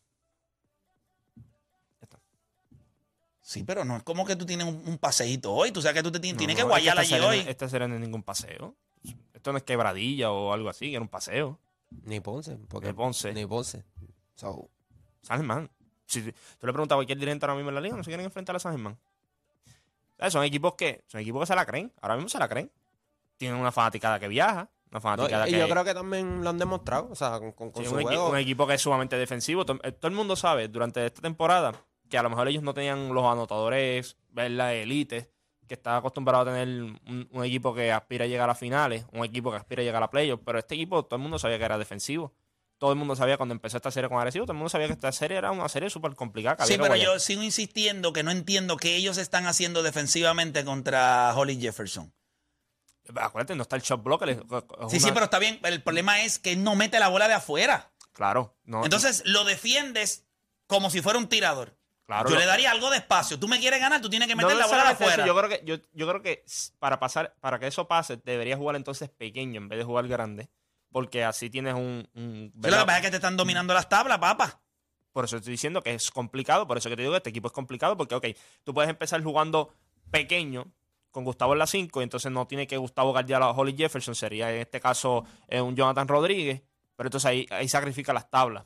Sí, 3.41 3.64
pero 3.64 3.83
no 3.85 3.97
es 3.97 4.03
como 4.03 4.27
que 4.27 4.37
tú 4.37 4.45
tienes 4.45 4.66
un, 4.66 4.83
un 4.87 4.99
paseíto 4.99 5.53
hoy. 5.55 5.73
Tú 5.73 5.81
sabes 5.81 5.95
que 5.97 6.03
tú 6.03 6.12
te 6.12 6.21
tienes, 6.21 6.35
No, 6.35 6.39
tienes 6.39 6.57
no, 6.57 6.64
que 6.64 6.69
guayar 6.69 6.99
allí 6.99 7.19
no- 7.19 7.29
hoy. 7.29 7.39
Esta 7.49 7.66
serie 7.69 7.89
no 7.89 7.95
es 7.95 8.01
ningún 8.01 8.23
paseo. 8.23 8.75
Esto 9.33 9.53
no 9.53 9.59
es 9.59 9.64
quebradilla 9.64 10.31
o 10.31 10.53
algo 10.53 10.69
así, 10.69 10.87
que 10.87 10.93
era 10.97 11.01
un 11.01 11.09
paseo. 11.09 11.59
Ni 12.05 12.21
Ponce. 12.21 12.57
Porque 12.69 12.89
De 12.89 12.95
Ponce. 12.95 13.33
Ni 13.33 13.47
Ponce. 13.47 13.85
So, 14.35 14.69
Germán. 15.27 15.71
Si 16.09 16.23
tú 16.23 16.67
le 16.67 16.73
preguntas 16.73 16.95
a 16.95 16.99
cualquier 16.99 17.19
dirigente 17.19 17.45
ahora 17.47 17.55
mismo 17.55 17.69
en 17.71 17.75
la 17.77 17.81
liga, 17.81 17.97
no 17.97 18.03
se 18.03 18.11
quieren 18.11 18.25
enfrentar 18.27 18.57
a 18.57 18.59
San 18.59 18.73
Germán. 18.73 18.97
¿Sabes? 20.19 20.33
Son 20.33 20.43
equipos 20.45 20.75
que 20.75 21.05
son 21.07 21.21
equipos 21.21 21.41
que 21.43 21.47
se 21.47 21.55
la 21.55 21.65
creen. 21.67 21.93
Ahora 22.01 22.17
mismo 22.17 22.29
se 22.29 22.39
la 22.39 22.49
creen. 22.49 22.71
Tienen 23.37 23.61
una 23.61 23.71
fanaticada 23.71 24.19
que 24.19 24.27
viaja, 24.27 24.69
una 24.91 24.99
no, 24.99 25.01
fanaticada 25.01 25.49
y 25.49 25.53
que... 25.53 25.59
yo 25.59 25.69
creo 25.69 25.85
que 25.85 25.95
también 25.95 26.43
lo 26.43 26.51
han 26.51 26.59
demostrado. 26.59 27.09
O 27.11 27.15
sea, 27.15 27.39
con, 27.39 27.53
con- 27.53 27.71
con 27.71 27.83
Sí, 27.85 27.89
su 27.89 27.95
un, 27.95 28.01
equi- 28.01 28.07
juego. 28.07 28.31
un 28.31 28.37
equipo 28.39 28.67
que 28.67 28.75
es 28.75 28.81
sumamente 28.83 29.17
defensivo. 29.17 29.63
Eh, 29.83 29.93
Todo 29.93 30.09
el 30.09 30.15
mundo 30.15 30.35
sabe 30.35 30.67
durante 30.69 31.05
esta 31.07 31.21
temporada 31.23 31.73
que 32.09 32.19
a 32.19 32.23
lo 32.23 32.31
mejor 32.31 32.49
ellos 32.49 32.63
no 32.63 32.73
tenían 32.75 33.13
los 33.15 33.25
anotadores, 33.25 34.17
ver 34.31 34.51
la 34.53 34.73
élite, 34.75 35.31
que 35.69 35.75
estaba 35.75 35.99
acostumbrado 35.99 36.43
a 36.51 36.53
tener 36.55 36.67
un, 37.07 37.29
un 37.31 37.45
equipo 37.45 37.75
que 37.75 37.93
aspira 37.93 38.25
a 38.25 38.29
llegar 38.29 38.49
a 38.49 38.55
finales, 38.55 39.05
un 39.13 39.23
equipo 39.25 39.51
que 39.51 39.59
aspira 39.59 39.83
a 39.83 39.85
llegar 39.85 40.03
a 40.03 40.09
playoffs, 40.11 40.43
pero 40.45 40.59
este 40.59 40.75
equipo 40.75 41.05
todo 41.05 41.17
el 41.17 41.23
mundo 41.23 41.39
sabía 41.39 41.59
que 41.59 41.65
era 41.65 41.77
defensivo. 41.77 42.33
Todo 42.79 42.93
el 42.93 42.99
mundo 42.99 43.16
sabía 43.16 43.37
cuando 43.37 43.55
empezó 43.55 43.76
esta 43.76 43.91
serie 43.91 44.09
con 44.09 44.18
agresivo, 44.18 44.45
todo 44.47 44.53
el 44.53 44.59
mundo 44.59 44.68
sabía 44.70 44.87
que 44.87 44.93
esta 44.93 45.11
serie 45.11 45.37
era 45.37 45.51
una 45.51 45.68
serie 45.68 45.91
súper 45.91 46.14
complicada. 46.14 46.64
Sí, 46.64 46.79
pero 46.79 46.95
yo 46.95 47.18
sigo 47.18 47.43
insistiendo 47.43 48.12
que 48.12 48.22
no 48.22 48.31
entiendo 48.31 48.76
qué 48.76 48.95
ellos 48.97 49.18
están 49.18 49.47
haciendo 49.47 49.83
defensivamente 49.83 50.64
contra 50.64 51.33
Holly 51.35 51.61
Jefferson. 51.61 52.14
Acuérdate, 53.16 53.57
no 53.57 53.62
está 53.62 53.76
el 53.76 53.83
shot 53.83 54.01
es- 54.29 54.37
es 54.39 54.45
Sí, 54.91 55.01
sí, 55.01 55.11
pero 55.12 55.24
está 55.24 55.39
bien. 55.39 55.59
El 55.64 55.83
problema 55.83 56.20
es 56.22 56.39
que 56.39 56.57
no 56.57 56.74
mete 56.76 56.99
la 57.01 57.09
bola 57.09 57.26
de 57.26 57.35
afuera. 57.35 57.91
Claro. 58.12 58.57
No, 58.64 58.85
Entonces 58.85 59.22
lo 59.24 59.45
defiendes 59.45 60.26
como 60.66 60.91
si 60.91 61.01
fuera 61.01 61.18
un 61.18 61.29
tirador. 61.29 61.76
Claro, 62.07 62.29
yo 62.31 62.35
lo- 62.37 62.41
le 62.41 62.47
daría 62.47 62.70
algo 62.70 62.91
de 62.91 62.97
espacio. 62.99 63.39
Tú 63.39 63.49
me 63.49 63.59
quieres 63.61 63.81
ganar, 63.81 64.01
tú 64.01 64.09
tienes 64.09 64.29
que 64.29 64.35
meter 64.37 64.53
No 64.53 64.59
la 64.59 64.66
bola 64.66 64.85
de 64.85 64.93
eso, 64.93 65.05
afuera. 65.05 65.26
Yo 65.26 65.37
creo 65.37 65.49
que, 65.51 65.62
yo, 65.64 65.76
yo 65.93 66.09
creo 66.09 66.22
que 66.22 66.45
para 66.79 66.99
pasar, 66.99 67.35
para 67.41 67.59
que 67.59 67.66
eso 67.66 67.87
pase, 67.87 68.16
deberías 68.24 68.59
jugar 68.59 68.76
entonces 68.76 69.11
pequeño 69.11 69.59
en 69.61 69.68
vez 69.68 69.79
de 69.79 69.85
jugar 69.85 70.09
grande. 70.09 70.49
Porque 70.91 71.24
así 71.24 71.51
tienes 71.51 71.74
un. 71.74 72.09
un- 72.14 72.53
Sí, 72.55 72.70
lo 72.70 72.78
que 72.78 72.84
pasa 72.84 72.97
es 72.99 73.03
que 73.05 73.11
te 73.11 73.16
están 73.16 73.36
dominando 73.36 73.74
las 73.74 73.89
tablas, 73.89 74.18
papá. 74.18 74.61
Por 75.12 75.24
eso 75.24 75.36
estoy 75.36 75.53
diciendo 75.53 75.82
que 75.82 75.95
es 75.95 76.11
complicado. 76.11 76.66
Por 76.66 76.78
eso 76.78 76.89
que 76.89 76.97
te 76.97 77.03
digo 77.03 77.12
que 77.12 77.18
este 77.18 77.30
equipo 77.30 77.49
es 77.49 77.53
complicado. 77.53 77.97
Porque, 77.97 78.14
ok, 78.14 78.26
tú 78.64 78.72
puedes 78.72 78.89
empezar 78.91 79.22
jugando 79.22 79.74
pequeño 80.11 80.66
con 81.11 81.24
Gustavo 81.24 81.53
en 81.55 81.59
la 81.59 81.66
5. 81.66 82.01
Y 82.01 82.05
entonces 82.05 82.30
no 82.32 82.47
tiene 82.47 82.66
que 82.66 82.76
Gustavo 82.76 83.11
guardiar 83.12 83.43
a 83.43 83.51
Holly 83.51 83.74
Jefferson. 83.76 84.14
Sería 84.14 84.51
en 84.53 84.61
este 84.61 84.80
caso 84.80 85.24
eh, 85.49 85.61
un 85.61 85.74
Jonathan 85.76 86.09
Rodríguez. 86.09 86.62
Pero 86.97 87.09
entonces 87.09 87.26
ahí, 87.26 87.47
ahí 87.51 87.68
sacrifica 87.68 88.12
las 88.12 88.30
tablas. 88.30 88.64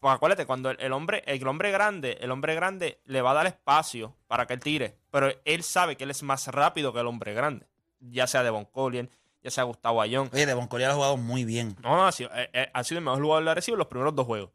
Pues 0.00 0.14
acuérdate, 0.14 0.46
cuando 0.46 0.70
el, 0.70 0.80
el 0.80 0.92
hombre, 0.92 1.24
el 1.26 1.46
hombre 1.48 1.72
grande, 1.72 2.18
el 2.20 2.30
hombre 2.30 2.54
grande 2.54 3.00
le 3.04 3.20
va 3.20 3.32
a 3.32 3.34
dar 3.34 3.46
espacio 3.46 4.16
para 4.28 4.46
que 4.46 4.54
él 4.54 4.60
tire. 4.60 4.96
Pero 5.10 5.32
él 5.44 5.62
sabe 5.64 5.96
que 5.96 6.04
él 6.04 6.10
es 6.10 6.22
más 6.22 6.46
rápido 6.48 6.92
que 6.92 7.00
el 7.00 7.06
hombre 7.08 7.34
grande. 7.34 7.66
Ya 8.00 8.28
sea 8.28 8.44
Devon 8.44 8.64
Collier, 8.66 9.10
ya 9.42 9.50
sea 9.50 9.64
Gustavo 9.64 10.00
Ayón. 10.00 10.30
Oye, 10.32 10.46
Devon 10.46 10.66
Collier 10.66 10.90
ha 10.90 10.94
jugado 10.94 11.16
muy 11.16 11.44
bien. 11.44 11.76
No, 11.82 11.96
no, 11.96 12.06
ha 12.06 12.12
sido, 12.12 12.30
eh, 12.34 12.50
eh, 12.52 12.70
ha 12.72 12.84
sido 12.84 12.98
el 12.98 13.04
mejor 13.04 13.22
jugador 13.22 13.44
de 13.44 13.50
agresivo 13.50 13.74
en 13.74 13.78
los 13.78 13.88
primeros 13.88 14.14
dos 14.14 14.26
juegos. 14.26 14.50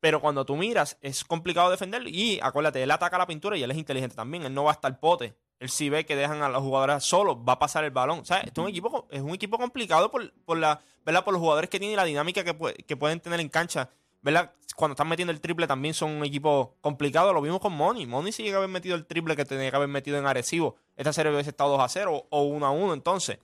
Pero 0.00 0.20
cuando 0.20 0.44
tú 0.44 0.56
miras, 0.56 0.98
es 1.00 1.24
complicado 1.24 1.70
defenderlo. 1.70 2.08
Y 2.08 2.38
acuérdate, 2.42 2.82
él 2.82 2.90
ataca 2.90 3.16
la 3.16 3.26
pintura 3.26 3.56
y 3.56 3.62
él 3.62 3.70
es 3.70 3.78
inteligente 3.78 4.14
también. 4.14 4.44
Él 4.44 4.52
no 4.52 4.64
va 4.64 4.72
hasta 4.72 4.88
el 4.88 4.96
pote. 4.96 5.34
Él 5.58 5.70
sí 5.70 5.88
ve 5.88 6.04
que 6.04 6.14
dejan 6.14 6.42
a 6.42 6.48
los 6.48 6.62
jugadores 6.62 7.04
solos, 7.04 7.38
va 7.38 7.54
a 7.54 7.58
pasar 7.58 7.84
el 7.84 7.90
balón. 7.90 8.18
O 8.18 8.24
sea, 8.24 8.40
es 8.40 8.52
un 8.58 8.68
equipo, 8.68 9.06
es 9.10 9.22
un 9.22 9.30
equipo 9.30 9.56
complicado 9.56 10.10
por, 10.10 10.30
por 10.44 10.58
la, 10.58 10.80
¿verdad? 11.06 11.24
por 11.24 11.32
los 11.32 11.40
jugadores 11.40 11.70
que 11.70 11.78
tienen 11.78 11.94
y 11.94 11.96
la 11.96 12.04
dinámica 12.04 12.44
que, 12.44 12.84
que 12.84 12.96
pueden 12.96 13.20
tener 13.20 13.40
en 13.40 13.48
cancha. 13.48 13.88
¿verdad? 14.24 14.52
Cuando 14.74 14.94
están 14.94 15.06
metiendo 15.06 15.32
el 15.32 15.40
triple 15.40 15.66
también 15.66 15.92
son 15.92 16.10
un 16.10 16.24
equipo 16.24 16.76
complicado. 16.80 17.32
Lo 17.32 17.42
vimos 17.42 17.60
con 17.60 17.74
Money. 17.74 18.06
Money 18.06 18.32
sí 18.32 18.42
llega 18.42 18.56
a 18.56 18.58
haber 18.58 18.70
metido 18.70 18.96
el 18.96 19.04
triple 19.04 19.36
que 19.36 19.44
tenía 19.44 19.70
que 19.70 19.76
haber 19.76 19.88
metido 19.88 20.18
en 20.18 20.26
agresivo. 20.26 20.76
Esta 20.96 21.12
serie 21.12 21.30
hubiese 21.30 21.50
estado 21.50 21.72
2 21.72 21.80
a 21.80 21.88
0 21.88 22.26
o 22.30 22.42
1 22.42 22.66
a 22.66 22.70
1 22.70 22.94
entonces. 22.94 23.38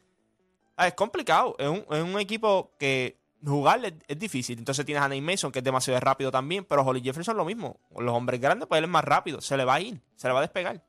Ah, 0.80 0.88
es 0.88 0.94
complicado. 0.94 1.54
Es 1.58 1.68
un, 1.68 1.84
es 1.90 2.02
un 2.02 2.18
equipo 2.18 2.72
que 2.78 3.20
jugarle 3.44 3.98
es, 4.08 4.18
difícil. 4.18 4.58
Entonces 4.58 4.86
tienes 4.86 5.04
a 5.04 5.08
Nate 5.08 5.20
Mason, 5.20 5.52
que 5.52 5.58
es 5.58 5.64
demasiado 5.64 6.00
rápido 6.00 6.30
también, 6.30 6.64
pero 6.64 6.82
Holly 6.82 7.02
Jefferson 7.02 7.36
lo 7.36 7.44
mismo. 7.44 7.78
Los 7.98 8.14
hombres 8.14 8.40
grandes, 8.40 8.66
pues 8.66 8.78
él 8.78 8.84
es 8.84 8.90
más 8.90 9.04
rápido. 9.04 9.42
Se 9.42 9.58
le 9.58 9.66
va 9.66 9.74
a 9.74 9.80
ir, 9.82 10.00
se 10.16 10.26
le 10.26 10.32
va 10.32 10.38
a 10.38 10.42
despegar. 10.42 10.82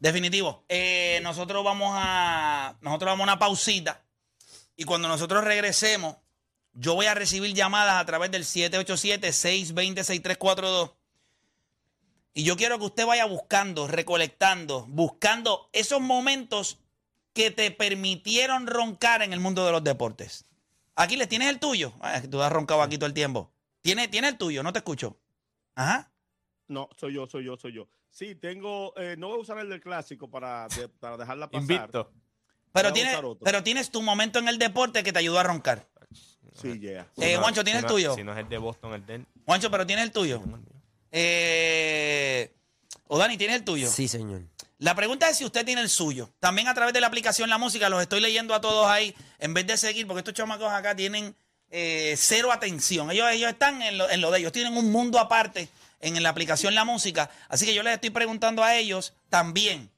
Definitivo. 0.00 0.64
Eh, 0.68 1.20
nosotros 1.22 1.62
vamos 1.62 1.92
a. 1.94 2.74
Nosotros 2.80 3.12
vamos 3.12 3.20
a 3.20 3.30
una 3.30 3.38
pausita. 3.38 4.02
Y 4.74 4.82
cuando 4.82 5.06
nosotros 5.06 5.44
regresemos, 5.44 6.16
yo 6.72 6.96
voy 6.96 7.06
a 7.06 7.14
recibir 7.14 7.54
llamadas 7.54 8.02
a 8.02 8.06
través 8.06 8.32
del 8.32 8.42
787-620-6342. 8.42 10.94
Y 12.34 12.42
yo 12.42 12.56
quiero 12.56 12.80
que 12.80 12.86
usted 12.86 13.06
vaya 13.06 13.26
buscando, 13.26 13.86
recolectando, 13.86 14.84
buscando 14.88 15.70
esos 15.72 16.00
momentos 16.00 16.80
que 17.36 17.50
te 17.50 17.70
permitieron 17.70 18.66
roncar 18.66 19.20
en 19.22 19.34
el 19.34 19.40
mundo 19.40 19.64
de 19.66 19.70
los 19.70 19.84
deportes. 19.84 20.46
Aquí 20.94 21.16
les 21.18 21.28
tienes 21.28 21.48
el 21.50 21.60
tuyo. 21.60 21.92
Ah, 22.00 22.22
tú 22.28 22.40
has 22.42 22.50
roncado 22.50 22.80
aquí 22.80 22.96
todo 22.96 23.06
el 23.06 23.12
tiempo. 23.12 23.52
¿Tienes, 23.82 24.10
tiene 24.10 24.28
el 24.28 24.38
tuyo, 24.38 24.62
no 24.62 24.72
te 24.72 24.78
escucho. 24.78 25.18
Ajá. 25.74 26.10
No, 26.68 26.88
soy 26.96 27.12
yo, 27.12 27.26
soy 27.26 27.44
yo, 27.44 27.58
soy 27.58 27.72
yo. 27.74 27.86
Sí, 28.10 28.34
tengo, 28.34 28.94
eh, 28.96 29.14
no 29.18 29.28
voy 29.28 29.36
a 29.38 29.40
usar 29.42 29.58
el 29.58 29.68
del 29.68 29.82
clásico 29.82 30.30
para, 30.30 30.66
de- 30.68 30.88
para 30.88 31.18
dejarla 31.18 31.48
pasar. 31.50 31.60
Invicto. 31.60 32.10
Pero 32.72 32.88
otro. 32.90 33.38
pero 33.44 33.62
tienes 33.62 33.90
tu 33.90 34.00
momento 34.00 34.38
en 34.38 34.48
el 34.48 34.58
deporte 34.58 35.02
que 35.02 35.12
te 35.12 35.18
ayudó 35.18 35.38
a 35.38 35.42
roncar. 35.42 35.86
Sí, 36.54 36.80
yeah. 36.80 37.06
Eh, 37.18 37.34
no- 37.34 37.42
Juancho, 37.42 37.62
¿tienes 37.62 37.82
si 37.82 37.86
el 37.86 37.92
tuyo? 37.92 38.14
Si 38.14 38.24
no 38.24 38.32
es 38.32 38.38
el 38.38 38.48
de 38.48 38.56
Boston, 38.58 38.94
el 38.94 39.04
de 39.04 39.14
él. 39.16 39.26
Juancho, 39.44 39.70
pero 39.70 39.86
tienes 39.86 40.06
el 40.06 40.12
tuyo. 40.12 40.42
Eh, 41.12 42.54
o 43.08 43.18
Dani, 43.18 43.36
¿tienes 43.36 43.56
el 43.56 43.64
tuyo? 43.64 43.88
Sí, 43.90 44.08
señor. 44.08 44.42
La 44.78 44.94
pregunta 44.94 45.28
es 45.28 45.38
si 45.38 45.44
usted 45.44 45.64
tiene 45.64 45.80
el 45.80 45.88
suyo. 45.88 46.30
También 46.38 46.68
a 46.68 46.74
través 46.74 46.92
de 46.92 47.00
la 47.00 47.06
aplicación 47.06 47.48
La 47.48 47.58
Música, 47.58 47.88
los 47.88 48.02
estoy 48.02 48.20
leyendo 48.20 48.54
a 48.54 48.60
todos 48.60 48.86
ahí, 48.86 49.14
en 49.38 49.54
vez 49.54 49.66
de 49.66 49.76
seguir, 49.76 50.06
porque 50.06 50.20
estos 50.20 50.34
chamacos 50.34 50.70
acá 50.70 50.94
tienen 50.94 51.34
eh, 51.70 52.14
cero 52.18 52.52
atención. 52.52 53.10
Ellos, 53.10 53.30
ellos 53.30 53.50
están 53.50 53.80
en 53.80 53.96
lo, 53.96 54.08
en 54.10 54.20
lo 54.20 54.30
de 54.30 54.40
ellos, 54.40 54.52
tienen 54.52 54.76
un 54.76 54.92
mundo 54.92 55.18
aparte 55.18 55.68
en 56.00 56.22
la 56.22 56.28
aplicación 56.28 56.74
La 56.74 56.84
Música. 56.84 57.30
Así 57.48 57.64
que 57.64 57.74
yo 57.74 57.82
les 57.82 57.94
estoy 57.94 58.10
preguntando 58.10 58.62
a 58.62 58.74
ellos 58.74 59.14
también 59.30 59.90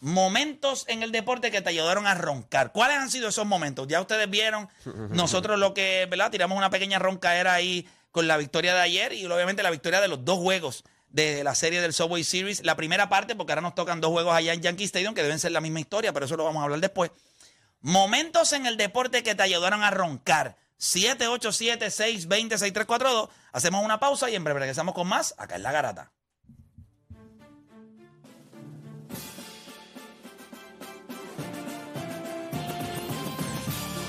momentos 0.00 0.84
en 0.88 1.02
el 1.02 1.12
deporte 1.12 1.50
que 1.50 1.62
te 1.62 1.70
ayudaron 1.70 2.06
a 2.06 2.14
roncar. 2.14 2.72
¿Cuáles 2.72 2.98
han 2.98 3.10
sido 3.10 3.28
esos 3.28 3.46
momentos? 3.46 3.88
Ya 3.88 4.00
ustedes 4.00 4.28
vieron, 4.28 4.68
nosotros 5.10 5.58
lo 5.58 5.72
que, 5.72 6.06
¿verdad? 6.10 6.30
Tiramos 6.30 6.58
una 6.58 6.70
pequeña 6.70 6.98
roncaera 6.98 7.54
ahí 7.54 7.88
con 8.12 8.28
la 8.28 8.36
victoria 8.36 8.74
de 8.74 8.80
ayer 8.80 9.12
y 9.12 9.24
obviamente 9.26 9.62
la 9.62 9.70
victoria 9.70 10.00
de 10.00 10.08
los 10.08 10.24
dos 10.24 10.38
juegos 10.38 10.84
de 11.16 11.42
la 11.42 11.54
serie 11.54 11.80
del 11.80 11.94
Subway 11.94 12.22
Series. 12.22 12.62
La 12.62 12.76
primera 12.76 13.08
parte, 13.08 13.34
porque 13.34 13.52
ahora 13.52 13.62
nos 13.62 13.74
tocan 13.74 14.02
dos 14.02 14.10
juegos 14.10 14.34
allá 14.34 14.52
en 14.52 14.60
Yankee 14.60 14.84
Stadium 14.84 15.14
que 15.14 15.22
deben 15.22 15.38
ser 15.38 15.50
la 15.50 15.62
misma 15.62 15.80
historia, 15.80 16.12
pero 16.12 16.26
eso 16.26 16.36
lo 16.36 16.44
vamos 16.44 16.60
a 16.60 16.64
hablar 16.64 16.80
después. 16.80 17.10
Momentos 17.80 18.52
en 18.52 18.66
el 18.66 18.76
deporte 18.76 19.22
que 19.22 19.34
te 19.34 19.42
ayudaron 19.42 19.82
a 19.82 19.90
roncar. 19.90 20.58
787-620-6342. 20.78 23.30
Hacemos 23.52 23.82
una 23.82 23.98
pausa 23.98 24.28
y 24.28 24.34
en 24.34 24.44
breve 24.44 24.60
regresamos 24.60 24.94
con 24.94 25.08
más 25.08 25.34
acá 25.38 25.56
en 25.56 25.62
La 25.62 25.72
Garata. 25.72 26.12